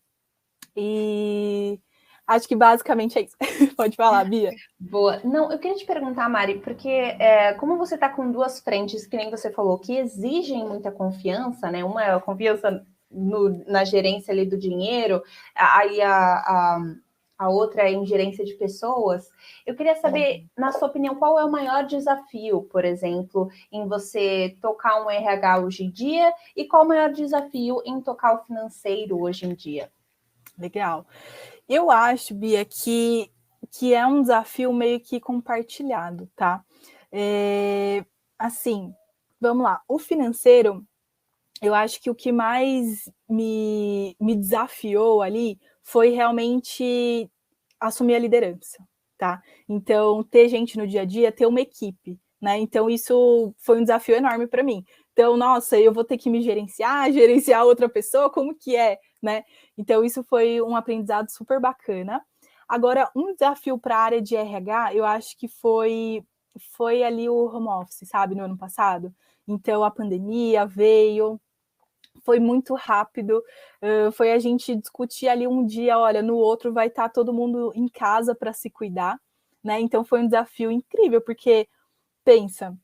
E 0.75 1.79
acho 2.27 2.47
que 2.47 2.55
basicamente 2.55 3.17
é 3.17 3.21
isso. 3.21 3.35
Pode 3.77 3.95
falar, 3.95 4.23
Bia. 4.25 4.51
Boa. 4.79 5.21
Não, 5.23 5.51
eu 5.51 5.59
queria 5.59 5.77
te 5.77 5.85
perguntar, 5.85 6.29
Mari, 6.29 6.59
porque 6.59 6.89
é, 6.89 7.53
como 7.53 7.77
você 7.77 7.95
está 7.95 8.09
com 8.09 8.31
duas 8.31 8.59
frentes, 8.59 9.07
que 9.07 9.17
nem 9.17 9.31
você 9.31 9.51
falou, 9.51 9.79
que 9.79 9.95
exigem 9.97 10.67
muita 10.67 10.91
confiança, 10.91 11.71
né? 11.71 11.83
Uma 11.83 12.03
é 12.03 12.11
a 12.11 12.19
confiança 12.19 12.85
no, 13.09 13.63
na 13.65 13.85
gerência 13.85 14.31
ali 14.31 14.45
do 14.45 14.57
dinheiro, 14.57 15.23
aí 15.55 16.01
a, 16.01 16.15
a, 16.15 16.95
a 17.37 17.49
outra 17.49 17.83
é 17.83 17.91
em 17.91 18.05
gerência 18.05 18.45
de 18.45 18.53
pessoas. 18.53 19.29
Eu 19.65 19.75
queria 19.75 19.95
saber, 19.95 20.45
na 20.57 20.71
sua 20.71 20.87
opinião, 20.87 21.15
qual 21.15 21.37
é 21.39 21.43
o 21.43 21.51
maior 21.51 21.85
desafio, 21.85 22.63
por 22.63 22.85
exemplo, 22.85 23.49
em 23.71 23.87
você 23.87 24.57
tocar 24.61 25.03
um 25.03 25.09
RH 25.09 25.59
hoje 25.59 25.83
em 25.83 25.91
dia 25.91 26.33
e 26.55 26.65
qual 26.65 26.83
o 26.83 26.87
maior 26.87 27.11
desafio 27.11 27.81
em 27.85 28.01
tocar 28.01 28.35
o 28.35 28.43
financeiro 28.45 29.21
hoje 29.21 29.45
em 29.45 29.53
dia? 29.53 29.91
Legal. 30.57 31.05
Eu 31.67 31.91
acho, 31.91 32.33
Bia, 32.33 32.63
que, 32.63 33.29
que 33.69 33.93
é 33.93 34.05
um 34.05 34.21
desafio 34.21 34.71
meio 34.71 34.99
que 34.99 35.19
compartilhado, 35.19 36.29
tá? 36.35 36.63
É, 37.11 38.05
assim, 38.39 38.93
vamos 39.41 39.63
lá. 39.63 39.81
O 39.87 39.99
financeiro, 39.99 40.85
eu 41.61 41.75
acho 41.75 42.01
que 42.01 42.09
o 42.09 42.15
que 42.15 42.31
mais 42.31 43.09
me, 43.27 44.15
me 44.19 44.35
desafiou 44.35 45.21
ali 45.21 45.59
foi 45.85 46.09
realmente 46.09 47.31
assumir 47.79 48.15
a 48.15 48.19
liderança, 48.19 48.83
tá? 49.17 49.41
Então, 49.69 50.23
ter 50.23 50.49
gente 50.49 50.77
no 50.77 50.87
dia 50.87 51.03
a 51.03 51.05
dia, 51.05 51.31
ter 51.31 51.45
uma 51.45 51.61
equipe, 51.61 52.19
né? 52.41 52.57
Então, 52.57 52.89
isso 52.89 53.53
foi 53.59 53.79
um 53.79 53.83
desafio 53.83 54.15
enorme 54.15 54.47
para 54.47 54.63
mim. 54.63 54.83
Então, 55.13 55.37
nossa, 55.37 55.79
eu 55.79 55.93
vou 55.93 56.03
ter 56.03 56.17
que 56.17 56.29
me 56.29 56.41
gerenciar, 56.41 57.11
gerenciar 57.13 57.63
outra 57.63 57.87
pessoa, 57.87 58.31
como 58.31 58.55
que 58.55 58.75
é, 58.75 58.99
né? 59.21 59.43
Então, 59.77 60.03
isso 60.03 60.23
foi 60.23 60.59
um 60.59 60.75
aprendizado 60.75 61.29
super 61.29 61.59
bacana. 61.59 62.19
Agora, 62.67 63.09
um 63.15 63.33
desafio 63.33 63.77
para 63.77 63.95
a 63.95 64.01
área 64.01 64.21
de 64.21 64.35
RH, 64.35 64.95
eu 64.95 65.05
acho 65.05 65.37
que 65.37 65.47
foi 65.47 66.23
foi 66.71 67.03
ali 67.03 67.29
o 67.29 67.45
home 67.47 67.67
office, 67.67 68.07
sabe, 68.07 68.33
no 68.33 68.43
ano 68.43 68.57
passado. 68.57 69.13
Então, 69.47 69.83
a 69.83 69.91
pandemia 69.91 70.65
veio, 70.65 71.39
foi 72.25 72.39
muito 72.39 72.73
rápido, 72.73 73.43
uh, 73.81 74.11
foi 74.11 74.31
a 74.31 74.39
gente 74.39 74.75
discutir 74.75 75.27
ali 75.27 75.47
um 75.47 75.65
dia, 75.65 75.97
olha, 75.97 76.21
no 76.23 76.35
outro 76.35 76.73
vai 76.73 76.87
estar 76.87 77.03
tá 77.03 77.09
todo 77.09 77.33
mundo 77.33 77.71
em 77.75 77.87
casa 77.87 78.35
para 78.35 78.51
se 78.51 78.69
cuidar, 78.69 79.17
né? 79.63 79.79
Então, 79.79 80.03
foi 80.03 80.21
um 80.21 80.25
desafio 80.25 80.71
incrível, 80.71 81.21
porque, 81.21 81.67
pensa, 82.23 82.75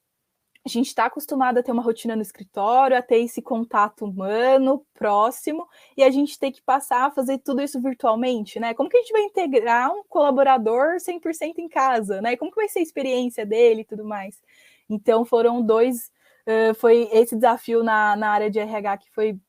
a 0.63 0.69
gente 0.69 0.87
está 0.87 1.05
acostumado 1.05 1.57
a 1.57 1.63
ter 1.63 1.71
uma 1.71 1.81
rotina 1.81 2.15
no 2.15 2.21
escritório, 2.21 2.95
a 2.95 3.01
ter 3.01 3.17
esse 3.17 3.41
contato 3.41 4.05
humano 4.05 4.85
próximo, 4.93 5.67
e 5.97 6.03
a 6.03 6.11
gente 6.11 6.37
tem 6.37 6.51
que 6.51 6.61
passar 6.61 7.07
a 7.07 7.11
fazer 7.11 7.39
tudo 7.39 7.63
isso 7.63 7.81
virtualmente, 7.81 8.59
né? 8.59 8.75
Como 8.75 8.87
que 8.87 8.97
a 8.97 9.01
gente 9.01 9.11
vai 9.11 9.23
integrar 9.23 9.91
um 9.91 10.03
colaborador 10.07 10.99
100% 10.99 11.57
em 11.57 11.67
casa, 11.67 12.21
né? 12.21 12.37
Como 12.37 12.51
que 12.51 12.57
vai 12.57 12.69
ser 12.69 12.79
a 12.79 12.83
experiência 12.83 13.43
dele 13.43 13.81
e 13.81 13.85
tudo 13.85 14.05
mais? 14.05 14.39
Então, 14.87 15.25
foram 15.25 15.63
dois, 15.63 16.11
uh, 16.47 16.73
foi 16.75 17.09
esse 17.11 17.35
desafio 17.35 17.83
na, 17.83 18.15
na 18.15 18.29
área 18.29 18.49
de 18.49 18.59
RH 18.59 18.97
que 18.97 19.11
foi 19.11 19.39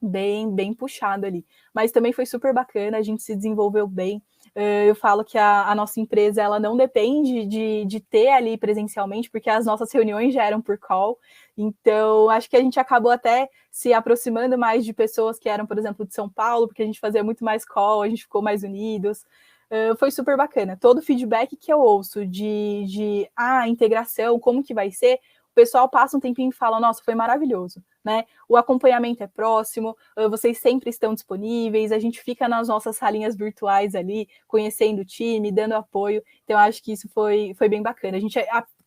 bem, 0.00 0.54
bem 0.54 0.74
puxado 0.74 1.26
ali. 1.26 1.44
Mas 1.72 1.90
também 1.90 2.12
foi 2.12 2.26
super 2.26 2.52
bacana, 2.52 2.98
a 2.98 3.02
gente 3.02 3.22
se 3.22 3.34
desenvolveu 3.34 3.86
bem. 3.86 4.22
Eh, 4.54 4.88
eu 4.88 4.94
falo 4.94 5.24
que 5.24 5.36
a, 5.36 5.68
a, 5.68 5.74
nossa 5.74 5.98
empresa 5.98 6.40
ela 6.42 6.60
não 6.60 6.76
depende 6.76 7.44
de, 7.44 7.84
de 7.86 8.00
ter 8.00 8.28
ali 8.28 8.56
presencialmente, 8.56 9.30
porque 9.30 9.50
as 9.50 9.66
nossas 9.66 9.90
reuniões 9.92 10.32
já 10.32 10.44
eram 10.44 10.60
por 10.62 10.78
call. 10.78 11.18
Então, 11.56 12.30
acho 12.30 12.48
que 12.48 12.56
a 12.56 12.60
gente 12.60 12.78
acabou 12.78 13.10
até 13.10 13.48
se 13.70 13.92
aproximando 13.92 14.56
mais 14.56 14.84
de 14.84 14.92
pessoas 14.92 15.38
que 15.38 15.48
eram, 15.48 15.66
por 15.66 15.78
exemplo, 15.78 16.06
de 16.06 16.14
São 16.14 16.28
Paulo, 16.28 16.68
porque 16.68 16.82
a 16.82 16.86
gente 16.86 17.00
fazia 17.00 17.24
muito 17.24 17.44
mais 17.44 17.64
call, 17.64 18.02
a 18.02 18.08
gente 18.08 18.22
ficou 18.22 18.42
mais 18.42 18.62
unidos. 18.62 19.24
Uh, 19.70 19.96
foi 19.98 20.10
super 20.10 20.36
bacana. 20.36 20.76
Todo 20.80 20.98
o 20.98 21.02
feedback 21.02 21.56
que 21.56 21.72
eu 21.72 21.80
ouço 21.80 22.24
de, 22.26 22.84
de 22.86 23.28
ah, 23.34 23.66
integração, 23.66 24.38
como 24.38 24.62
que 24.62 24.74
vai 24.74 24.92
ser, 24.92 25.18
pessoal 25.54 25.88
passa 25.88 26.16
um 26.16 26.20
tempinho 26.20 26.50
e 26.50 26.54
fala, 26.54 26.80
nossa, 26.80 27.02
foi 27.04 27.14
maravilhoso, 27.14 27.82
né? 28.04 28.24
O 28.48 28.56
acompanhamento 28.56 29.22
é 29.22 29.26
próximo, 29.26 29.96
vocês 30.30 30.58
sempre 30.58 30.90
estão 30.90 31.14
disponíveis, 31.14 31.92
a 31.92 31.98
gente 31.98 32.20
fica 32.20 32.48
nas 32.48 32.68
nossas 32.68 32.96
salinhas 32.96 33.36
virtuais 33.36 33.94
ali, 33.94 34.28
conhecendo 34.46 35.00
o 35.00 35.04
time, 35.04 35.52
dando 35.52 35.74
apoio. 35.74 36.22
Então, 36.44 36.58
acho 36.58 36.82
que 36.82 36.92
isso 36.92 37.08
foi, 37.08 37.54
foi 37.56 37.68
bem 37.68 37.82
bacana. 37.82 38.16
A 38.16 38.20
gente 38.20 38.38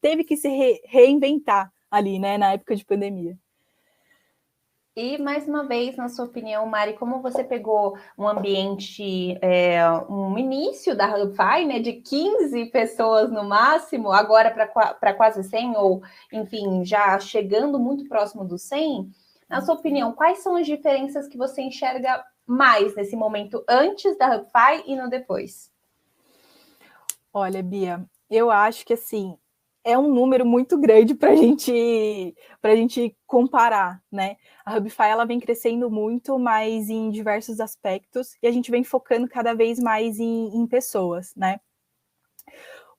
teve 0.02 0.24
que 0.24 0.36
se 0.38 0.50
re 0.50 0.82
reinventar 0.86 1.72
ali, 1.90 2.20
né, 2.20 2.38
na 2.38 2.54
época 2.54 2.76
de 2.76 2.86
pandemia. 2.86 3.38
E 5.00 5.16
mais 5.20 5.48
uma 5.48 5.64
vez, 5.64 5.96
na 5.96 6.10
sua 6.10 6.26
opinião, 6.26 6.66
Mari, 6.66 6.94
como 6.94 7.22
você 7.22 7.44
pegou 7.44 7.96
um 8.18 8.28
ambiente, 8.28 9.38
é, 9.44 9.80
um 10.10 10.36
início 10.40 10.98
da 10.98 11.16
HubFi, 11.16 11.66
né, 11.68 11.78
de 11.78 11.94
15 11.94 12.66
pessoas 12.72 13.32
no 13.32 13.44
máximo, 13.44 14.12
agora 14.12 14.50
para 14.50 15.14
quase 15.14 15.44
100, 15.44 15.78
ou 15.78 16.02
enfim, 16.34 16.84
já 16.84 17.20
chegando 17.20 17.78
muito 17.78 18.10
próximo 18.10 18.44
do 18.44 18.58
100, 18.58 19.12
na 19.48 19.62
sua 19.62 19.76
opinião, 19.76 20.14
quais 20.14 20.40
são 20.40 20.56
as 20.56 20.66
diferenças 20.66 21.28
que 21.28 21.38
você 21.38 21.62
enxerga 21.62 22.26
mais 22.44 22.96
nesse 22.96 23.16
momento 23.16 23.64
antes 23.70 24.18
da 24.18 24.36
HubFi 24.36 24.82
e 24.88 24.96
no 24.96 25.08
depois? 25.08 25.72
Olha, 27.32 27.62
Bia, 27.62 28.04
eu 28.32 28.50
acho 28.50 28.84
que 28.84 28.94
assim, 28.94 29.38
é 29.84 29.98
um 29.98 30.14
número 30.14 30.46
muito 30.46 30.78
grande 30.78 31.16
para 31.16 31.36
gente, 31.36 32.36
a 32.62 32.76
gente 32.76 33.16
comparar, 33.26 34.02
né? 34.12 34.36
A 34.66 34.76
Hubify 34.76 35.04
ela 35.04 35.26
vem 35.26 35.40
crescendo 35.40 35.90
muito, 35.90 36.38
mas 36.38 36.90
em 36.90 37.10
diversos 37.10 37.60
aspectos, 37.60 38.36
e 38.42 38.48
a 38.48 38.52
gente 38.52 38.70
vem 38.70 38.84
focando 38.84 39.28
cada 39.28 39.54
vez 39.54 39.80
mais 39.80 40.20
em, 40.20 40.56
em 40.56 40.68
pessoas, 40.68 41.34
né? 41.36 41.60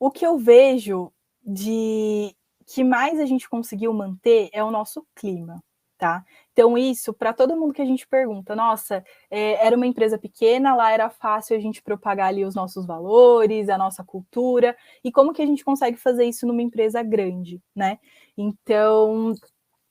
O 0.00 0.10
que 0.10 0.26
eu 0.26 0.38
vejo 0.38 1.12
de 1.44 2.34
que 2.66 2.84
mais 2.84 3.18
a 3.18 3.26
gente 3.26 3.48
conseguiu 3.48 3.92
manter 3.92 4.48
é 4.52 4.62
o 4.62 4.70
nosso 4.70 5.06
clima, 5.14 5.62
tá? 5.98 6.24
Então, 6.52 6.78
isso, 6.78 7.12
para 7.12 7.32
todo 7.32 7.56
mundo 7.56 7.74
que 7.74 7.82
a 7.82 7.84
gente 7.84 8.06
pergunta, 8.06 8.54
nossa, 8.54 9.04
é, 9.30 9.64
era 9.66 9.76
uma 9.76 9.86
empresa 9.86 10.16
pequena, 10.16 10.74
lá 10.74 10.92
era 10.92 11.10
fácil 11.10 11.56
a 11.56 11.60
gente 11.60 11.82
propagar 11.82 12.28
ali 12.28 12.44
os 12.44 12.54
nossos 12.54 12.86
valores, 12.86 13.68
a 13.68 13.76
nossa 13.76 14.04
cultura, 14.04 14.76
e 15.02 15.10
como 15.10 15.32
que 15.32 15.42
a 15.42 15.46
gente 15.46 15.64
consegue 15.64 15.96
fazer 15.96 16.24
isso 16.24 16.46
numa 16.46 16.62
empresa 16.62 17.02
grande, 17.02 17.60
né? 17.74 17.98
Então, 18.36 19.34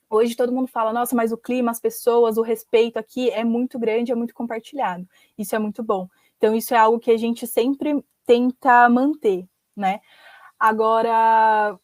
hoje 0.10 0.36
todo 0.36 0.54
mundo 0.54 0.68
fala, 0.68 0.94
nossa, 0.94 1.16
mas 1.16 1.32
o 1.32 1.38
clima, 1.38 1.72
as 1.72 1.80
pessoas, 1.80 2.38
o 2.38 2.42
respeito 2.42 2.98
aqui 2.98 3.30
é 3.30 3.44
muito 3.44 3.78
grande, 3.78 4.12
é 4.12 4.16
muito 4.16 4.34
compartilhado. 4.34 5.08
Isso 5.38 5.56
é 5.56 5.60
muito 5.60 5.84
bom. 5.84 6.08
Então, 6.38 6.56
isso 6.56 6.74
é 6.74 6.78
algo 6.78 7.00
que 7.00 7.12
a 7.12 7.18
gente 7.18 7.46
sempre 7.46 8.04
tenta 8.26 8.88
manter, 8.90 9.46
né? 9.76 10.00
Agora, 10.60 11.78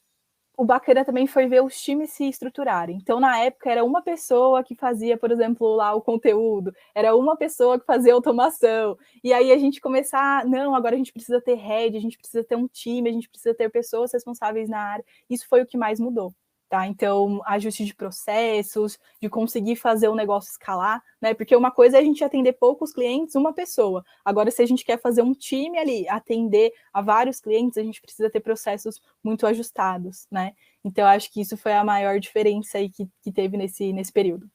o 0.64 0.66
bacana 0.66 1.04
também 1.04 1.28
foi 1.28 1.46
ver 1.46 1.62
os 1.62 1.80
times 1.82 2.12
se 2.12 2.24
estruturarem. 2.24 2.96
Então, 2.96 3.20
na 3.20 3.38
época, 3.40 3.70
era 3.70 3.84
uma 3.84 4.02
pessoa 4.02 4.64
que 4.64 4.74
fazia, 4.76 5.18
por 5.18 5.30
exemplo, 5.30 5.76
lá 5.76 5.94
o 5.94 6.02
conteúdo, 6.02 6.74
era 6.96 7.14
uma 7.16 7.36
pessoa 7.36 7.78
que 7.78 7.86
fazia 7.86 8.14
automação. 8.14 8.98
E 9.22 9.34
aí 9.34 9.52
a 9.52 9.58
gente 9.58 9.82
começar, 9.82 10.46
não, 10.46 10.74
agora 10.74 10.96
a 10.96 10.98
gente 10.98 11.12
precisa 11.12 11.42
ter 11.42 11.56
head, 11.56 11.98
a 11.98 12.00
gente 12.00 12.18
precisa 12.18 12.44
ter 12.46 12.56
um 12.56 12.68
time, 12.68 13.10
a 13.10 13.14
gente 13.14 13.30
precisa 13.30 13.54
ter 13.54 13.70
pessoas 13.70 14.14
responsáveis 14.14 14.70
na 14.70 14.80
área. 14.80 15.06
Isso 15.30 15.46
foi 15.50 15.62
o 15.62 15.66
que 15.66 15.78
mais 15.78 16.00
mudou. 16.00 16.34
Tá? 16.70 16.88
Então, 16.88 17.42
ajuste 17.46 17.86
de 17.86 17.94
processos, 17.94 18.98
de 19.22 19.30
conseguir 19.30 19.76
fazer 19.76 20.08
o 20.08 20.16
negócio 20.16 20.50
escalar, 20.50 21.04
né? 21.22 21.34
Porque 21.34 21.56
uma 21.56 21.70
coisa 21.70 21.98
é 21.98 22.00
a 22.00 22.04
gente 22.04 22.24
atender 22.24 22.54
poucos 22.54 22.92
clientes, 22.92 23.36
uma 23.36 23.54
pessoa. 23.54 24.04
Agora, 24.26 24.50
se 24.50 24.62
a 24.62 24.66
gente 24.66 24.84
quer 24.84 25.00
fazer 25.00 25.22
um 25.22 25.34
time 25.34 25.78
ali, 25.78 26.10
atender 26.10 26.72
a 26.92 27.00
vários 27.02 27.40
clientes, 27.40 27.78
a 27.78 27.84
gente 27.84 28.02
precisa 28.02 28.30
ter 28.30 28.40
processos 28.40 29.00
muito 29.24 29.46
ajustados, 29.46 30.26
né? 30.32 30.54
Então, 30.84 31.06
acho 31.06 31.32
que 31.32 31.42
isso 31.42 31.56
foi 31.56 31.74
a 31.74 31.84
maior 31.84 32.20
diferença 32.20 32.80
aí 32.80 32.90
que, 32.90 33.08
que 33.22 33.32
teve 33.32 33.56
nesse, 33.56 33.94
nesse 33.94 34.12
período. 34.12 34.50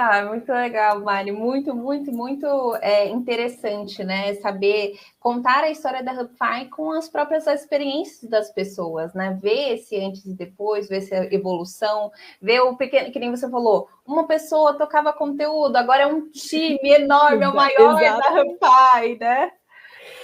Ah, 0.00 0.24
muito 0.26 0.52
legal, 0.52 1.00
Mari. 1.00 1.32
Muito, 1.32 1.74
muito, 1.74 2.12
muito 2.12 2.46
é, 2.76 3.08
interessante, 3.08 4.04
né? 4.04 4.32
Saber 4.34 4.96
contar 5.18 5.64
a 5.64 5.70
história 5.70 6.04
da 6.04 6.12
HubFi 6.12 6.70
com 6.70 6.92
as 6.92 7.08
próprias 7.08 7.48
experiências 7.48 8.30
das 8.30 8.52
pessoas, 8.52 9.12
né? 9.12 9.36
Ver 9.42 9.74
esse 9.74 9.96
antes 9.96 10.24
e 10.24 10.32
depois, 10.34 10.88
ver 10.88 10.98
essa 10.98 11.16
evolução, 11.34 12.12
ver 12.40 12.60
o 12.60 12.76
pequeno, 12.76 13.10
que 13.10 13.18
nem 13.18 13.32
você 13.32 13.50
falou, 13.50 13.88
uma 14.06 14.24
pessoa 14.24 14.78
tocava 14.78 15.12
conteúdo, 15.12 15.74
agora 15.74 16.04
é 16.04 16.06
um 16.06 16.30
time 16.30 16.78
enorme, 16.94 17.44
é 17.44 17.48
o 17.48 17.56
maior 17.56 18.00
Exato. 18.00 18.22
da 18.22 18.42
HubFi, 18.42 19.18
né? 19.18 19.50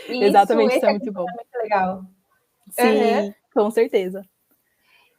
E 0.08 0.22
Exatamente, 0.22 0.68
isso, 0.68 0.76
isso 0.76 0.86
é 0.86 0.90
muito 0.90 1.12
bom. 1.12 1.26
muito 1.26 1.62
legal. 1.64 2.04
Sim, 2.70 3.02
uhum. 3.02 3.34
com 3.52 3.70
certeza. 3.72 4.24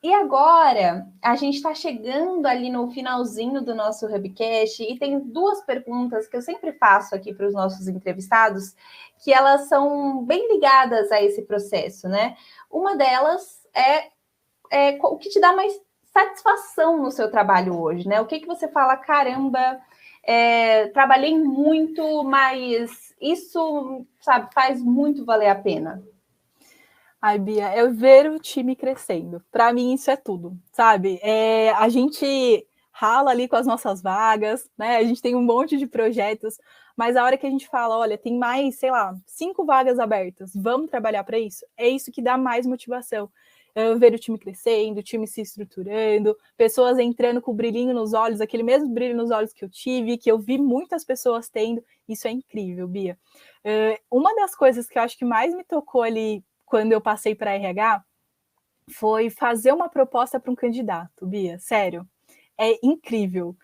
E 0.06 0.14
agora, 0.14 1.08
a 1.20 1.36
gente 1.36 1.56
está 1.56 1.74
chegando 1.74 2.46
ali 2.46 2.70
no 2.70 2.92
finalzinho 2.92 3.60
do 3.60 3.74
nosso 3.74 4.06
Hubcast 4.06 4.84
e 4.84 5.00
tem 5.00 5.20
duas 5.20 5.62
perguntas 5.62 6.28
que 6.28 6.38
eu 6.38 6.44
sempre 6.44 6.74
faço 6.74 7.16
aqui 7.16 7.34
para 7.34 7.48
os 7.48 7.56
nossos 7.56 7.88
entrevistados, 7.88 8.76
que 9.24 9.34
elas 9.34 9.68
são 9.68 10.24
bem 10.24 10.48
ligadas 10.54 11.12
a 11.12 11.20
esse 11.24 11.42
processo, 11.42 12.08
né? 12.08 12.38
Uma 12.70 12.96
delas 12.96 13.68
é, 13.74 14.12
é 14.72 15.00
o 15.02 15.18
que 15.18 15.30
te 15.30 15.40
dá 15.40 15.54
mais 15.54 15.74
satisfação 16.14 17.02
no 17.02 17.10
seu 17.10 17.32
trabalho 17.32 17.76
hoje, 17.76 18.08
né? 18.08 18.22
O 18.22 18.28
que, 18.28 18.40
que 18.40 18.46
você 18.46 18.68
fala, 18.68 18.96
caramba, 18.98 19.82
é, 20.22 20.86
trabalhei 20.90 21.36
muito, 21.36 22.24
mas 22.24 23.12
isso, 23.20 24.06
sabe, 24.20 24.54
faz 24.54 24.80
muito 24.84 25.26
valer 25.26 25.50
a 25.50 25.56
pena. 25.56 26.04
Ai, 27.28 27.40
Bia, 27.40 27.70
é 27.70 27.88
ver 27.88 28.30
o 28.30 28.38
time 28.38 28.76
crescendo. 28.76 29.44
Para 29.52 29.74
mim, 29.74 29.96
isso 29.96 30.12
é 30.12 30.16
tudo, 30.16 30.56
sabe? 30.72 31.20
É, 31.24 31.72
a 31.72 31.90
gente 31.90 32.68
rala 32.92 33.32
ali 33.32 33.48
com 33.48 33.56
as 33.56 33.66
nossas 33.66 34.00
vagas, 34.00 34.70
né? 34.78 34.98
A 34.98 35.04
gente 35.04 35.24
tem 35.24 35.34
um 35.34 35.42
monte 35.42 35.76
de 35.76 35.88
projetos, 35.88 36.60
mas 36.96 37.16
a 37.16 37.24
hora 37.24 37.36
que 37.36 37.48
a 37.48 37.50
gente 37.50 37.68
fala, 37.68 37.98
olha, 37.98 38.16
tem 38.16 38.38
mais, 38.38 38.76
sei 38.76 38.92
lá, 38.92 39.18
cinco 39.26 39.66
vagas 39.66 39.98
abertas, 39.98 40.52
vamos 40.54 40.92
trabalhar 40.92 41.24
para 41.24 41.40
isso, 41.40 41.66
é 41.76 41.90
isso 41.90 42.12
que 42.12 42.22
dá 42.22 42.38
mais 42.38 42.68
motivação. 42.68 43.28
Uh, 43.76 43.98
ver 43.98 44.14
o 44.14 44.20
time 44.20 44.38
crescendo, 44.38 45.00
o 45.00 45.04
time 45.04 45.26
se 45.26 45.42
estruturando, 45.42 46.38
pessoas 46.56 47.00
entrando 47.00 47.42
com 47.42 47.52
o 47.52 47.56
brilhinho 47.56 47.94
nos 47.94 48.14
olhos, 48.14 48.40
aquele 48.40 48.64
mesmo 48.64 48.88
brilho 48.90 49.18
nos 49.18 49.32
olhos 49.32 49.52
que 49.52 49.66
eu 49.66 49.70
tive, 49.70 50.16
que 50.20 50.32
eu 50.32 50.38
vi 50.38 50.60
muitas 50.60 51.04
pessoas 51.04 51.50
tendo, 51.50 51.84
isso 52.08 52.28
é 52.28 52.32
incrível, 52.32 52.88
Bia. 52.88 53.18
Uma 54.12 54.34
das 54.36 54.56
coisas 54.56 54.88
que 54.88 54.98
eu 54.98 55.02
acho 55.02 55.18
que 55.18 55.26
mais 55.26 55.54
me 55.54 55.64
tocou 55.64 56.04
ali 56.04 56.42
quando 56.66 56.92
eu 56.92 57.02
passei 57.02 57.36
para 57.36 57.54
RH 57.54 58.04
foi 58.92 59.30
fazer 59.30 59.74
uma 59.74 59.90
proposta 59.90 60.40
para 60.40 60.52
um 60.52 60.56
candidato, 60.56 61.26
Bia, 61.26 61.58
sério 61.60 62.08
é 62.58 62.78
incrível. 62.82 63.56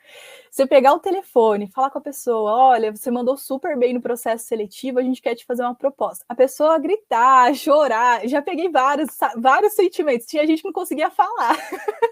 Você 0.50 0.68
pegar 0.68 0.94
o 0.94 1.00
telefone, 1.00 1.72
falar 1.72 1.90
com 1.90 1.98
a 1.98 2.02
pessoa, 2.02 2.52
olha, 2.52 2.92
você 2.92 3.10
mandou 3.10 3.38
super 3.38 3.78
bem 3.78 3.94
no 3.94 4.02
processo 4.02 4.46
seletivo, 4.46 5.00
a 5.00 5.04
gente 5.04 5.22
quer 5.22 5.36
te 5.36 5.46
fazer 5.46 5.64
uma 5.64 5.76
proposta. 5.76 6.26
A 6.28 6.36
pessoa 6.36 6.78
gritar, 6.78 7.54
chorar, 7.56 8.28
já 8.28 8.42
peguei 8.42 8.70
vários, 8.70 9.10
vários 9.38 9.74
sentimentos. 9.74 10.28
Tinha 10.28 10.46
gente 10.46 10.62
que 10.62 10.68
não 10.68 10.74
conseguia 10.74 11.10
falar. 11.10 11.58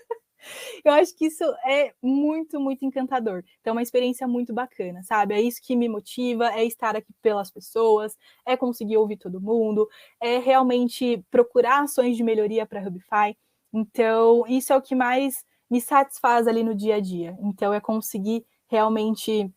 Eu 0.83 0.93
acho 0.93 1.15
que 1.15 1.25
isso 1.25 1.43
é 1.65 1.93
muito, 2.01 2.59
muito 2.59 2.85
encantador. 2.85 3.43
Então, 3.59 3.71
é 3.71 3.75
uma 3.75 3.81
experiência 3.81 4.27
muito 4.27 4.53
bacana, 4.53 5.03
sabe? 5.03 5.33
É 5.33 5.41
isso 5.41 5.61
que 5.61 5.75
me 5.75 5.89
motiva, 5.89 6.49
é 6.53 6.65
estar 6.65 6.95
aqui 6.95 7.13
pelas 7.21 7.51
pessoas, 7.51 8.17
é 8.45 8.55
conseguir 8.57 8.97
ouvir 8.97 9.17
todo 9.17 9.41
mundo, 9.41 9.87
é 10.21 10.37
realmente 10.37 11.23
procurar 11.31 11.83
ações 11.83 12.17
de 12.17 12.23
melhoria 12.23 12.65
para 12.65 12.79
a 12.79 12.87
Hubify. 12.87 13.37
Então, 13.73 14.45
isso 14.47 14.73
é 14.73 14.77
o 14.77 14.81
que 14.81 14.95
mais 14.95 15.43
me 15.69 15.79
satisfaz 15.79 16.47
ali 16.47 16.63
no 16.63 16.73
dia 16.75 16.95
a 16.95 16.99
dia. 16.99 17.37
Então, 17.41 17.73
é 17.73 17.79
conseguir 17.79 18.45
realmente 18.67 19.51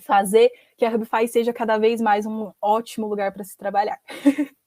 fazer 0.00 0.50
que 0.76 0.84
a 0.84 0.94
Hubify 0.94 1.28
seja 1.28 1.52
cada 1.52 1.78
vez 1.78 2.00
mais 2.00 2.26
um 2.26 2.52
ótimo 2.60 3.06
lugar 3.06 3.32
para 3.32 3.44
se 3.44 3.56
trabalhar. 3.56 4.00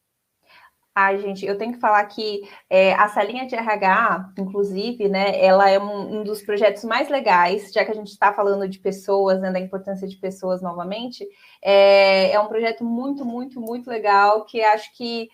Ai, 0.99 1.19
gente, 1.19 1.45
eu 1.45 1.55
tenho 1.55 1.73
que 1.73 1.79
falar 1.79 2.03
que 2.05 2.41
é, 2.67 2.91
a 2.95 3.07
salinha 3.07 3.45
de 3.45 3.53
RH, 3.53 4.33
inclusive, 4.35 5.07
né, 5.07 5.39
ela 5.39 5.69
é 5.69 5.77
um, 5.77 6.21
um 6.21 6.23
dos 6.23 6.41
projetos 6.41 6.83
mais 6.83 7.07
legais, 7.07 7.71
já 7.71 7.85
que 7.85 7.91
a 7.91 7.93
gente 7.93 8.07
está 8.07 8.33
falando 8.33 8.67
de 8.67 8.79
pessoas, 8.79 9.39
né, 9.39 9.51
da 9.51 9.59
importância 9.59 10.07
de 10.07 10.17
pessoas 10.17 10.59
novamente. 10.59 11.23
É, 11.61 12.31
é 12.31 12.39
um 12.39 12.47
projeto 12.47 12.83
muito, 12.83 13.23
muito, 13.23 13.61
muito 13.61 13.87
legal 13.91 14.43
que 14.45 14.59
acho 14.63 14.91
que 14.97 15.29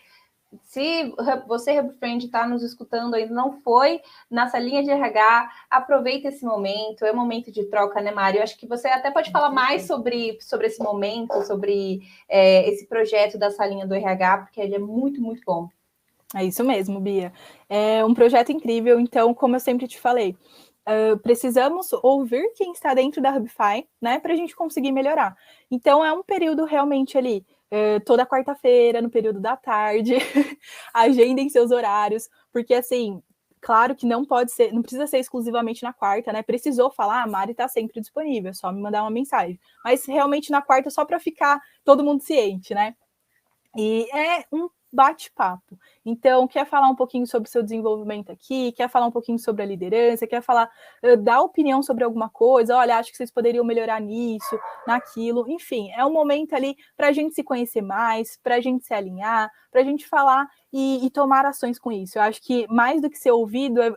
se 0.64 1.14
você, 1.48 1.80
Hubfriend, 1.80 2.26
está 2.26 2.48
nos 2.48 2.64
escutando 2.64 3.14
ainda 3.14 3.34
não 3.34 3.54
foi 3.62 4.02
na 4.30 4.48
salinha 4.48 4.84
de 4.84 4.90
RH, 4.90 5.50
aproveita 5.70 6.28
esse 6.28 6.46
momento, 6.46 7.06
é 7.06 7.12
um 7.12 7.16
momento 7.16 7.52
de 7.52 7.64
troca, 7.66 8.02
né, 8.02 8.12
Mário? 8.12 8.42
Acho 8.42 8.58
que 8.58 8.68
você 8.68 8.88
até 8.88 9.12
pode 9.12 9.32
falar 9.32 9.50
mais 9.50 9.84
sobre, 9.88 10.38
sobre 10.42 10.68
esse 10.68 10.82
momento, 10.82 11.42
sobre 11.46 12.02
é, 12.28 12.70
esse 12.70 12.88
projeto 12.88 13.38
da 13.38 13.52
salinha 13.52 13.88
do 13.88 13.94
RH, 13.94 14.38
porque 14.40 14.62
ele 14.62 14.76
é 14.76 14.80
muito, 14.80 15.22
muito 15.22 15.42
bom. 15.46 15.70
É 16.36 16.44
isso 16.44 16.64
mesmo, 16.64 17.00
Bia. 17.00 17.32
É 17.70 18.04
um 18.04 18.14
projeto 18.14 18.52
incrível, 18.52 19.00
então, 19.00 19.34
como 19.34 19.56
eu 19.56 19.60
sempre 19.60 19.88
te 19.88 20.00
falei, 20.00 20.36
Uh, 20.86 21.18
precisamos 21.20 21.94
ouvir 21.94 22.52
quem 22.58 22.74
está 22.74 22.94
dentro 22.94 23.22
da 23.22 23.34
Hubify, 23.34 23.88
né, 24.02 24.20
para 24.20 24.34
a 24.34 24.36
gente 24.36 24.54
conseguir 24.54 24.92
melhorar. 24.92 25.34
Então, 25.72 26.04
é 26.04 26.12
um 26.12 26.22
período 26.22 26.66
realmente 26.66 27.18
ali 27.18 27.46
toda 28.06 28.26
quarta-feira, 28.26 29.02
no 29.02 29.10
período 29.10 29.40
da 29.40 29.58
tarde, 29.58 30.16
agendem 30.94 31.50
seus 31.50 31.72
horários, 31.72 32.30
porque 32.52 32.74
assim, 32.74 33.22
claro 33.62 33.96
que 33.96 34.06
não 34.06 34.26
pode 34.26 34.52
ser, 34.52 34.72
não 34.72 34.82
precisa 34.82 35.08
ser 35.08 35.20
exclusivamente 35.20 35.84
na 35.84 35.94
quarta, 35.94 36.32
né? 36.32 36.44
Precisou 36.44 36.92
falar, 36.92 37.24
a 37.24 37.28
Mari 37.28 37.52
está 37.52 37.68
sempre 37.68 38.00
disponível, 38.00 38.52
é 38.52 38.54
só 38.54 38.72
me 38.72 38.82
mandar 38.82 39.02
uma 39.04 39.10
mensagem. 39.10 39.60
Mas 39.84 40.06
realmente 40.06 40.52
na 40.52 40.62
quarta 40.62 40.90
só 40.90 41.06
para 41.06 41.20
ficar 41.20 41.60
todo 41.84 42.04
mundo 42.04 42.22
ciente, 42.22 42.74
né? 42.74 42.96
E 43.76 44.08
é 44.14 44.46
um 44.52 44.70
bate-papo. 44.94 45.80
Então, 46.06 46.48
quer 46.48 46.68
falar 46.68 46.88
um 46.88 46.96
pouquinho 46.96 47.26
sobre 47.26 47.50
o 47.50 47.52
seu 47.52 47.64
desenvolvimento 47.64 48.32
aqui, 48.32 48.72
quer 48.74 48.88
falar 48.88 49.08
um 49.08 49.12
pouquinho 49.12 49.40
sobre 49.40 49.64
a 49.64 49.66
liderança, 49.66 50.28
quer 50.28 50.42
falar, 50.42 50.70
uh, 51.04 51.18
dar 51.18 51.42
opinião 51.42 51.82
sobre 51.82 52.04
alguma 52.04 52.30
coisa, 52.30 52.78
olha, 52.78 52.98
acho 52.98 53.10
que 53.10 53.18
vocês 53.18 53.32
poderiam 53.32 53.66
melhorar 53.66 54.00
nisso, 54.00 54.60
naquilo, 54.86 55.50
enfim, 55.50 55.90
é 55.92 56.06
um 56.06 56.14
momento 56.14 56.54
ali 56.54 56.78
para 56.96 57.08
a 57.08 57.12
gente 57.12 57.34
se 57.34 57.44
conhecer 57.44 57.82
mais, 57.82 58.38
para 58.44 58.56
a 58.56 58.62
gente 58.62 58.86
se 58.86 58.94
alinhar, 58.94 59.50
para 59.72 59.82
a 59.82 59.84
gente 59.84 60.08
falar 60.08 60.48
e, 60.72 61.04
e, 61.04 61.10
tomar 61.10 61.44
ações 61.44 61.80
com 61.80 61.92
isso. 61.92 62.20
Eu 62.20 62.22
acho 62.22 62.40
que 62.40 62.68
mais 62.68 63.02
do 63.02 63.10
que 63.10 63.18
ser 63.18 63.32
ouvido, 63.32 63.82
é, 63.82 63.92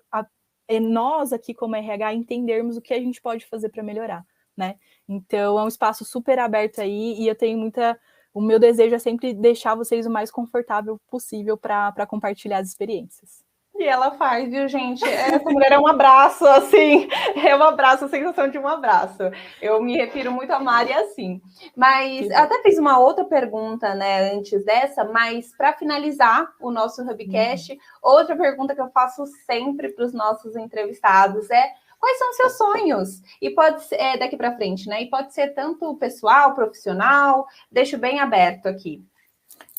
é 0.66 0.80
nós 0.80 1.30
aqui 1.30 1.52
como 1.52 1.76
RH 1.76 2.14
entendermos 2.14 2.78
o 2.78 2.80
que 2.80 2.94
a 2.94 2.98
gente 2.98 3.20
pode 3.20 3.44
fazer 3.44 3.68
para 3.68 3.82
melhorar, 3.82 4.24
né? 4.56 4.76
Então, 5.06 5.58
é 5.58 5.62
um 5.62 5.68
espaço 5.68 6.04
super 6.06 6.38
aberto 6.38 6.80
aí 6.80 7.14
e 7.20 7.28
eu 7.28 7.34
tenho 7.34 7.58
muita 7.58 7.98
o 8.36 8.40
meu 8.42 8.58
desejo 8.58 8.94
é 8.94 8.98
sempre 8.98 9.32
deixar 9.32 9.74
vocês 9.74 10.04
o 10.04 10.10
mais 10.10 10.30
confortável 10.30 11.00
possível 11.08 11.56
para 11.56 12.06
compartilhar 12.06 12.58
as 12.58 12.68
experiências. 12.68 13.42
E 13.78 13.84
ela 13.84 14.10
faz, 14.12 14.50
viu, 14.50 14.68
gente? 14.68 15.02
Essa 15.08 15.50
mulher 15.50 15.72
é 15.72 15.78
um 15.78 15.86
abraço, 15.86 16.46
assim, 16.46 17.08
é 17.34 17.56
um 17.56 17.62
abraço, 17.62 18.04
a 18.04 18.08
sensação 18.08 18.50
de 18.50 18.58
um 18.58 18.68
abraço. 18.68 19.22
Eu 19.60 19.82
me 19.82 19.96
refiro 19.96 20.30
muito 20.30 20.50
a 20.50 20.58
Mari 20.58 20.92
assim. 20.92 21.40
Mas 21.74 22.30
até 22.30 22.60
fiz 22.62 22.76
uma 22.78 22.98
outra 22.98 23.24
pergunta, 23.24 23.94
né, 23.94 24.34
antes 24.34 24.62
dessa, 24.66 25.02
mas 25.02 25.56
para 25.56 25.72
finalizar 25.72 26.46
o 26.60 26.70
nosso 26.70 27.02
Hubcast, 27.02 27.72
uhum. 27.72 27.78
outra 28.02 28.36
pergunta 28.36 28.74
que 28.74 28.82
eu 28.82 28.90
faço 28.90 29.24
sempre 29.46 29.94
para 29.94 30.04
os 30.04 30.12
nossos 30.12 30.56
entrevistados 30.56 31.50
é 31.50 31.72
quais 31.98 32.18
são 32.18 32.32
seus 32.32 32.56
sonhos? 32.56 33.20
E 33.40 33.50
pode 33.50 33.82
ser 33.84 33.96
é, 33.96 34.16
daqui 34.16 34.36
para 34.36 34.56
frente, 34.56 34.88
né? 34.88 35.02
E 35.02 35.10
pode 35.10 35.32
ser 35.34 35.48
tanto 35.48 35.96
pessoal, 35.96 36.54
profissional, 36.54 37.46
deixo 37.70 37.98
bem 37.98 38.20
aberto 38.20 38.66
aqui. 38.66 39.04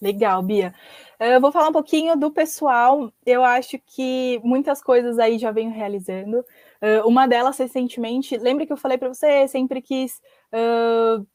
Legal, 0.02 0.42
Bia. 0.44 0.74
Eu 1.20 1.42
vou 1.42 1.52
falar 1.52 1.70
um 1.70 1.74
pouquinho 1.74 2.16
do 2.16 2.32
pessoal. 2.32 3.12
Eu 3.26 3.44
acho 3.44 3.80
que 3.80 4.40
muitas 4.44 4.82
coisas 4.82 5.18
aí 5.18 5.40
já 5.40 5.52
venho 5.52 5.72
realizando. 5.72 6.46
Uma 7.06 7.28
delas 7.28 7.58
recentemente, 7.58 8.38
lembra 8.38 8.66
que 8.66 8.74
eu 8.74 8.78
falei 8.78 8.98
para 8.98 9.12
você, 9.12 9.48
sempre 9.48 9.82
quis 9.82 10.22
uh, 10.54 11.26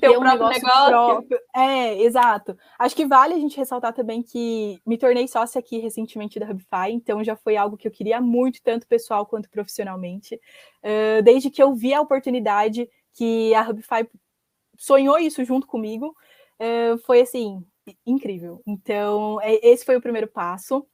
ter 0.00 0.10
um 0.10 0.20
próprio 0.20 0.48
negócio. 0.48 0.88
Próprio. 0.88 1.40
É, 1.54 2.02
exato. 2.02 2.56
Acho 2.78 2.94
que 2.94 3.06
vale 3.06 3.34
a 3.34 3.38
gente 3.38 3.56
ressaltar 3.56 3.92
também 3.92 4.22
que 4.22 4.80
me 4.86 4.98
tornei 4.98 5.26
sócia 5.26 5.58
aqui 5.58 5.78
recentemente 5.78 6.38
da 6.38 6.50
Hubify, 6.50 6.90
então 6.90 7.24
já 7.24 7.34
foi 7.36 7.56
algo 7.56 7.76
que 7.76 7.88
eu 7.88 7.92
queria 7.92 8.20
muito, 8.20 8.62
tanto 8.62 8.86
pessoal 8.86 9.26
quanto 9.26 9.50
profissionalmente. 9.50 10.40
Uh, 10.82 11.22
desde 11.22 11.50
que 11.50 11.62
eu 11.62 11.74
vi 11.74 11.94
a 11.94 12.00
oportunidade 12.00 12.88
que 13.14 13.54
a 13.54 13.68
Hubify 13.68 14.08
sonhou 14.78 15.18
isso 15.18 15.44
junto 15.44 15.66
comigo, 15.66 16.14
uh, 16.60 16.98
foi 16.98 17.20
assim, 17.20 17.64
incrível. 18.04 18.62
Então, 18.66 19.40
é, 19.40 19.66
esse 19.66 19.84
foi 19.84 19.96
o 19.96 20.02
primeiro 20.02 20.28
passo. 20.28 20.86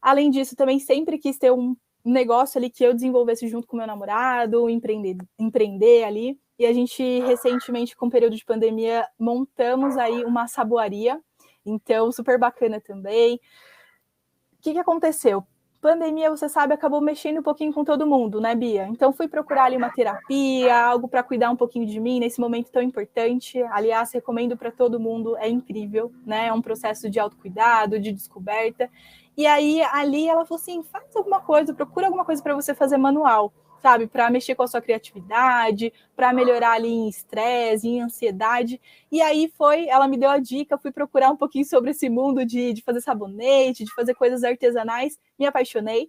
Além 0.00 0.30
disso, 0.30 0.56
também 0.56 0.78
sempre 0.78 1.18
quis 1.18 1.38
ter 1.38 1.52
um 1.52 1.76
negócio 2.04 2.58
ali 2.58 2.68
que 2.68 2.84
eu 2.84 2.92
desenvolvesse 2.92 3.46
junto 3.46 3.66
com 3.66 3.76
meu 3.76 3.86
namorado, 3.86 4.68
empreender, 4.68 5.16
empreender 5.38 6.04
ali. 6.04 6.38
E 6.62 6.66
a 6.66 6.72
gente 6.72 7.02
recentemente, 7.22 7.96
com 7.96 8.06
o 8.06 8.10
período 8.10 8.36
de 8.36 8.44
pandemia, 8.44 9.04
montamos 9.18 9.96
aí 9.96 10.24
uma 10.24 10.46
saboaria. 10.46 11.20
Então, 11.66 12.12
super 12.12 12.38
bacana 12.38 12.80
também. 12.80 13.34
O 13.34 14.62
que, 14.62 14.72
que 14.72 14.78
aconteceu? 14.78 15.44
Pandemia, 15.80 16.30
você 16.30 16.48
sabe, 16.48 16.72
acabou 16.72 17.00
mexendo 17.00 17.40
um 17.40 17.42
pouquinho 17.42 17.72
com 17.72 17.82
todo 17.82 18.06
mundo, 18.06 18.40
né, 18.40 18.54
Bia? 18.54 18.86
Então, 18.86 19.12
fui 19.12 19.26
procurar 19.26 19.64
ali 19.64 19.76
uma 19.76 19.90
terapia, 19.90 20.84
algo 20.84 21.08
para 21.08 21.24
cuidar 21.24 21.50
um 21.50 21.56
pouquinho 21.56 21.84
de 21.84 21.98
mim 21.98 22.20
nesse 22.20 22.40
momento 22.40 22.70
tão 22.70 22.80
importante. 22.80 23.60
Aliás, 23.64 24.12
recomendo 24.12 24.56
para 24.56 24.70
todo 24.70 25.00
mundo, 25.00 25.36
é 25.38 25.48
incrível, 25.48 26.12
né? 26.24 26.46
É 26.46 26.52
um 26.52 26.62
processo 26.62 27.10
de 27.10 27.18
autocuidado, 27.18 27.98
de 27.98 28.12
descoberta. 28.12 28.88
E 29.36 29.48
aí, 29.48 29.82
ali, 29.90 30.28
ela 30.28 30.46
falou 30.46 30.60
assim: 30.60 30.80
faz 30.84 31.16
alguma 31.16 31.40
coisa, 31.40 31.74
procura 31.74 32.06
alguma 32.06 32.24
coisa 32.24 32.40
para 32.40 32.54
você 32.54 32.72
fazer 32.72 32.98
manual 32.98 33.52
sabe, 33.82 34.06
para 34.06 34.30
mexer 34.30 34.54
com 34.54 34.62
a 34.62 34.68
sua 34.68 34.80
criatividade, 34.80 35.92
para 36.14 36.32
melhorar 36.32 36.72
ali 36.74 36.88
em 36.88 37.08
estresse, 37.08 37.88
em 37.88 38.00
ansiedade. 38.00 38.80
E 39.10 39.20
aí 39.20 39.52
foi, 39.56 39.88
ela 39.88 40.06
me 40.06 40.16
deu 40.16 40.30
a 40.30 40.38
dica, 40.38 40.78
fui 40.78 40.92
procurar 40.92 41.30
um 41.30 41.36
pouquinho 41.36 41.64
sobre 41.64 41.90
esse 41.90 42.08
mundo 42.08 42.46
de, 42.46 42.72
de 42.72 42.82
fazer 42.82 43.00
sabonete, 43.00 43.84
de 43.84 43.92
fazer 43.92 44.14
coisas 44.14 44.44
artesanais, 44.44 45.18
me 45.36 45.44
apaixonei. 45.44 46.08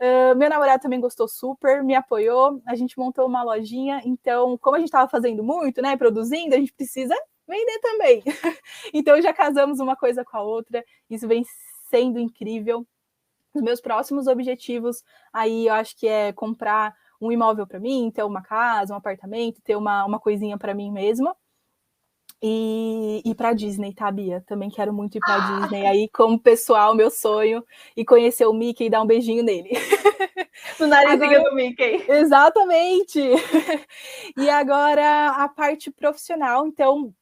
Uh, 0.00 0.34
meu 0.36 0.50
namorado 0.50 0.82
também 0.82 1.00
gostou 1.00 1.28
super, 1.28 1.84
me 1.84 1.94
apoiou, 1.94 2.60
a 2.66 2.74
gente 2.74 2.98
montou 2.98 3.24
uma 3.24 3.44
lojinha, 3.44 4.02
então, 4.04 4.58
como 4.58 4.74
a 4.74 4.80
gente 4.80 4.88
estava 4.88 5.08
fazendo 5.08 5.44
muito, 5.44 5.80
né, 5.80 5.96
produzindo, 5.96 6.56
a 6.56 6.58
gente 6.58 6.72
precisa 6.72 7.14
vender 7.46 7.78
também. 7.78 8.22
então, 8.92 9.22
já 9.22 9.32
casamos 9.32 9.78
uma 9.78 9.94
coisa 9.94 10.24
com 10.24 10.36
a 10.36 10.42
outra, 10.42 10.84
isso 11.08 11.28
vem 11.28 11.44
sendo 11.88 12.18
incrível. 12.18 12.84
Os 13.54 13.62
meus 13.62 13.80
próximos 13.80 14.26
objetivos 14.26 15.04
aí, 15.32 15.66
eu 15.66 15.74
acho 15.74 15.96
que 15.96 16.08
é 16.08 16.32
comprar 16.32 16.96
um 17.22 17.30
imóvel 17.30 17.66
para 17.66 17.78
mim, 17.78 18.10
ter 18.12 18.24
uma 18.24 18.42
casa, 18.42 18.92
um 18.92 18.96
apartamento, 18.96 19.62
ter 19.62 19.76
uma, 19.76 20.04
uma 20.04 20.18
coisinha 20.18 20.58
para 20.58 20.74
mim 20.74 20.90
mesma. 20.90 21.36
E 22.44 23.22
ir 23.24 23.36
para 23.36 23.52
Disney, 23.52 23.94
tá, 23.94 24.10
Bia? 24.10 24.42
Também 24.44 24.68
quero 24.68 24.92
muito 24.92 25.16
ir 25.16 25.20
para 25.20 25.36
ah. 25.36 25.60
Disney. 25.60 25.86
Aí, 25.86 26.08
como 26.08 26.36
pessoal, 26.36 26.92
meu 26.92 27.08
sonho 27.08 27.64
e 27.96 28.04
conhecer 28.04 28.46
o 28.46 28.52
Mickey 28.52 28.86
e 28.86 28.90
dar 28.90 29.00
um 29.00 29.06
beijinho 29.06 29.44
nele. 29.44 29.70
No 30.78 30.86
narizinho 30.86 31.24
agora, 31.24 31.50
do 31.50 31.56
Mickey. 31.56 32.04
Exatamente. 32.08 33.20
e 34.36 34.50
agora 34.50 35.30
a 35.30 35.48
parte 35.48 35.90
profissional, 35.90 36.66
então, 36.66 37.12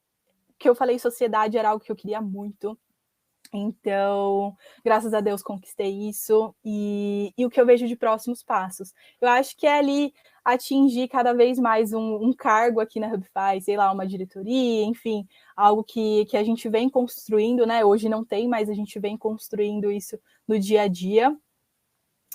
que 0.59 0.69
eu 0.69 0.75
falei 0.75 0.99
sociedade 0.99 1.57
era 1.57 1.71
algo 1.71 1.83
que 1.83 1.93
eu 1.93 1.97
queria 1.97 2.21
muito. 2.21 2.79
Então, 3.53 4.57
graças 4.85 5.13
a 5.13 5.21
Deus 5.21 5.43
conquistei 5.43 6.09
isso 6.09 6.55
e, 6.65 7.33
e, 7.37 7.45
o 7.45 7.51
que 7.51 7.61
eu 7.61 7.67
vejo 7.67 7.87
de 7.89 7.97
próximos 7.97 8.43
passos. 8.43 8.95
Eu 9.21 9.29
acho 9.29 9.57
que 9.57 9.67
é 9.67 9.79
ali 9.79 10.15
atingir 10.45 11.09
cada 11.09 11.33
vez 11.33 11.59
mais 11.59 11.93
um, 11.93 12.17
um 12.25 12.33
cargo 12.33 12.81
aqui 12.81 13.01
na 13.01 13.09
Hubify, 13.09 13.61
sei 13.61 13.77
lá, 13.77 13.93
uma 13.93 14.07
diretoria, 14.07 14.85
enfim, 14.85 15.27
algo 15.57 15.83
que, 15.83 16.25
que 16.27 16.37
a 16.37 16.45
gente 16.45 16.69
vem 16.69 16.89
construindo, 16.89 17.67
né? 17.67 17.85
Hoje 17.85 18.09
não 18.09 18.25
tem, 18.25 18.49
mas 18.49 18.71
a 18.71 18.75
gente 18.75 18.99
vem 19.01 19.17
construindo 19.17 19.91
isso 19.91 20.19
no 20.47 20.59
dia 20.59 20.83
a 20.83 20.89
dia. 20.89 21.37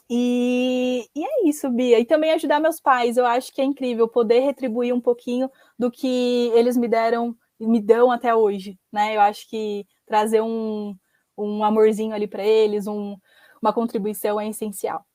E, 0.09 1.07
e 1.15 1.25
é 1.25 1.47
isso, 1.47 1.69
Bia. 1.69 1.99
E 1.99 2.05
também 2.05 2.31
ajudar 2.33 2.59
meus 2.59 2.79
pais. 2.79 3.17
Eu 3.17 3.25
acho 3.25 3.51
que 3.53 3.61
é 3.61 3.63
incrível 3.63 4.07
poder 4.07 4.41
retribuir 4.41 4.93
um 4.93 5.01
pouquinho 5.01 5.49
do 5.79 5.89
que 5.89 6.51
eles 6.53 6.77
me 6.77 6.87
deram 6.87 7.35
me 7.59 7.81
dão 7.81 8.11
até 8.11 8.35
hoje, 8.35 8.77
né? 8.91 9.15
Eu 9.15 9.21
acho 9.21 9.49
que 9.49 9.87
trazer 10.05 10.41
um, 10.41 10.95
um 11.37 11.63
amorzinho 11.63 12.13
ali 12.13 12.27
para 12.27 12.43
eles, 12.43 12.87
um, 12.87 13.17
uma 13.61 13.73
contribuição 13.73 14.39
é 14.39 14.47
essencial. 14.47 15.05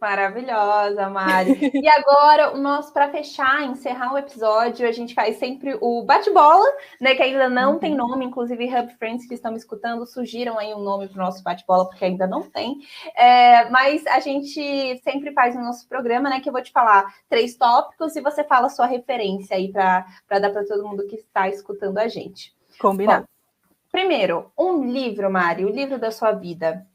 Maravilhosa, 0.00 1.10
Mari. 1.10 1.58
e 1.74 1.86
agora, 1.86 2.54
o 2.54 2.56
nosso 2.56 2.90
para 2.90 3.10
fechar, 3.10 3.64
encerrar 3.64 4.14
o 4.14 4.18
episódio, 4.18 4.88
a 4.88 4.92
gente 4.92 5.12
faz 5.12 5.36
sempre 5.36 5.76
o 5.78 6.02
bate-bola, 6.02 6.64
né? 6.98 7.14
Que 7.14 7.22
ainda 7.22 7.50
não 7.50 7.74
uhum. 7.74 7.78
tem 7.78 7.94
nome, 7.94 8.24
inclusive 8.24 8.64
Hub 8.64 8.94
Friends 8.94 9.26
que 9.26 9.34
estão 9.34 9.52
me 9.52 9.58
escutando 9.58 10.06
sugiram 10.06 10.58
aí 10.58 10.72
um 10.72 10.82
nome 10.82 11.06
para 11.06 11.20
o 11.20 11.24
nosso 11.24 11.42
bate-bola, 11.42 11.86
porque 11.86 12.06
ainda 12.06 12.26
não 12.26 12.48
tem. 12.48 12.78
É, 13.14 13.68
mas 13.68 14.06
a 14.06 14.20
gente 14.20 14.98
sempre 15.04 15.32
faz 15.34 15.54
no 15.54 15.62
nosso 15.62 15.86
programa, 15.86 16.30
né? 16.30 16.40
Que 16.40 16.48
eu 16.48 16.52
vou 16.52 16.62
te 16.62 16.72
falar 16.72 17.04
três 17.28 17.54
tópicos 17.56 18.16
e 18.16 18.22
você 18.22 18.42
fala 18.42 18.68
a 18.68 18.70
sua 18.70 18.86
referência 18.86 19.54
aí 19.54 19.70
para 19.70 20.06
dar 20.38 20.50
para 20.50 20.64
todo 20.64 20.88
mundo 20.88 21.06
que 21.06 21.16
está 21.16 21.46
escutando 21.46 21.98
a 21.98 22.08
gente. 22.08 22.54
Combinado. 22.78 23.24
Bom, 23.24 23.39
primeiro, 23.90 24.50
um 24.58 24.84
livro, 24.84 25.30
Mari, 25.30 25.64
o 25.64 25.70
livro 25.70 25.98
da 25.98 26.10
sua 26.10 26.32
vida. 26.32 26.86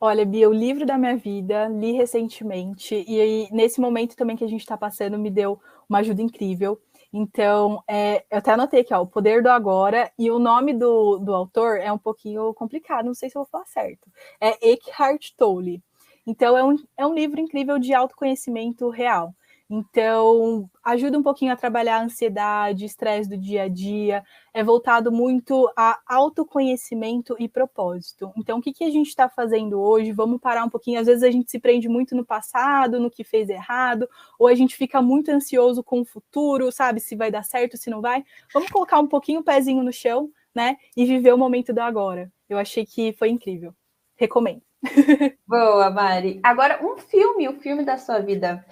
Olha, 0.00 0.24
Bia, 0.24 0.48
o 0.48 0.52
livro 0.52 0.86
da 0.86 0.96
minha 0.96 1.16
vida, 1.16 1.68
li 1.68 1.92
recentemente, 1.92 3.04
e 3.06 3.20
aí, 3.20 3.48
nesse 3.52 3.80
momento 3.80 4.16
também 4.16 4.34
que 4.34 4.44
a 4.44 4.48
gente 4.48 4.62
está 4.62 4.76
passando, 4.76 5.18
me 5.18 5.30
deu 5.30 5.60
uma 5.88 5.98
ajuda 5.98 6.22
incrível. 6.22 6.80
Então, 7.12 7.82
é, 7.86 8.24
eu 8.30 8.38
até 8.38 8.52
anotei 8.52 8.80
aqui, 8.80 8.94
ó, 8.94 9.02
O 9.02 9.06
Poder 9.06 9.42
do 9.42 9.50
Agora, 9.50 10.10
e 10.18 10.30
o 10.30 10.38
nome 10.38 10.72
do, 10.72 11.18
do 11.18 11.34
autor 11.34 11.78
é 11.78 11.92
um 11.92 11.98
pouquinho 11.98 12.54
complicado, 12.54 13.04
não 13.04 13.14
sei 13.14 13.28
se 13.28 13.36
eu 13.36 13.42
vou 13.42 13.50
falar 13.50 13.66
certo. 13.66 14.08
É 14.40 14.70
Eckhart 14.70 15.32
Tolle. 15.36 15.82
Então, 16.26 16.56
é 16.56 16.64
um, 16.64 16.76
é 16.96 17.06
um 17.06 17.14
livro 17.14 17.40
incrível 17.40 17.78
de 17.78 17.92
autoconhecimento 17.92 18.88
real. 18.88 19.34
Então, 19.68 20.69
ajuda 20.84 21.18
um 21.18 21.22
pouquinho 21.22 21.52
a 21.52 21.56
trabalhar 21.56 21.96
a 21.96 22.02
ansiedade, 22.02 22.84
estresse 22.84 23.28
do 23.28 23.36
dia 23.36 23.64
a 23.64 23.68
dia, 23.68 24.24
é 24.52 24.64
voltado 24.64 25.12
muito 25.12 25.70
a 25.76 26.00
autoconhecimento 26.06 27.36
e 27.38 27.48
propósito. 27.48 28.32
Então, 28.36 28.58
o 28.58 28.62
que, 28.62 28.72
que 28.72 28.84
a 28.84 28.90
gente 28.90 29.08
está 29.08 29.28
fazendo 29.28 29.80
hoje? 29.80 30.12
Vamos 30.12 30.40
parar 30.40 30.64
um 30.64 30.70
pouquinho. 30.70 31.00
Às 31.00 31.06
vezes 31.06 31.22
a 31.22 31.30
gente 31.30 31.50
se 31.50 31.58
prende 31.58 31.88
muito 31.88 32.16
no 32.16 32.24
passado, 32.24 32.98
no 32.98 33.10
que 33.10 33.24
fez 33.24 33.48
errado, 33.48 34.08
ou 34.38 34.46
a 34.46 34.54
gente 34.54 34.76
fica 34.76 35.02
muito 35.02 35.30
ansioso 35.30 35.82
com 35.82 36.00
o 36.00 36.04
futuro, 36.04 36.72
sabe? 36.72 37.00
Se 37.00 37.14
vai 37.14 37.30
dar 37.30 37.44
certo, 37.44 37.76
se 37.76 37.90
não 37.90 38.00
vai. 38.00 38.24
Vamos 38.52 38.70
colocar 38.70 38.98
um 38.98 39.06
pouquinho 39.06 39.40
o 39.40 39.44
pezinho 39.44 39.82
no 39.82 39.92
chão, 39.92 40.30
né? 40.54 40.76
E 40.96 41.04
viver 41.04 41.32
o 41.32 41.38
momento 41.38 41.72
do 41.72 41.80
agora. 41.80 42.32
Eu 42.48 42.58
achei 42.58 42.84
que 42.84 43.12
foi 43.12 43.28
incrível. 43.28 43.74
Recomendo. 44.16 44.62
Boa, 45.46 45.90
Mari. 45.90 46.40
Agora, 46.42 46.84
um 46.84 46.96
filme, 46.96 47.48
o 47.48 47.58
filme 47.60 47.84
da 47.84 47.96
sua 47.96 48.18
vida. 48.20 48.64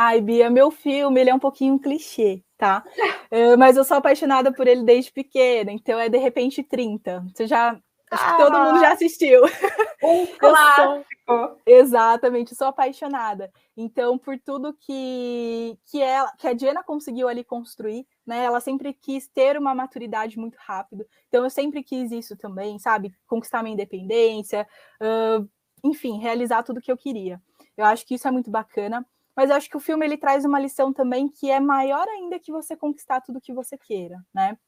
Ai, 0.00 0.20
Bia, 0.20 0.48
meu 0.48 0.70
filme, 0.70 1.20
ele 1.20 1.30
é 1.30 1.34
um 1.34 1.40
pouquinho 1.40 1.76
clichê, 1.76 2.40
tá? 2.56 2.84
É, 3.32 3.56
mas 3.58 3.76
eu 3.76 3.82
sou 3.82 3.96
apaixonada 3.96 4.52
por 4.52 4.68
ele 4.68 4.84
desde 4.84 5.10
pequena, 5.10 5.72
então 5.72 5.98
é 5.98 6.08
De 6.08 6.16
Repente 6.18 6.62
30. 6.62 7.26
Você 7.34 7.48
já... 7.48 7.76
Acho 8.08 8.30
que 8.30 8.42
todo 8.44 8.58
mundo 8.60 8.78
já 8.78 8.90
ah, 8.90 8.92
assistiu. 8.92 9.42
Um 10.00 10.24
clássico. 10.38 11.04
Sou, 11.26 11.56
exatamente, 11.66 12.54
sou 12.54 12.68
apaixonada. 12.68 13.50
Então, 13.76 14.16
por 14.16 14.38
tudo 14.38 14.72
que, 14.72 15.76
que, 15.90 16.00
ela, 16.00 16.30
que 16.38 16.46
a 16.46 16.52
Diana 16.52 16.84
conseguiu 16.84 17.26
ali 17.26 17.42
construir, 17.42 18.06
né? 18.24 18.44
Ela 18.44 18.60
sempre 18.60 18.94
quis 18.94 19.26
ter 19.26 19.58
uma 19.58 19.74
maturidade 19.74 20.38
muito 20.38 20.56
rápido. 20.60 21.04
Então, 21.26 21.42
eu 21.42 21.50
sempre 21.50 21.82
quis 21.82 22.12
isso 22.12 22.36
também, 22.36 22.78
sabe? 22.78 23.12
Conquistar 23.26 23.64
minha 23.64 23.74
independência, 23.74 24.64
uh, 25.02 25.48
enfim, 25.82 26.20
realizar 26.20 26.62
tudo 26.62 26.80
que 26.80 26.92
eu 26.92 26.96
queria. 26.96 27.42
Eu 27.76 27.84
acho 27.84 28.06
que 28.06 28.14
isso 28.14 28.28
é 28.28 28.30
muito 28.30 28.48
bacana 28.48 29.04
mas 29.38 29.50
eu 29.50 29.56
acho 29.56 29.70
que 29.70 29.76
o 29.76 29.80
filme 29.80 30.04
ele 30.04 30.16
traz 30.16 30.44
uma 30.44 30.58
lição 30.58 30.92
também 30.92 31.28
que 31.28 31.48
é 31.48 31.60
maior 31.60 32.08
ainda 32.08 32.40
que 32.40 32.50
você 32.50 32.76
conquistar 32.76 33.20
tudo 33.20 33.40
que 33.40 33.52
você 33.52 33.78
queira, 33.78 34.20
né? 34.34 34.58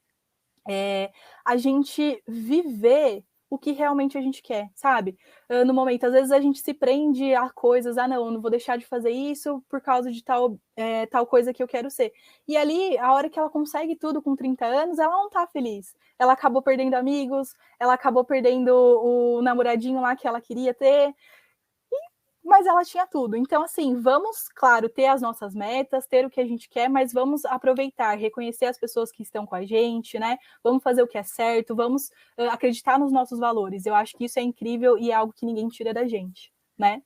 É, 0.68 1.10
a 1.44 1.56
gente 1.56 2.22
viver 2.24 3.24
o 3.50 3.58
que 3.58 3.72
realmente 3.72 4.16
a 4.16 4.20
gente 4.20 4.40
quer, 4.40 4.70
sabe? 4.76 5.18
Ah, 5.48 5.64
no 5.64 5.74
momento, 5.74 6.04
às 6.04 6.12
vezes 6.12 6.30
a 6.30 6.40
gente 6.40 6.60
se 6.60 6.72
prende 6.72 7.34
a 7.34 7.50
coisas, 7.50 7.98
ah, 7.98 8.06
não, 8.06 8.30
não 8.30 8.40
vou 8.40 8.48
deixar 8.48 8.78
de 8.78 8.86
fazer 8.86 9.10
isso 9.10 9.60
por 9.68 9.80
causa 9.80 10.12
de 10.12 10.22
tal, 10.22 10.56
é, 10.76 11.04
tal 11.06 11.26
coisa 11.26 11.52
que 11.52 11.60
eu 11.60 11.66
quero 11.66 11.90
ser. 11.90 12.12
E 12.46 12.56
ali, 12.56 12.96
a 12.98 13.12
hora 13.12 13.28
que 13.28 13.40
ela 13.40 13.50
consegue 13.50 13.96
tudo 13.96 14.22
com 14.22 14.36
30 14.36 14.66
anos, 14.66 15.00
ela 15.00 15.12
não 15.12 15.28
tá 15.28 15.48
feliz. 15.48 15.96
Ela 16.16 16.34
acabou 16.34 16.62
perdendo 16.62 16.94
amigos, 16.94 17.54
ela 17.80 17.94
acabou 17.94 18.24
perdendo 18.24 18.70
o 18.72 19.42
namoradinho 19.42 20.00
lá 20.00 20.14
que 20.14 20.28
ela 20.28 20.40
queria 20.40 20.72
ter, 20.72 21.12
mas 22.50 22.66
ela 22.66 22.82
tinha 22.82 23.06
tudo. 23.06 23.36
Então, 23.36 23.62
assim, 23.62 23.94
vamos, 24.00 24.48
claro, 24.48 24.88
ter 24.88 25.06
as 25.06 25.22
nossas 25.22 25.54
metas, 25.54 26.04
ter 26.08 26.26
o 26.26 26.30
que 26.30 26.40
a 26.40 26.44
gente 26.44 26.68
quer, 26.68 26.90
mas 26.90 27.12
vamos 27.12 27.44
aproveitar, 27.44 28.18
reconhecer 28.18 28.64
as 28.64 28.76
pessoas 28.76 29.12
que 29.12 29.22
estão 29.22 29.46
com 29.46 29.54
a 29.54 29.64
gente, 29.64 30.18
né? 30.18 30.36
Vamos 30.62 30.82
fazer 30.82 31.00
o 31.00 31.06
que 31.06 31.16
é 31.16 31.22
certo, 31.22 31.76
vamos 31.76 32.08
uh, 32.36 32.50
acreditar 32.50 32.98
nos 32.98 33.12
nossos 33.12 33.38
valores. 33.38 33.86
Eu 33.86 33.94
acho 33.94 34.16
que 34.16 34.24
isso 34.24 34.40
é 34.40 34.42
incrível 34.42 34.98
e 34.98 35.12
é 35.12 35.14
algo 35.14 35.32
que 35.32 35.46
ninguém 35.46 35.68
tira 35.68 35.94
da 35.94 36.08
gente, 36.08 36.52
né? 36.76 37.00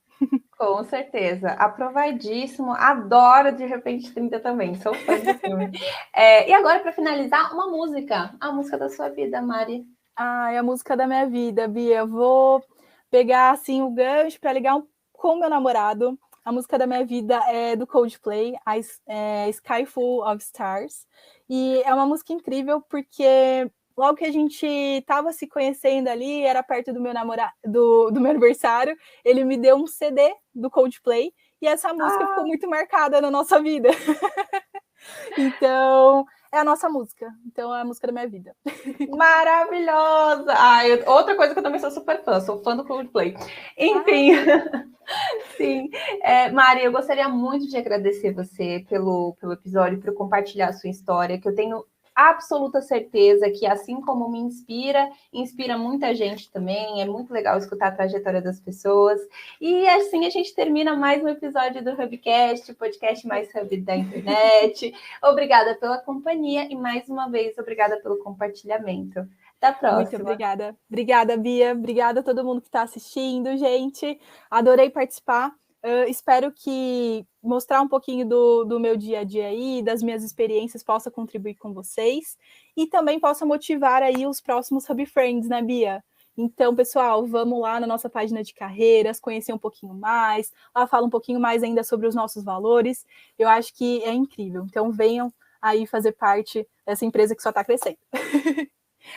Com 0.57 0.83
certeza, 0.85 1.49
aprovadíssimo, 1.51 2.71
adoro 2.71 3.51
de 3.51 3.65
repente 3.65 4.11
30 4.13 4.39
também, 4.39 4.73
sou 4.75 4.95
fã 4.95 5.19
do 5.19 5.33
filme. 5.35 5.71
É, 6.17 6.49
e 6.49 6.53
agora, 6.53 6.79
para 6.79 6.93
finalizar, 6.93 7.53
uma 7.53 7.67
música, 7.67 8.33
a 8.39 8.51
música 8.51 8.77
da 8.77 8.89
sua 8.89 9.09
vida, 9.09 9.41
Mari. 9.41 9.85
Ah, 10.15 10.51
é 10.51 10.57
a 10.57 10.63
música 10.63 10.95
da 10.95 11.05
minha 11.05 11.27
vida, 11.27 11.67
Bia. 11.67 12.05
Vou 12.05 12.63
pegar 13.11 13.51
assim 13.51 13.81
o 13.81 13.91
gancho 13.91 14.39
para 14.39 14.53
ligar 14.53 14.77
um 14.77 14.87
com 15.15 15.35
meu 15.35 15.49
namorado. 15.49 16.17
A 16.43 16.51
música 16.51 16.77
da 16.77 16.85
minha 16.85 17.03
vida 17.03 17.41
é 17.47 17.75
do 17.75 17.87
Coldplay, 17.87 18.55
a 18.65 18.75
é, 19.07 19.49
Sky 19.49 19.85
Full 19.85 20.23
of 20.23 20.43
Stars. 20.43 21.07
E 21.49 21.81
é 21.83 21.93
uma 21.93 22.05
música 22.05 22.33
incrível 22.33 22.81
porque 22.81 23.69
logo 23.97 24.17
que 24.17 24.25
a 24.25 24.31
gente 24.31 24.65
estava 24.65 25.31
se 25.31 25.47
conhecendo 25.47 26.09
ali, 26.09 26.43
era 26.43 26.61
perto 26.61 26.93
do 26.93 27.01
meu 27.01 27.13
namorado, 27.13 27.53
do, 27.63 28.11
do 28.11 28.19
meu 28.19 28.31
aniversário, 28.31 28.95
ele 29.23 29.43
me 29.43 29.57
deu 29.57 29.77
um 29.77 29.87
CD 29.87 30.35
do 30.53 30.69
Coldplay 30.69 31.33
e 31.61 31.67
essa 31.67 31.93
música 31.93 32.23
ah. 32.23 32.27
ficou 32.27 32.45
muito 32.45 32.69
marcada 32.69 33.21
na 33.21 33.31
nossa 33.31 33.61
vida. 33.61 33.89
então, 35.37 36.25
é 36.55 36.59
a 36.59 36.63
nossa 36.63 36.89
música. 36.89 37.31
Então 37.45 37.73
é 37.75 37.81
a 37.81 37.85
música 37.85 38.07
da 38.07 38.13
minha 38.13 38.27
vida. 38.27 38.55
Maravilhosa! 39.09 40.53
Ai, 40.55 40.91
outra 41.05 41.35
coisa 41.35 41.53
que 41.53 41.59
eu 41.59 41.63
também 41.63 41.79
sou 41.79 41.91
super 41.91 42.23
fã, 42.23 42.39
sou 42.39 42.63
fã 42.63 42.75
do 42.75 42.85
Coldplay. 42.85 43.35
Enfim, 43.77 44.31
sim. 45.57 45.89
É, 46.23 46.49
Mari, 46.51 46.83
eu 46.83 46.91
gostaria 46.91 47.27
muito 47.27 47.67
de 47.67 47.77
agradecer 47.77 48.33
você 48.33 48.85
pelo, 48.89 49.35
pelo 49.39 49.53
episódio, 49.53 49.99
por 49.99 50.13
compartilhar 50.13 50.69
a 50.69 50.73
sua 50.73 50.89
história, 50.89 51.39
que 51.39 51.47
eu 51.47 51.55
tenho 51.55 51.83
absoluta 52.15 52.81
certeza 52.81 53.49
que, 53.51 53.67
assim 53.67 53.99
como 53.99 54.29
me 54.29 54.39
inspira, 54.39 55.09
inspira 55.33 55.77
muita 55.77 56.15
gente 56.15 56.49
também. 56.49 57.01
É 57.01 57.05
muito 57.05 57.33
legal 57.33 57.57
escutar 57.57 57.89
a 57.89 57.91
trajetória 57.91 58.41
das 58.41 58.59
pessoas. 58.59 59.19
E 59.59 59.87
assim 59.89 60.25
a 60.25 60.29
gente 60.29 60.55
termina 60.55 60.95
mais 60.95 61.21
um 61.21 61.27
episódio 61.27 61.83
do 61.83 61.91
Hubcast, 61.91 62.71
o 62.71 62.75
podcast 62.75 63.27
mais 63.27 63.53
hub 63.53 63.77
da 63.81 63.95
internet. 63.97 64.93
obrigada 65.21 65.75
pela 65.75 65.97
companhia 65.97 66.65
e 66.71 66.75
mais 66.75 67.09
uma 67.09 67.29
vez 67.29 67.57
obrigada 67.57 67.97
pelo 67.97 68.17
compartilhamento. 68.19 69.27
Até 69.57 69.67
a 69.67 69.73
próxima. 69.73 70.01
Muito 70.01 70.21
obrigada. 70.21 70.77
Obrigada, 70.89 71.37
Bia. 71.37 71.73
Obrigada 71.73 72.19
a 72.21 72.23
todo 72.23 72.43
mundo 72.45 72.61
que 72.61 72.67
está 72.67 72.83
assistindo, 72.83 73.57
gente. 73.57 74.19
Adorei 74.49 74.89
participar. 74.89 75.53
Uh, 75.83 76.09
espero 76.09 76.51
que 76.51 77.25
mostrar 77.45 77.81
um 77.81 77.87
pouquinho 77.87 78.27
do, 78.27 78.63
do 78.63 78.79
meu 78.79 78.97
dia 78.97 79.19
a 79.19 79.23
dia 79.23 79.47
aí, 79.47 79.81
das 79.81 80.01
minhas 80.01 80.23
experiências, 80.23 80.83
possa 80.83 81.11
contribuir 81.11 81.55
com 81.55 81.73
vocês 81.73 82.37
e 82.75 82.87
também 82.87 83.19
possa 83.19 83.45
motivar 83.45 84.03
aí 84.03 84.25
os 84.27 84.41
próximos 84.41 84.89
Hub 84.89 85.05
Friends, 85.05 85.47
né, 85.47 85.61
Bia? 85.61 86.03
Então, 86.37 86.75
pessoal, 86.75 87.25
vamos 87.25 87.61
lá 87.61 87.79
na 87.79 87.87
nossa 87.87 88.09
página 88.09 88.43
de 88.43 88.53
carreiras, 88.53 89.19
conhecer 89.19 89.53
um 89.53 89.57
pouquinho 89.57 89.93
mais. 89.93 90.51
Lá 90.75 90.85
fala 90.85 91.07
um 91.07 91.09
pouquinho 91.09 91.39
mais 91.39 91.63
ainda 91.63 91.83
sobre 91.83 92.07
os 92.07 92.15
nossos 92.15 92.43
valores. 92.43 93.05
Eu 93.39 93.47
acho 93.47 93.73
que 93.73 94.03
é 94.03 94.11
incrível. 94.13 94.65
Então, 94.65 94.91
venham 94.91 95.33
aí 95.61 95.87
fazer 95.87 96.11
parte 96.11 96.67
dessa 96.85 97.05
empresa 97.05 97.35
que 97.35 97.41
só 97.41 97.49
está 97.49 97.63
crescendo. 97.63 97.97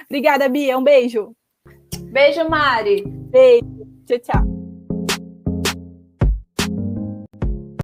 Obrigada, 0.08 0.48
Bia. 0.48 0.78
Um 0.78 0.84
beijo. 0.84 1.34
Beijo, 2.12 2.48
Mari. 2.48 3.04
Beijo. 3.04 3.66
Tchau, 4.06 4.18
tchau. 4.18 4.57